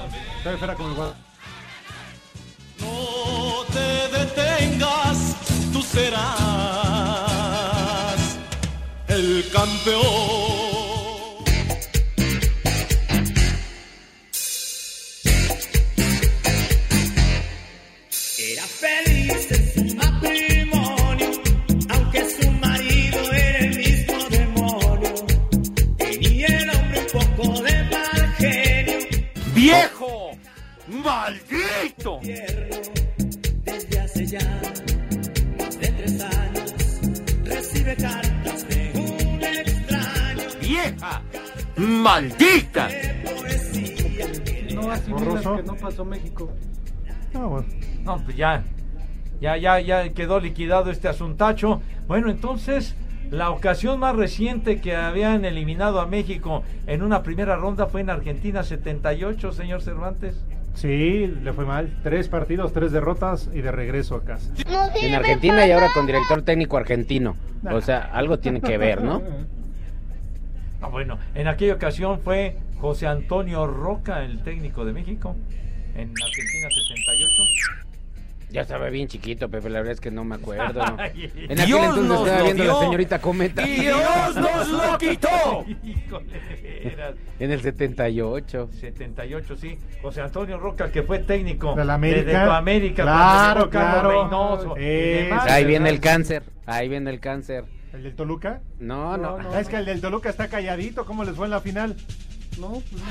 De 27.61 27.83
mal 27.89 28.35
genio. 28.37 28.97
¡Viejo! 29.53 30.31
¡Maldito! 30.87 32.19
Desde 33.65 33.99
hace 33.99 34.25
ya 34.25 34.78
¡Maldita! 41.79 42.89
No 44.73 44.91
asimilas 44.91 45.41
que 45.47 45.63
no 45.63 45.75
pasó 45.75 46.03
México. 46.05 46.51
Ah, 47.33 47.61
No, 48.03 48.23
pues 48.23 48.35
ya, 48.35 48.63
ya, 49.39 49.55
ya, 49.57 49.79
ya 49.79 50.09
quedó 50.09 50.39
liquidado 50.39 50.91
este 50.91 51.07
asuntacho. 51.07 51.81
Bueno, 52.07 52.29
entonces, 52.29 52.95
la 53.31 53.49
ocasión 53.51 53.99
más 53.99 54.15
reciente 54.15 54.81
que 54.81 54.95
habían 54.95 55.45
eliminado 55.45 56.01
a 56.01 56.05
México 56.05 56.63
en 56.85 57.01
una 57.01 57.23
primera 57.23 57.55
ronda 57.55 57.85
fue 57.87 58.01
en 58.01 58.09
Argentina 58.09 58.63
78, 58.63 59.51
señor 59.53 59.81
Cervantes. 59.81 60.43
Sí, 60.73 61.27
le 61.27 61.53
fue 61.53 61.65
mal. 61.65 61.97
Tres 62.03 62.27
partidos, 62.27 62.73
tres 62.73 62.91
derrotas 62.91 63.49
y 63.53 63.61
de 63.61 63.71
regreso 63.71 64.15
a 64.15 64.23
casa. 64.23 64.51
En 65.01 65.15
Argentina 65.15 65.65
y 65.65 65.71
ahora 65.71 65.87
con 65.93 66.05
director 66.05 66.41
técnico 66.41 66.77
argentino. 66.77 67.35
O 67.71 67.81
sea, 67.81 68.09
algo 68.13 68.39
tiene 68.39 68.59
que 68.61 68.77
ver, 68.77 69.01
¿no? 69.01 69.21
Ah, 70.81 70.87
bueno, 70.87 71.19
en 71.35 71.47
aquella 71.47 71.73
ocasión 71.73 72.19
fue 72.21 72.57
José 72.79 73.07
Antonio 73.07 73.67
Roca, 73.67 74.23
el 74.23 74.41
técnico 74.43 74.85
de 74.85 74.93
México, 74.93 75.35
en 75.95 76.09
Argentina 76.11 76.67
68. 76.69 77.43
Ya 78.51 78.61
estaba 78.61 78.89
bien 78.89 79.07
chiquito, 79.07 79.47
Pepe, 79.49 79.69
la 79.69 79.77
verdad 79.79 79.93
es 79.93 79.99
que 80.01 80.09
no 80.09 80.23
me 80.23 80.33
acuerdo. 80.35 80.81
En 80.97 80.99
Ay, 80.99 81.09
aquel 81.51 81.65
Dios 81.67 81.79
entonces 81.81 82.03
nos 82.05 82.19
estaba 82.21 82.39
lo 82.39 82.43
viendo 82.45 82.63
dio. 82.63 82.73
la 82.73 82.79
señorita 82.79 83.19
Cometa. 83.21 83.67
Y 83.67 83.79
Dios 83.81 84.35
nos 84.35 84.67
lo 84.69 84.97
quitó. 84.97 85.65
Híjole, 85.83 86.25
veras. 86.83 87.15
En 87.39 87.51
el 87.51 87.61
78. 87.61 88.69
78, 88.79 89.55
sí. 89.55 89.77
José 90.01 90.21
Antonio 90.21 90.57
Roca, 90.57 90.91
que 90.91 91.03
fue 91.03 91.19
técnico 91.19 91.75
De 91.75 91.85
la 91.85 91.93
América. 91.93 92.25
de, 92.25 92.31
de 92.31 92.51
América. 92.55 93.03
Claro, 93.03 93.69
claro. 93.69 94.09
Reynoso 94.23 94.75
y 94.77 94.83
Ese. 94.83 95.23
demás, 95.25 95.51
Ahí 95.51 95.65
viene 95.65 95.89
el 95.89 95.99
cáncer. 95.99 96.43
Ahí 96.65 96.89
viene 96.89 97.11
el 97.11 97.19
cáncer. 97.19 97.65
¿El 97.93 98.03
del 98.03 98.15
Toluca? 98.15 98.61
No, 98.79 99.17
no. 99.17 99.57
Es 99.57 99.67
que 99.67 99.77
el 99.77 99.85
del 99.85 100.01
Toluca 100.01 100.29
está 100.29 100.47
calladito. 100.47 101.05
¿Cómo 101.05 101.23
les 101.23 101.35
fue 101.35 101.45
en 101.45 101.51
la 101.51 101.61
final? 101.61 101.95
No, 102.59 102.69
pues 102.69 103.01
no. 103.01 103.07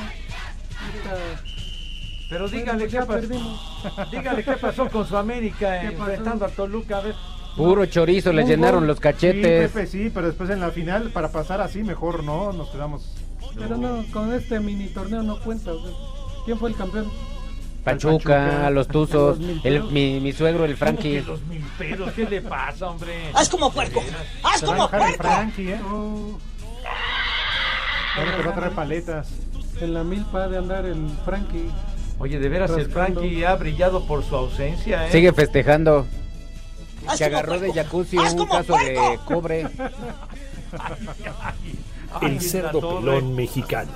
Pero 2.31 2.45
Bueno, 2.45 2.59
dígale 2.59 2.89
pues 2.89 2.93
qué 2.93 3.07
pasó. 3.07 4.11
Dígale 4.13 4.45
qué 4.45 4.53
pasó 4.53 4.89
con 4.91 5.07
su 5.07 5.17
América 5.17 5.83
enfrentando 5.83 6.45
al 6.45 6.53
Toluca. 6.53 6.99
A 6.99 7.01
ver. 7.01 7.15
Puro 7.57 7.87
chorizo, 7.87 8.33
le 8.33 8.45
llenaron 8.45 8.87
los 8.87 9.01
cachetes. 9.01 9.71
Sí, 9.71 9.75
Pepe, 9.75 9.87
sí, 9.87 10.11
pero 10.15 10.29
después 10.29 10.49
en 10.51 10.61
la 10.61 10.71
final, 10.71 11.11
para 11.11 11.33
pasar 11.33 11.61
así, 11.61 11.83
mejor 11.83 12.23
no, 12.23 12.53
nos 12.53 12.69
quedamos. 12.69 13.17
Pero 13.57 13.77
no, 13.77 14.05
con 14.13 14.33
este 14.33 14.61
mini 14.61 14.89
torneo 14.89 15.23
no 15.23 15.41
cuenta. 15.41 15.73
¿Quién 16.45 16.59
fue 16.59 16.71
el 16.71 16.77
campeón? 16.77 17.11
Pachuca, 17.93 18.35
Pachuca. 18.47 18.71
los 18.71 18.89
Tuzos, 18.89 19.39
el, 19.65 19.83
mi, 19.85 20.21
mi 20.21 20.33
suegro, 20.33 20.65
el 20.65 20.77
¿Cómo 20.77 20.91
que 20.97 21.01
Frankie. 21.01 21.21
los 21.21 21.43
mil 21.47 21.63
pedos? 21.79 22.13
¿Qué 22.13 22.25
le 22.29 22.41
pasa, 22.43 22.89
hombre? 22.91 23.31
¡Haz 23.35 23.49
como 23.49 23.73
puerco! 23.73 24.03
¡Haz 24.43 24.61
Se 24.61 24.67
va 24.67 24.73
a 24.73 24.77
como 24.77 24.85
el 24.85 24.99
puerco! 25.17 25.23
Frankie, 25.23 25.71
¿eh? 25.73 25.81
Bueno, 28.17 28.37
que 28.37 28.43
va 28.43 28.51
a 28.51 28.55
traer 28.55 28.73
paletas. 28.73 29.29
En 29.81 29.95
la 29.95 30.03
milpa 30.05 30.49
de 30.49 30.59
andar 30.59 30.85
el 30.87 31.09
Frankie. 31.25 31.71
Oye, 32.19 32.39
de 32.41 32.49
veras, 32.49 32.71
el 32.71 32.87
Rascando. 32.87 33.21
Frankie 33.21 33.45
ha 33.45 33.55
brillado 33.55 34.05
por 34.07 34.25
su 34.25 34.35
ausencia, 34.35 35.07
¿eh? 35.07 35.13
Sigue 35.13 35.33
festejando. 35.33 36.07
¡Haz 37.07 37.19
Se 37.19 37.25
como 37.27 37.37
agarró 37.39 37.53
de 37.61 37.69
puerco! 37.69 37.75
jacuzzi 37.75 38.19
¡Haz 38.19 38.33
un 38.33 38.39
como 38.39 38.53
caso 38.53 38.77
de 38.77 38.95
puerco! 38.95 39.25
cobre. 39.25 39.67
Ay, 42.21 42.27
El 42.35 42.41
cerdo 42.41 42.73
la 42.73 42.81
torre. 42.81 43.01
pelón 43.01 43.37
mexicano. 43.37 43.91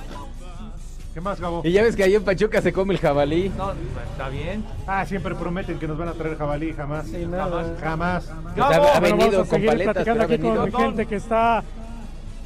¿Qué 1.13 1.21
más, 1.21 1.39
Gabo? 1.39 1.61
Y 1.63 1.71
ya 1.71 1.83
ves 1.83 1.95
que 1.95 2.03
ahí 2.03 2.15
en 2.15 2.23
Pachuca 2.23 2.59
se 2.61 2.73
come 2.73 2.93
el 2.95 2.99
jabalí. 2.99 3.51
No, 3.55 3.71
está 3.71 4.29
bien. 4.29 4.63
Ah, 4.87 5.05
siempre 5.05 5.35
prometen 5.35 5.77
que 5.77 5.87
nos 5.87 5.97
van 5.97 6.07
a 6.09 6.13
traer 6.13 6.37
jabalí, 6.37 6.73
jamás. 6.73 7.07
Y 7.09 7.25
nada. 7.27 7.75
Jamás. 7.79 8.23
Pues 8.55 8.57
ha, 8.65 8.75
ha 8.75 8.99
Bueno, 8.99 9.17
venido 9.17 9.31
vamos 9.31 9.33
a 9.33 9.37
con 9.37 9.47
seguir 9.49 9.69
paletas, 9.69 9.93
platicando 9.93 10.23
aquí 10.23 10.37
con 10.39 10.49
venido. 10.55 10.65
mi 10.65 10.71
gente 10.85 11.05
que 11.05 11.15
está 11.15 11.63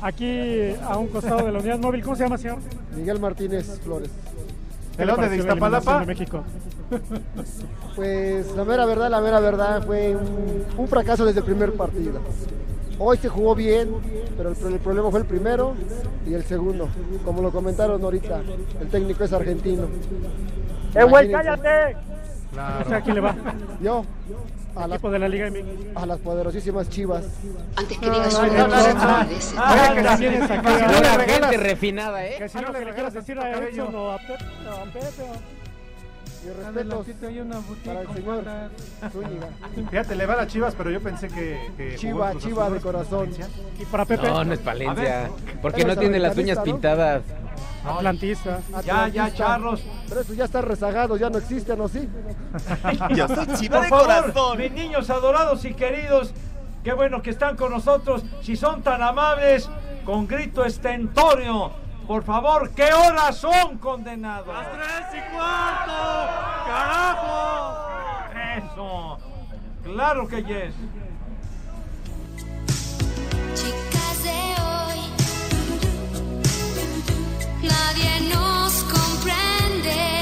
aquí 0.02 0.74
a 0.84 0.98
un 0.98 1.08
costado 1.08 1.46
de 1.46 1.52
la 1.54 1.60
unidad 1.60 1.80
móvil. 1.80 2.04
¿Cómo 2.04 2.16
se 2.18 2.24
llama, 2.24 2.38
señor? 2.38 2.58
Miguel 2.94 3.20
Martínez 3.22 3.80
Flores. 3.82 4.10
¿Qué 4.92 4.98
¿De 4.98 5.06
le 5.06 5.12
dónde? 5.14 5.30
¿De 5.30 5.38
Iztapalapa? 5.38 6.00
de 6.02 6.06
México? 6.06 6.44
Pues 7.96 8.54
la 8.56 8.64
mera 8.66 8.86
verdad, 8.86 9.10
la 9.10 9.22
mera 9.22 9.40
verdad 9.40 9.84
fue 9.86 10.16
un, 10.16 10.64
un 10.78 10.88
fracaso 10.88 11.26
desde 11.26 11.40
el 11.40 11.46
primer 11.46 11.74
partido. 11.74 12.20
Hoy 13.00 13.18
se 13.18 13.30
jugó 13.30 13.54
bien, 13.56 13.90
pero 14.36 14.50
el, 14.50 14.56
pro- 14.56 14.70
el 14.70 14.80
problema 14.80 15.12
fue 15.12 15.20
el 15.20 15.26
primero 15.26 15.76
y 16.26 16.34
el 16.34 16.44
segundo. 16.44 16.90
Como 17.24 17.42
lo 17.42 17.52
comentaron 17.52 18.04
ahorita, 18.04 18.42
el 18.82 18.88
técnico 18.90 19.24
es 19.24 19.34
argentino. 19.34 19.88
¡Eh, 20.96 21.04
güey, 21.04 21.32
cállate! 21.32 21.96
Claro. 22.52 22.96
¿a 22.96 23.02
quién 23.02 23.16
le 23.16 23.22
va? 23.22 23.36
Yo, 23.82 24.04
a 24.76 24.88
las, 24.88 24.96
Equipo 24.98 25.12
de 25.12 25.20
la 25.20 25.28
Liga 25.30 25.50
a 25.96 26.06
las 26.08 26.18
poderosísimas 26.20 26.90
chivas. 26.90 27.26
Antes 27.76 27.98
que 28.00 28.06
No, 28.08 28.14
digas 28.14 28.34
no, 28.34 28.40
una 28.40 28.68
no, 28.68 30.04
también 30.04 30.34
es 30.34 30.50
acá. 30.50 30.72
Regalas. 31.18 31.32
gente 31.32 31.58
refinada, 31.58 32.26
¿eh? 32.26 32.36
Que 32.40 32.50
si 32.50 32.58
no 32.58 32.72
le 32.72 32.94
quieras 32.94 33.14
decir 33.14 33.38
a. 33.38 33.52
Edson 33.68 33.94
o 33.94 34.12
a 34.12 34.18
Pepe. 34.18 34.44
Hay 37.28 37.40
una 37.40 37.60
para 37.86 38.02
el 38.02 38.14
señor. 38.14 38.44
Zúñiga. 39.12 39.50
Fíjate, 39.90 40.16
le 40.16 40.26
va 40.26 40.34
a 40.34 40.38
las 40.38 40.48
chivas, 40.48 40.76
pero 40.76 40.92
yo 40.92 41.02
pensé 41.02 41.28
que. 41.28 41.96
Chiva, 41.98 42.34
chiva 42.38 42.70
de 42.70 42.80
corazón. 42.80 43.30
Y 43.80 43.86
para 43.86 44.06
Pepe, 44.06 44.28
No, 44.28 44.44
no 44.44 44.54
es 44.54 44.60
Palencia. 44.60 45.30
Porque 45.62 45.86
no 45.86 45.96
tiene 45.98 46.20
las 46.20 46.38
uñas 46.38 46.58
¿no? 46.58 46.64
pintadas. 46.64 47.24
Atlantista. 47.86 48.60
Ya, 48.86 49.08
ya, 49.08 49.34
charros. 49.34 49.82
Pero 50.10 50.22
eso 50.22 50.34
ya 50.34 50.46
está 50.46 50.62
rezagado, 50.62 51.16
ya 51.16 51.30
no 51.30 51.38
existen, 51.38 51.80
¿o 51.80 51.88
sí? 51.88 52.08
Yo 53.16 53.28
soy 53.28 53.48
chiva 53.56 53.78
Por 53.78 53.84
de 53.84 53.90
favor, 53.90 54.06
corazón. 54.06 54.58
mis 54.58 54.72
niños 54.74 55.10
adorados 55.10 55.64
y 55.64 55.74
queridos, 55.74 56.34
qué 56.84 56.92
bueno 56.94 57.22
que 57.22 57.30
están 57.30 57.56
con 57.56 57.72
nosotros. 57.72 58.24
Si 58.42 58.56
son 58.58 58.82
tan 58.82 59.02
amables, 59.02 59.70
con 60.06 60.28
grito 60.28 60.66
estentorio, 60.66 61.72
por 62.08 62.24
favor, 62.24 62.72
¿qué 62.72 62.94
horas 62.94 63.38
son, 63.38 63.78
condenados? 63.80 64.48
¡Las 64.48 64.72
tres 64.72 65.08
y 65.14 65.36
cuarto! 65.36 65.92
¡Carajo! 66.66 67.88
Eso. 68.58 69.20
Claro 69.84 70.28
que 70.28 70.44
yes. 70.44 70.74
Chicas 73.54 74.24
de 74.24 74.40
hoy, 74.64 75.00
nadie 77.62 78.34
nos 78.34 78.74
comprende. 78.84 80.22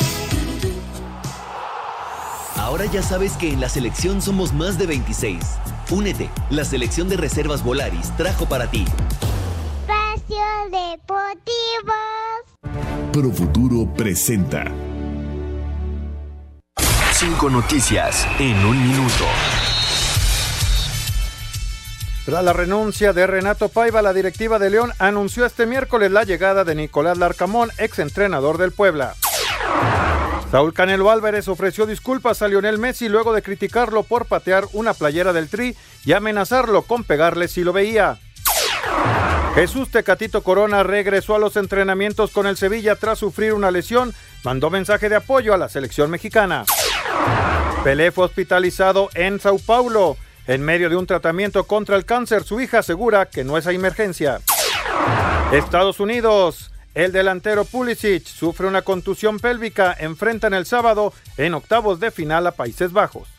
Ahora 2.57 2.85
ya 2.85 3.03
sabes 3.03 3.33
que 3.33 3.53
en 3.53 3.61
la 3.61 3.69
selección 3.69 4.21
somos 4.21 4.53
más 4.53 4.77
de 4.79 4.87
26. 4.87 5.43
Únete, 5.91 6.31
la 6.49 6.65
selección 6.65 7.09
de 7.09 7.17
reservas 7.17 7.63
Volaris 7.63 8.11
trajo 8.17 8.47
para 8.47 8.67
ti. 8.71 8.85
Espacio 10.25 10.43
Deportivo. 10.71 11.93
Profuturo 13.11 13.93
presenta 13.93 14.65
Cinco 17.11 17.49
noticias 17.49 18.27
en 18.39 18.57
un 18.65 18.87
minuto. 18.87 19.25
Tras 22.25 22.43
la 22.43 22.53
renuncia 22.53 23.13
de 23.13 23.27
Renato 23.27 23.69
Paiva, 23.69 24.01
la 24.01 24.13
directiva 24.13 24.57
de 24.57 24.71
León 24.71 24.93
anunció 24.97 25.45
este 25.45 25.67
miércoles 25.67 26.11
la 26.11 26.23
llegada 26.23 26.63
de 26.63 26.73
Nicolás 26.73 27.19
Larcamón, 27.19 27.69
exentrenador 27.77 28.57
del 28.57 28.71
Puebla. 28.71 29.13
Saúl 30.49 30.73
Canelo 30.73 31.11
Álvarez 31.11 31.47
ofreció 31.47 31.85
disculpas 31.85 32.41
a 32.41 32.47
Lionel 32.47 32.79
Messi 32.79 33.09
luego 33.09 33.31
de 33.33 33.43
criticarlo 33.43 34.03
por 34.03 34.25
patear 34.25 34.65
una 34.73 34.93
playera 34.95 35.33
del 35.33 35.49
Tri 35.49 35.75
y 36.03 36.13
amenazarlo 36.13 36.81
con 36.81 37.03
pegarle 37.03 37.47
si 37.47 37.63
lo 37.63 37.73
veía. 37.73 38.17
Jesús 39.55 39.89
Tecatito 39.89 40.43
Corona 40.43 40.83
regresó 40.83 41.33
a 41.33 41.39
los 41.39 41.55
entrenamientos 41.55 42.31
con 42.31 42.45
el 42.45 42.57
Sevilla 42.57 42.97
tras 42.97 43.19
sufrir 43.19 43.53
una 43.53 43.71
lesión, 43.71 44.13
mandó 44.43 44.69
mensaje 44.69 45.07
de 45.07 45.15
apoyo 45.15 45.53
a 45.53 45.57
la 45.57 45.69
selección 45.69 46.11
mexicana. 46.11 46.65
Pelé 47.81 48.11
fue 48.11 48.25
hospitalizado 48.25 49.09
en 49.13 49.39
Sao 49.39 49.57
Paulo. 49.57 50.17
En 50.45 50.61
medio 50.61 50.89
de 50.89 50.97
un 50.97 51.07
tratamiento 51.07 51.63
contra 51.63 51.95
el 51.95 52.03
cáncer, 52.03 52.43
su 52.43 52.59
hija 52.59 52.79
asegura 52.79 53.27
que 53.27 53.45
no 53.45 53.57
es 53.57 53.65
a 53.65 53.71
emergencia. 53.71 54.41
Estados 55.53 56.01
Unidos. 56.01 56.71
El 56.93 57.13
delantero 57.13 57.63
Pulisic 57.63 58.25
sufre 58.25 58.67
una 58.67 58.81
contusión 58.81 59.39
pélvica, 59.39 59.95
enfrentan 59.97 60.53
el 60.53 60.65
sábado 60.65 61.13
en 61.37 61.53
octavos 61.53 62.01
de 62.01 62.11
final 62.11 62.45
a 62.47 62.51
Países 62.51 62.91
Bajos. 62.91 63.29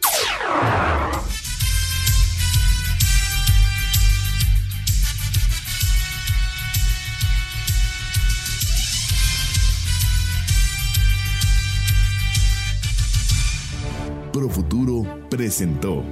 Profuturo 14.40 15.02
presentó. 15.30 16.04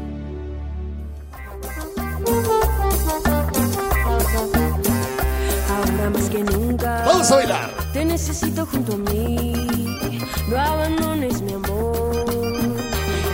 Ahora 5.70 6.10
más 6.10 6.28
que 6.30 6.42
nunca. 6.44 7.04
Vamos 7.06 7.30
a 7.30 7.36
bailar. 7.36 7.70
Te 7.92 8.04
necesito 8.04 8.66
junto 8.66 8.94
a 8.94 8.96
mí. 8.96 9.52
No 10.48 10.58
abandones 10.58 11.42
mi 11.42 11.52
amor. 11.52 12.24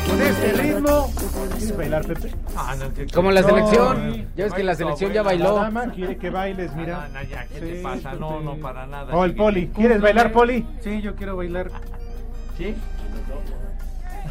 Con 0.08 0.22
este 0.22 0.52
ritmo. 0.52 1.10
¿Quieres 1.58 1.76
bailar, 1.76 2.04
Pepe? 2.06 2.32
Ah, 2.56 2.74
no, 2.78 2.92
que- 2.92 3.06
Como 3.06 3.30
la 3.30 3.40
No, 3.42 3.48
selección. 3.48 4.26
Ya 4.36 4.44
ves 4.44 4.54
que 4.54 4.62
la 4.64 4.74
selección 4.74 5.12
ya 5.12 5.22
bailó. 5.22 5.56
La 5.56 5.62
dama 5.64 5.90
quiere 5.92 6.16
que 6.16 6.30
bailes, 6.30 6.74
mira. 6.74 7.08
No, 7.12 7.20
no, 7.20 7.28
ya, 7.28 7.46
¿qué 7.46 7.60
te 7.60 7.82
pasa? 7.82 8.14
No, 8.14 8.40
no, 8.40 8.56
para 8.56 8.86
nada. 8.86 9.14
O 9.14 9.24
el 9.24 9.34
poli. 9.34 9.68
¿Quieres 9.68 10.00
bailar, 10.00 10.32
poli? 10.32 10.66
Sí, 10.82 11.00
yo 11.00 11.14
quiero 11.14 11.36
bailar. 11.36 11.70
¿Sí? 12.58 12.74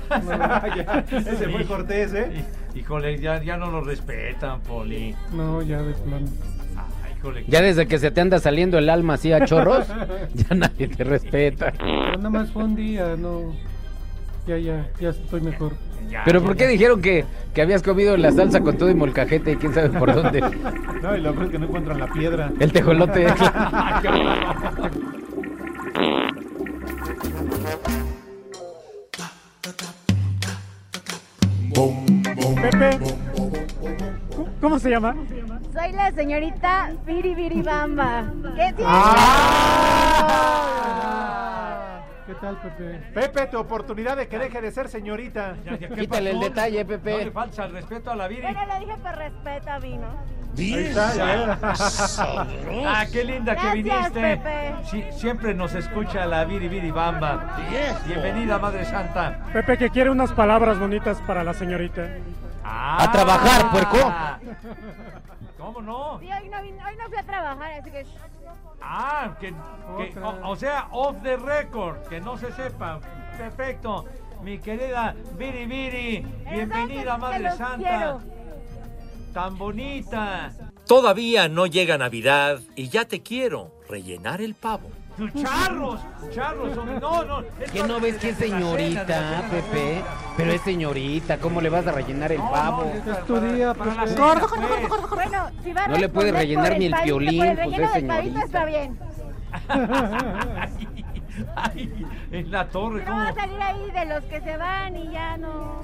Ya, 0.09 1.05
Ese 1.11 1.49
fue 1.49 1.65
Cortés, 1.65 2.13
¿eh? 2.13 2.45
Híjole, 2.75 3.17
ya, 3.19 3.41
ya 3.43 3.57
no 3.57 3.69
lo 3.71 3.81
respetan, 3.81 4.59
Poli. 4.61 5.15
No, 5.33 5.61
ya 5.61 5.81
de 5.81 5.93
plano. 5.93 6.27
Híjole. 7.17 7.43
Ya 7.47 7.61
desde 7.61 7.87
que 7.87 7.99
se 7.99 8.11
te 8.11 8.21
anda 8.21 8.39
saliendo 8.39 8.77
el 8.77 8.89
alma 8.89 9.15
así 9.15 9.31
a 9.33 9.45
chorros, 9.45 9.87
ya 10.33 10.55
nadie 10.55 10.87
te 10.87 11.03
respeta. 11.03 11.71
Pero 11.77 12.17
nada 12.17 12.29
más 12.29 12.51
fue 12.51 12.63
un 12.63 12.75
día, 12.75 13.15
no. 13.17 13.53
Ya, 14.47 14.57
ya, 14.57 14.87
ya 14.99 15.09
estoy 15.09 15.41
mejor. 15.41 15.73
Ya, 16.09 16.23
Pero 16.25 16.39
ya, 16.39 16.45
¿por 16.47 16.55
qué 16.55 16.63
ya. 16.63 16.69
dijeron 16.69 17.01
que, 17.01 17.23
que 17.53 17.61
habías 17.61 17.83
comido 17.83 18.17
la 18.17 18.31
salsa 18.31 18.61
con 18.61 18.77
todo 18.77 18.89
y 18.89 18.95
molcajete 18.95 19.51
y 19.51 19.55
quién 19.57 19.73
sabe 19.73 19.89
por 19.89 20.13
dónde? 20.13 20.41
No, 21.01 21.15
y 21.15 21.21
lo 21.21 21.31
peor 21.31 21.45
es 21.45 21.51
que 21.51 21.59
no 21.59 21.65
encuentran 21.65 21.97
la 21.97 22.07
piedra. 22.07 22.51
El 22.59 22.73
tejolote. 22.73 23.25
Pepe, 32.71 32.99
¿cómo 34.61 34.77
se 34.79 34.89
llama? 34.91 35.15
Soy 35.73 35.91
la 35.93 36.11
señorita 36.11 36.91
Biribiribamba. 37.05 38.25
¿Qué 38.55 38.73
tienes? 38.73 38.85
Ah. 38.85 39.95
¿Qué 42.27 42.35
tal, 42.35 42.57
Pepe? 42.61 42.99
Pepe, 43.13 43.47
tu 43.47 43.57
oportunidad 43.57 44.15
de 44.17 44.27
que 44.27 44.37
deje 44.37 44.61
de 44.61 44.71
ser 44.71 44.87
señorita. 44.87 45.55
Ya, 45.65 45.77
ya, 45.79 45.87
¿qué 45.87 45.95
Quítale 45.95 46.29
el 46.31 46.39
detalle, 46.39 46.83
No 46.83 46.89
le 46.91 46.97
Pepe. 46.99 47.31
falta 47.31 47.65
el 47.65 47.71
respeto 47.71 48.11
a 48.11 48.15
la 48.15 48.27
Viri. 48.27 48.43
Bueno, 48.43 48.59
lo 48.67 48.79
dije 48.79 48.97
por 49.01 49.15
respeto 49.15 49.71
a 49.71 49.79
mí, 49.79 49.97
¿no? 49.97 50.39
Ah, 52.87 53.05
qué 53.11 53.23
linda 53.23 53.55
que 53.55 53.61
Gracias, 53.61 53.73
viniste. 53.73 54.21
Pepe. 54.21 54.75
Sí, 54.91 55.03
siempre 55.17 55.55
nos 55.55 55.73
escucha 55.73 56.25
la 56.27 56.43
Viri 56.45 56.67
Viri 56.67 56.91
Bamba. 56.91 57.57
Bienvenida, 58.05 58.59
Madre 58.59 58.85
Santa. 58.85 59.39
Pepe, 59.53 59.77
que 59.77 59.89
quiere 59.89 60.11
unas 60.11 60.31
palabras 60.33 60.77
bonitas 60.77 61.19
para 61.25 61.43
la 61.43 61.53
señorita. 61.53 62.09
Ah. 62.71 63.03
A 63.03 63.11
trabajar, 63.11 63.71
puerco. 63.71 64.13
¿Cómo 65.57 65.81
no? 65.81 66.19
Sí, 66.19 66.29
hoy 66.31 66.49
no, 66.49 66.61
vine- 66.61 66.83
hoy 66.85 66.95
no 66.97 67.07
fui 67.09 67.17
a 67.17 67.23
trabajar, 67.23 67.71
así 67.73 67.91
que... 67.91 68.05
Ah, 68.81 69.35
que, 69.39 69.47
que- 70.13 70.19
o, 70.19 70.49
o 70.51 70.55
sea, 70.55 70.87
off 70.91 71.17
the 71.23 71.35
record, 71.37 71.97
que 72.07 72.21
no 72.21 72.37
se 72.37 72.51
sepa. 72.53 72.99
Perfecto. 73.37 74.05
Mi 74.43 74.57
querida 74.59 75.15
Viri 75.37 75.65
Viri, 75.65 76.19
bienvenida, 76.49 77.17
Madre 77.17 77.39
los 77.39 77.55
Santa. 77.57 77.75
quiero. 77.77 78.21
Tan 79.33 79.57
bonita. 79.57 80.51
Todavía 80.87 81.49
no 81.49 81.65
llega 81.65 81.97
Navidad 81.97 82.59
y 82.75 82.87
ya 82.89 83.05
te 83.05 83.21
quiero 83.21 83.71
rellenar 83.89 84.41
el 84.41 84.55
pavo. 84.55 84.89
Charros, 85.41 85.99
charros, 86.33 86.77
hombre. 86.77 86.99
No, 86.99 87.23
no. 87.23 87.43
¿Qué 87.71 87.83
no 87.83 87.99
ves 87.99 88.17
que 88.17 88.29
es 88.29 88.37
señorita, 88.37 89.43
Pepe? 89.49 90.01
Pero 90.37 90.51
es 90.51 90.61
señorita, 90.61 91.37
¿cómo 91.37 91.61
le 91.61 91.69
vas 91.69 91.85
a 91.87 91.91
rellenar 91.91 92.31
el 92.31 92.41
pavo? 92.41 92.85
no, 93.05 93.11
Es 93.13 93.25
tu 93.25 93.39
día, 93.39 93.73
Pepe. 93.73 93.89
cena, 93.91 94.05
Gordo, 94.15 94.47
gordo, 94.47 94.67
pues. 94.67 94.89
gordo, 94.89 95.07
gordo. 95.07 95.15
Bueno, 95.15 95.49
si 95.63 95.73
va 95.73 95.83
a 95.83 95.87
No 95.87 95.97
le 95.97 96.09
puede 96.09 96.31
responder 96.31 96.33
rellenar 96.33 96.79
ni 96.79 96.85
el 96.85 96.91
pavito, 96.91 97.05
piolín, 97.17 97.37
por 97.39 97.47
el 97.47 97.55
pues 97.55 97.65
relleno 97.65 97.87
es 97.87 97.93
del 97.93 98.05
pavito 98.07 98.39
señorita. 98.39 98.45
está 98.45 98.65
bien. 98.65 98.99
Ay, 101.55 101.89
ay, 101.93 102.05
en 102.31 102.51
la 102.51 102.67
torre, 102.67 102.99
No 102.99 103.05
¿cómo? 103.05 103.17
va 103.23 103.29
a 103.29 103.33
salir 103.33 103.61
ahí 103.61 103.91
de 103.91 104.05
los 104.13 104.23
que 104.25 104.41
se 104.41 104.57
van 104.57 104.95
y 104.97 105.09
ya 105.11 105.37
no... 105.37 105.83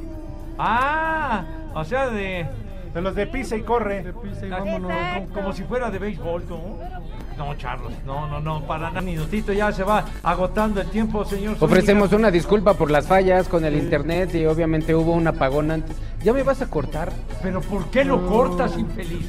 Ah, 0.58 1.44
o 1.74 1.84
sea, 1.86 2.08
de. 2.10 2.46
De 2.94 3.02
los 3.02 3.14
de 3.16 3.28
pisa 3.28 3.58
y 3.58 3.62
corre. 3.64 4.04
De 4.04 4.14
pisa 4.14 4.46
y 4.46 4.50
vámonos. 4.50 4.92
Exacto. 4.92 5.34
Como 5.34 5.52
si 5.54 5.64
fuera 5.64 5.90
de 5.92 6.00
béisbol, 6.00 6.46
¿no? 6.48 6.78
No, 7.38 7.54
Charlos, 7.56 7.92
no, 8.06 8.28
no, 8.28 8.40
no, 8.40 8.66
para 8.66 8.90
nada. 8.90 9.02
Minutito 9.02 9.52
ya 9.52 9.72
se 9.72 9.84
va 9.84 10.06
agotando 10.24 10.80
el 10.82 10.90
tiempo, 10.90 11.26
señor. 11.26 11.58
Ofrecemos 11.60 12.10
Zúñiga. 12.10 12.18
una 12.28 12.32
disculpa 12.32 12.74
por 12.76 12.90
las 12.90 13.08
fallas 13.08 13.48
con 13.50 13.66
el 13.66 13.76
internet 13.76 14.34
y 14.36 14.46
obviamente 14.46 14.96
hubo 14.96 15.12
un 15.12 15.28
apagón 15.28 15.70
antes. 15.72 15.96
¿Ya 16.24 16.32
me 16.34 16.44
vas 16.44 16.62
a 16.62 16.70
cortar? 16.70 17.12
Pero 17.42 17.60
¿por 17.62 17.86
qué 17.92 18.06
lo 18.06 18.18
No. 18.18 18.30
cortas, 18.30 18.78
infeliz? 18.78 19.28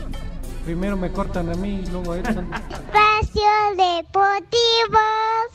Primero 0.65 0.97
me 0.97 1.11
cortan 1.13 1.49
a 1.51 1.55
mí 1.55 1.83
y 1.85 1.87
luego 1.91 2.13
a 2.13 2.19
Edson. 2.19 2.49
Espacio 2.53 3.51
Deportivo. 3.77 5.01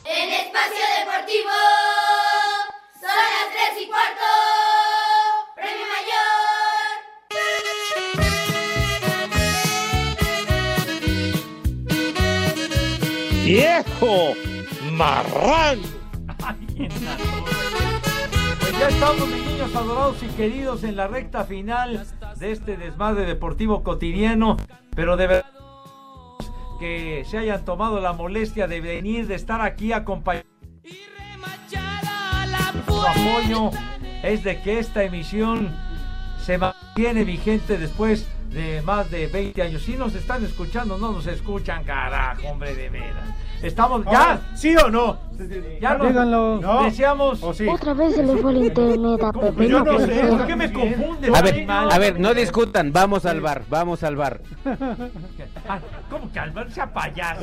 En 0.04 0.30
Espacio 0.30 0.84
Deportivo 1.00 1.50
son 3.00 3.08
las 3.08 3.72
3 3.74 3.82
y 3.82 3.88
cuarto. 3.88 4.28
¡Viejo! 14.02 14.34
Pues 18.58 18.78
ya 18.78 18.88
estamos, 18.88 19.28
mis 19.28 19.46
niños 19.46 19.74
adorados 19.76 20.22
y 20.22 20.26
queridos, 20.28 20.82
en 20.82 20.96
la 20.96 21.06
recta 21.06 21.44
final 21.44 22.04
de 22.36 22.50
este 22.50 22.76
desmadre 22.76 23.26
deportivo 23.26 23.84
cotidiano. 23.84 24.56
Pero 24.96 25.16
de 25.16 25.26
verdad 25.28 25.50
que 26.80 27.24
se 27.28 27.38
hayan 27.38 27.64
tomado 27.64 28.00
la 28.00 28.12
molestia 28.12 28.66
de 28.66 28.80
venir, 28.80 29.28
de 29.28 29.36
estar 29.36 29.60
aquí 29.60 29.92
acompañados. 29.92 30.48
Su 32.86 33.06
apoyo 33.06 33.70
es 34.24 34.42
de 34.42 34.60
que 34.62 34.80
esta 34.80 35.04
emisión 35.04 35.72
se 36.44 36.58
mantiene 36.58 37.22
vigente 37.22 37.78
después 37.78 38.26
de 38.50 38.82
más 38.82 39.10
de 39.12 39.28
20 39.28 39.62
años. 39.62 39.82
Si 39.82 39.96
nos 39.96 40.14
están 40.16 40.44
escuchando, 40.44 40.98
no 40.98 41.12
nos 41.12 41.28
escuchan, 41.28 41.84
carajo, 41.84 42.48
hombre, 42.48 42.74
de 42.74 42.88
veras. 42.88 43.28
Estamos, 43.62 44.04
ya, 44.10 44.40
¿Sí 44.54 44.74
o 44.76 44.90
no? 44.90 45.18
ya 45.80 45.94
nos 45.94 46.08
Díganlo. 46.08 46.60
No. 46.60 46.82
deseamos. 46.84 47.42
¿O 47.42 47.52
sí? 47.54 47.66
Otra 47.66 47.94
vez 47.94 48.14
se 48.14 48.22
le 48.22 48.36
fue 48.36 48.52
el 48.52 48.64
internet 48.64 49.22
a 49.22 49.32
¿Cómo 49.32 49.46
Pepe. 49.48 49.56
que 49.64 49.68
yo 49.68 49.84
no 49.84 49.98
sé? 49.98 50.24
¿Por 50.28 50.46
qué 50.46 50.56
me 50.56 50.72
confundes? 50.72 51.34
A 51.34 51.42
ver, 51.42 51.66
a 51.70 51.98
ver, 51.98 52.20
no 52.20 52.34
discutan, 52.34 52.92
vamos 52.92 53.26
al 53.26 53.40
bar, 53.40 53.62
vamos 53.68 54.02
al 54.04 54.16
bar. 54.16 54.40
Ah, 55.68 55.78
¿Cómo 56.10 56.30
que 56.32 56.38
Albert 56.38 56.70
sea 56.70 56.92
payaso? 56.92 57.42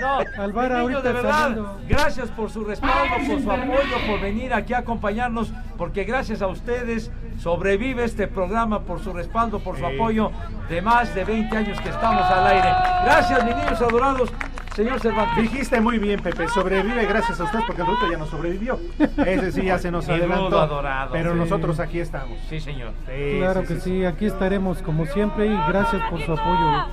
no. 0.00 0.42
Alvar 0.42 0.70
Niños, 0.70 0.80
ahorita 0.80 1.02
de 1.02 1.12
verdad, 1.12 1.32
saliendo. 1.42 1.78
gracias 1.88 2.28
por 2.30 2.50
su 2.50 2.64
respaldo, 2.64 3.14
por 3.26 3.40
su 3.42 3.50
apoyo, 3.50 4.06
por 4.06 4.20
venir 4.20 4.52
aquí 4.54 4.74
a 4.74 4.78
acompañarnos, 4.78 5.52
porque 5.76 6.04
gracias 6.04 6.40
a 6.42 6.46
ustedes 6.48 7.10
sobrevive 7.40 8.04
este 8.04 8.26
programa 8.26 8.80
por 8.80 9.00
su 9.00 9.12
respaldo, 9.12 9.58
por 9.60 9.76
su 9.76 9.84
Sí. 9.86 9.94
apoyo 9.94 10.30
de 10.68 10.82
más 10.82 11.14
de 11.14 11.24
20 11.24 11.56
años 11.56 11.80
que 11.80 11.88
estamos 11.90 12.22
al 12.24 12.46
aire. 12.46 12.68
Gracias, 13.04 13.44
mis 13.44 13.54
niños 13.56 13.80
adorados. 13.80 14.32
Señor 14.78 15.00
Cervantes. 15.00 15.42
Dijiste 15.42 15.80
muy 15.80 15.98
bien, 15.98 16.20
Pepe. 16.20 16.46
Sobrevive 16.46 17.04
gracias 17.04 17.40
a 17.40 17.44
usted 17.44 17.58
porque 17.66 17.82
el 17.82 17.88
bruto 17.88 18.08
ya 18.12 18.16
no 18.16 18.26
sobrevivió. 18.26 18.78
Ese 19.26 19.50
sí 19.50 19.62
ya 19.64 19.76
se 19.76 19.90
nos 19.90 20.08
adelantó. 20.08 20.60
adorado, 20.60 21.10
pero 21.10 21.32
sí. 21.32 21.38
nosotros 21.38 21.80
aquí 21.80 21.98
estamos. 21.98 22.38
Sí, 22.48 22.60
señor. 22.60 22.92
Sí, 23.06 23.38
Claro 23.38 23.62
sí, 23.62 23.66
que 23.66 23.74
sí, 23.74 23.80
sí, 23.80 24.04
aquí 24.04 24.26
estaremos 24.26 24.80
como 24.82 25.04
siempre 25.06 25.46
y 25.46 25.58
gracias 25.68 26.00
por 26.08 26.24
su 26.24 26.30
apoyo. 26.32 26.86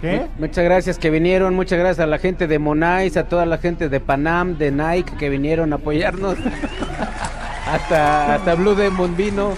¿Qué? 0.00 0.28
Muchas 0.38 0.64
gracias 0.64 0.98
que 0.98 1.10
vinieron, 1.10 1.54
muchas 1.54 1.78
gracias 1.78 2.02
a 2.04 2.06
la 2.06 2.16
gente 2.16 2.46
de 2.46 2.58
Monais, 2.58 3.18
a 3.18 3.24
toda 3.28 3.44
la 3.44 3.58
gente 3.58 3.90
de 3.90 4.00
Panam, 4.00 4.56
de 4.56 4.70
Nike 4.72 5.12
que 5.18 5.28
vinieron 5.28 5.74
a 5.74 5.76
apoyarnos. 5.76 6.36
hasta, 7.70 8.34
hasta 8.36 8.54
Blue 8.54 8.74
Demon 8.74 9.14
vino. 9.14 9.50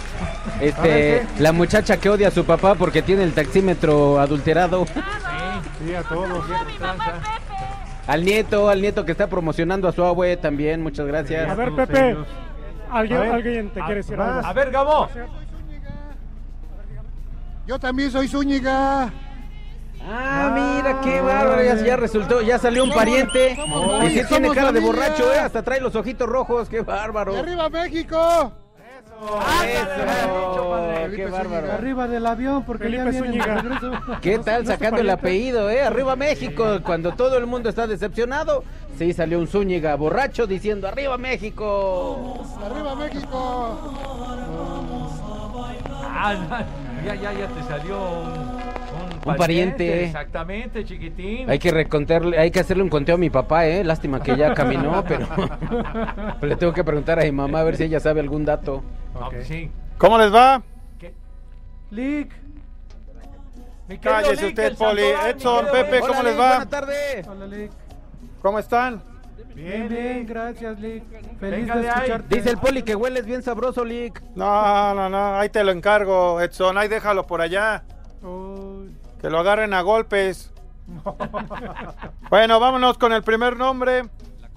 Ver, 0.58 0.68
Este, 0.68 1.26
la 1.38 1.52
muchacha 1.52 1.98
que 1.98 2.08
odia 2.08 2.28
a 2.28 2.30
su 2.32 2.44
papá 2.44 2.74
porque 2.74 3.02
tiene 3.02 3.22
el 3.22 3.32
taxímetro 3.34 4.18
adulterado. 4.18 4.86
Sí, 5.86 5.94
a 5.94 6.02
todos. 6.02 6.44
Al 8.08 8.24
nieto, 8.24 8.68
al 8.68 8.80
nieto 8.82 9.04
que 9.04 9.12
está 9.12 9.28
promocionando 9.28 9.86
a 9.88 9.92
su 9.92 10.04
abue 10.04 10.36
también, 10.36 10.82
muchas 10.82 11.06
gracias. 11.06 11.48
A 11.48 11.54
ver, 11.54 11.72
Pepe, 11.74 12.10
ellos. 12.10 12.26
alguien, 12.90 13.18
A 13.18 13.22
ver, 13.22 13.32
alguien 13.32 13.70
te 13.70 13.80
a- 13.80 13.84
quiere 13.84 14.00
decir 14.00 14.20
algo. 14.20 14.46
A 14.46 14.52
ver, 14.52 14.70
Gabo. 14.70 15.08
Yo 17.66 17.78
también 17.78 18.10
soy 18.10 18.28
Zúñiga. 18.28 19.10
Ah, 20.08 20.52
mira, 20.54 21.00
qué 21.00 21.20
bárbaro, 21.20 21.62
ya, 21.64 21.74
ya 21.84 21.96
resultó, 21.96 22.40
ya 22.40 22.58
salió 22.58 22.84
un 22.84 22.90
pariente. 22.92 23.56
somos- 23.56 24.04
Y 24.04 24.10
sí 24.10 24.22
tiene 24.28 24.50
cara 24.50 24.70
de 24.70 24.78
borracho, 24.80 25.32
eh, 25.32 25.38
hasta 25.40 25.62
trae 25.62 25.80
los 25.80 25.96
ojitos 25.96 26.28
rojos, 26.28 26.68
qué 26.68 26.80
bárbaro. 26.82 27.32
¡Y 27.34 27.36
arriba 27.38 27.68
México! 27.68 28.52
Eso, 29.64 31.10
qué 31.14 31.26
bárbaro. 31.26 31.72
Arriba 31.72 32.08
del 32.08 32.26
avión, 32.26 32.64
porque 32.64 32.90
ya 32.90 33.04
Felipe 33.04 33.12
de 33.12 33.18
Zúñiga. 33.18 33.54
regreso. 33.62 33.92
¿Qué 34.20 34.38
tal 34.38 34.66
sacando 34.66 35.00
el 35.00 35.10
apellido, 35.10 35.70
eh? 35.70 35.82
Arriba 35.82 36.16
México, 36.16 36.80
cuando 36.84 37.12
todo 37.12 37.38
el 37.38 37.46
mundo 37.46 37.68
está 37.68 37.86
decepcionado. 37.86 38.64
Sí, 38.98 39.12
salió 39.12 39.38
un 39.38 39.46
Zúñiga 39.46 39.94
borracho 39.96 40.46
diciendo 40.46 40.88
¡Arriba 40.88 41.18
México! 41.18 42.42
¡Arriba 42.64 42.94
México! 42.94 43.78
Ah, 46.18 46.64
ya, 47.04 47.14
ya, 47.14 47.32
ya 47.32 47.46
te 47.48 47.62
salió 47.68 47.98
un, 47.98 49.30
un 49.30 49.36
pariente. 49.36 50.04
Exactamente, 50.06 50.82
chiquitín. 50.84 51.50
Hay 51.50 51.58
que 51.58 51.70
recontarle, 51.70 52.38
hay 52.38 52.50
que 52.50 52.60
hacerle 52.60 52.82
un 52.82 52.88
conteo 52.88 53.16
a 53.16 53.18
mi 53.18 53.28
papá, 53.28 53.66
eh. 53.66 53.84
Lástima 53.84 54.22
que 54.22 54.34
ya 54.34 54.54
caminó, 54.54 55.04
pero 55.06 55.26
le 56.40 56.56
tengo 56.56 56.72
que 56.72 56.82
preguntar 56.84 57.20
a 57.20 57.24
mi 57.24 57.32
mamá 57.32 57.60
a 57.60 57.64
ver 57.64 57.76
si 57.76 57.84
ella 57.84 58.00
sabe 58.00 58.20
algún 58.20 58.46
dato. 58.46 58.82
Sí. 59.44 59.70
¿Cómo 59.98 60.18
les 60.18 60.32
va? 60.34 60.62
Lick. 61.90 62.32
Mi 63.88 63.98
querido 63.98 64.20
Cállese 64.22 64.42
Lick, 64.46 64.48
usted, 64.50 64.76
Poli. 64.76 65.02
Santoral, 65.02 65.30
Edson, 65.30 65.66
Pepe, 65.70 65.96
Lick. 65.96 66.06
¿cómo 66.08 66.22
les 66.24 66.36
Buenas 66.36 66.60
va? 66.60 66.66
tardes. 66.66 67.28
Hola, 67.28 67.46
Lick. 67.46 67.70
¿Cómo 68.42 68.58
están? 68.58 69.02
Bien, 69.54 69.88
bien, 69.88 70.26
gracias, 70.26 70.78
Lick. 70.80 71.04
Feliz 71.38 71.60
Venga 71.60 71.76
de 71.76 71.88
ahí. 71.88 71.94
escucharte. 71.96 72.34
Dice 72.36 72.50
el 72.50 72.58
poli 72.58 72.82
que 72.82 72.94
hueles 72.96 73.24
bien 73.24 73.42
sabroso, 73.42 73.84
Lick. 73.84 74.20
No, 74.34 74.94
no, 74.94 75.08
no, 75.08 75.36
ahí 75.38 75.48
te 75.48 75.62
lo 75.62 75.70
encargo, 75.70 76.40
Edson, 76.40 76.76
ahí 76.76 76.88
déjalo 76.88 77.26
por 77.26 77.40
allá. 77.40 77.84
Uy. 78.22 78.94
Que 79.20 79.30
lo 79.30 79.38
agarren 79.38 79.72
a 79.74 79.80
golpes. 79.82 80.52
Bueno, 82.28 82.58
vámonos 82.60 82.98
con 82.98 83.12
el 83.12 83.22
primer 83.22 83.56
nombre. 83.56 84.02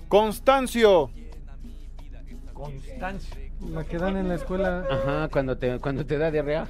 Constancio. 0.07 1.11
Constancia. 2.53 3.35
La 3.67 3.83
que 3.83 3.97
dan 3.97 4.15
en 4.15 4.29
la 4.29 4.35
escuela. 4.35 4.85
Ajá, 4.89 5.27
cuando 5.29 5.57
te, 5.57 5.79
cuando 5.79 6.05
te 6.05 6.17
da 6.17 6.31
diarrea. 6.31 6.67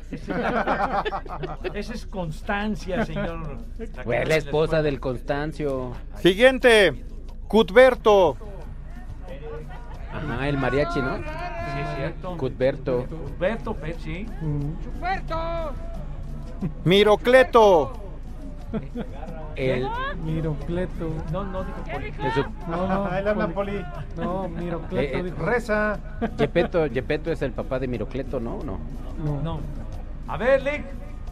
Esa 1.73 1.93
es 1.93 2.05
constancia, 2.07 3.05
señor. 3.05 3.57
Fue 4.03 4.25
la 4.25 4.35
esposa 4.35 4.81
del 4.81 4.99
Constancio. 4.99 5.93
Siguiente. 6.17 7.05
Cutberto. 7.47 8.37
Ajá, 10.11 10.49
el 10.49 10.57
mariachi, 10.57 10.99
¿no? 10.99 11.17
Sí, 11.17 11.23
es 11.81 11.95
cierto. 11.95 12.37
Cutberto. 12.37 13.05
Beto, 13.39 13.75
Pep, 13.75 13.97
sí. 13.99 14.25
Mirocleto. 16.83 17.93
El, 19.55 19.87
Mirocleto. 20.23 21.09
No, 21.31 21.43
no 21.43 21.63
dijo 21.63 21.77
Poli. 21.91 22.13
No, 22.67 22.87
no. 22.87 23.05
Ahí 23.11 23.23
le 23.23 23.29
hablan, 23.29 23.51
Poli. 23.53 23.85
No, 24.17 24.47
Mirocleto 24.49 24.97
Eh, 24.97 25.19
eh, 25.19 25.23
dijo. 25.23 25.37
Reza. 25.45 25.99
Yepeto, 26.37 26.85
Yepeto 26.87 27.31
es 27.31 27.41
el 27.41 27.51
papá 27.51 27.79
de 27.79 27.87
Mirocleto, 27.87 28.39
¿no? 28.39 28.59
No. 28.63 28.79
No. 29.23 29.41
No. 29.41 29.59
A 30.27 30.37
ver, 30.37 30.61
Lick. 30.63 30.83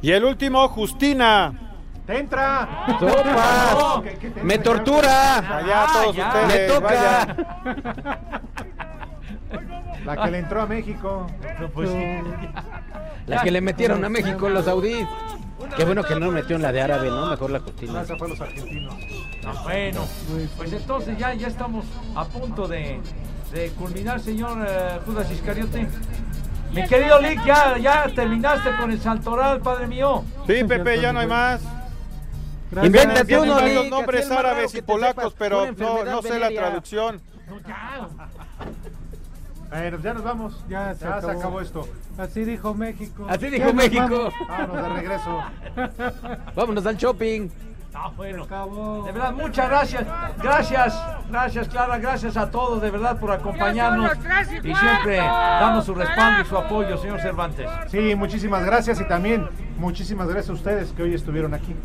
Y 0.02 0.12
el 0.12 0.24
último, 0.26 0.68
Justina. 0.70 1.54
¡Te 2.06 2.20
entra! 2.20 2.86
¡Sopas! 3.00 4.02
¿Qué- 4.04 4.18
qué 4.18 4.30
te 4.30 4.44
¡Me 4.44 4.54
entra? 4.56 4.74
tortura! 4.76 5.38
Allá 5.58 5.84
Ah, 5.84 5.88
todos 5.92 6.16
ya. 6.16 6.28
ustedes. 6.28 6.72
¡Me 6.72 6.74
toca! 6.80 8.32
La 10.06 10.16
que 10.24 10.32
le 10.32 10.38
entró 10.40 10.62
a 10.62 10.66
México. 10.68 11.28
No, 11.60 11.68
pues 11.70 11.90
sí. 11.90 12.18
La 13.26 13.42
que 13.44 13.52
le 13.52 13.60
metieron 13.60 14.06
a 14.06 14.10
México 14.10 14.48
los 14.48 14.64
saudíes. 14.66 15.06
Qué 15.76 15.86
bueno 15.86 16.04
que 16.04 16.16
no 16.16 16.32
metió 16.32 16.56
en 16.56 16.62
la 16.62 16.72
de 16.72 16.82
árabe, 16.82 17.10
¿no? 17.10 17.28
Mejor 17.28 17.52
la 17.52 17.60
Justina. 17.60 18.02
Esa 18.02 18.16
fue 18.18 18.30
los 18.30 18.42
argentinos. 18.42 18.96
Ah, 19.46 19.62
bueno, 19.64 20.06
pues 20.58 20.74
entonces 20.74 21.18
ya, 21.18 21.34
ya 21.34 21.48
estamos 21.48 21.86
a 22.16 22.26
punto 22.26 22.68
de, 22.68 23.00
de 23.52 23.70
culminar, 23.72 24.20
señor 24.20 24.66
eh, 24.68 25.00
Judas 25.06 25.32
Iscariote. 25.32 25.88
Mi 26.72 26.86
querido 26.86 27.22
Lick, 27.22 27.46
ya, 27.46 27.78
ya 27.78 28.08
terminaste 28.14 28.76
con 28.76 28.92
el 28.92 29.00
Santoral, 29.00 29.62
padre 29.62 29.88
mío. 29.88 30.24
Sí, 30.46 30.64
Pepe, 30.64 31.00
ya 31.00 31.14
no 31.14 31.20
hay 31.20 31.28
más. 31.28 31.62
Invéntate 32.84 33.40
uno, 33.40 33.56
varios 33.56 33.84
Lick, 33.84 33.92
nombres 33.92 34.30
árabes 34.30 34.76
y 34.76 34.82
polacos, 34.82 35.34
pero 35.38 35.72
no, 35.72 36.04
no 36.04 36.22
sé 36.22 36.40
la 36.40 36.50
traducción. 36.50 37.22
No, 37.48 37.60
ya. 37.66 38.10
Bueno, 39.70 39.98
ya 40.00 40.14
nos 40.14 40.24
vamos. 40.24 40.66
Ya 40.70 40.94
se 40.94 41.00
se 41.00 41.08
acabó. 41.08 41.40
acabó 41.40 41.62
esto. 41.62 41.88
Así 42.18 42.46
dijo 42.46 42.74
México. 42.74 43.26
Así 43.30 43.50
dijo 43.50 43.74
México. 43.74 44.08
vamos. 44.10 44.34
Vámonos 44.48 44.84
de 44.84 44.90
regreso. 44.90 45.44
Vámonos 46.56 46.86
al 46.86 46.98
shopping. 46.98 47.50
Ah, 47.94 48.12
bueno. 48.16 48.44
Acabó. 48.44 49.04
De 49.06 49.12
verdad, 49.12 49.34
muchas 49.34 49.70
gracias. 49.70 50.06
Gracias, 50.42 51.02
gracias, 51.30 51.68
Clara. 51.68 51.98
Gracias 51.98 52.38
a 52.38 52.52
todos, 52.52 52.82
de 52.82 52.92
verdad, 52.92 53.20
por 53.20 53.32
acompañarnos. 53.32 54.12
Y 54.64 54.74
siempre 54.76 55.18
damos 55.18 55.86
su 55.86 55.96
respaldo 55.96 56.44
y 56.44 56.46
su 56.46 56.58
apoyo, 56.58 56.98
señor 56.98 57.20
Cervantes. 57.20 57.70
Sí, 57.88 58.16
muchísimas 58.16 58.64
gracias 58.64 59.02
y 59.02 59.08
también 59.08 59.48
muchísimas 59.78 60.28
gracias 60.28 60.50
a 60.52 60.54
ustedes 60.54 60.92
que 60.92 61.04
hoy 61.04 61.14
estuvieron 61.16 61.54
aquí. 61.54 61.76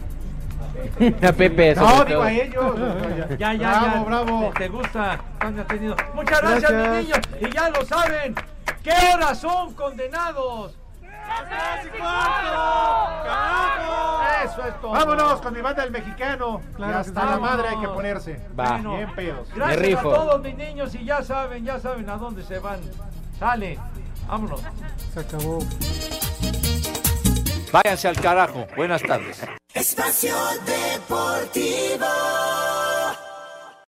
A 1.28 1.32
Pepe, 1.32 1.74
No, 1.74 1.88
sobre 1.88 2.08
digo 2.08 2.20
todo. 2.20 2.22
a 2.24 2.32
ellos. 2.32 3.38
Ya, 3.38 3.54
ya, 3.54 3.70
bravo, 3.80 3.94
ya. 3.94 4.02
bravo. 4.04 4.50
¿Te, 4.54 4.58
te 4.60 4.68
gusta? 4.68 5.20
Muchas 6.14 6.40
gracias, 6.40 6.70
Gracias. 6.72 6.72
mis 6.72 7.08
niños. 7.08 7.18
Y 7.40 7.50
ya 7.54 7.68
lo 7.70 7.84
saben. 7.84 8.34
¿Qué 8.82 8.92
horas 9.14 9.38
son 9.38 9.74
condenados? 9.74 10.76
Eso 14.44 14.66
es 14.66 14.80
todo. 14.80 14.90
Vámonos 14.92 15.40
con 15.40 15.54
mi 15.54 15.60
banda 15.60 15.82
del 15.82 15.92
mexicano. 15.92 16.60
Claro 16.74 16.92
y 16.92 16.94
hasta 16.96 17.24
la 17.24 17.38
madre 17.38 17.68
hay 17.68 17.78
que 17.80 17.88
ponerse. 17.88 18.40
Va. 18.58 18.72
Bueno, 18.72 18.96
Bien 18.96 19.14
pedos. 19.14 19.48
Gracias 19.54 19.80
Me 19.80 19.86
a 19.86 19.88
rifo. 19.96 20.10
todos 20.10 20.42
mis 20.42 20.56
niños 20.56 20.94
y 20.94 21.04
ya 21.04 21.22
saben, 21.22 21.64
ya 21.64 21.78
saben 21.78 22.08
a 22.10 22.16
dónde 22.16 22.42
se 22.42 22.58
van. 22.58 22.80
Sale. 23.38 23.78
Vámonos. 24.26 24.62
Se 25.14 25.20
acabó. 25.20 25.58
Váyanse 27.72 28.08
al 28.08 28.20
carajo. 28.20 28.66
Buenas 28.76 29.02
tardes. 29.02 29.40
Espacio 29.72 30.36
Deportivo. 30.66 32.06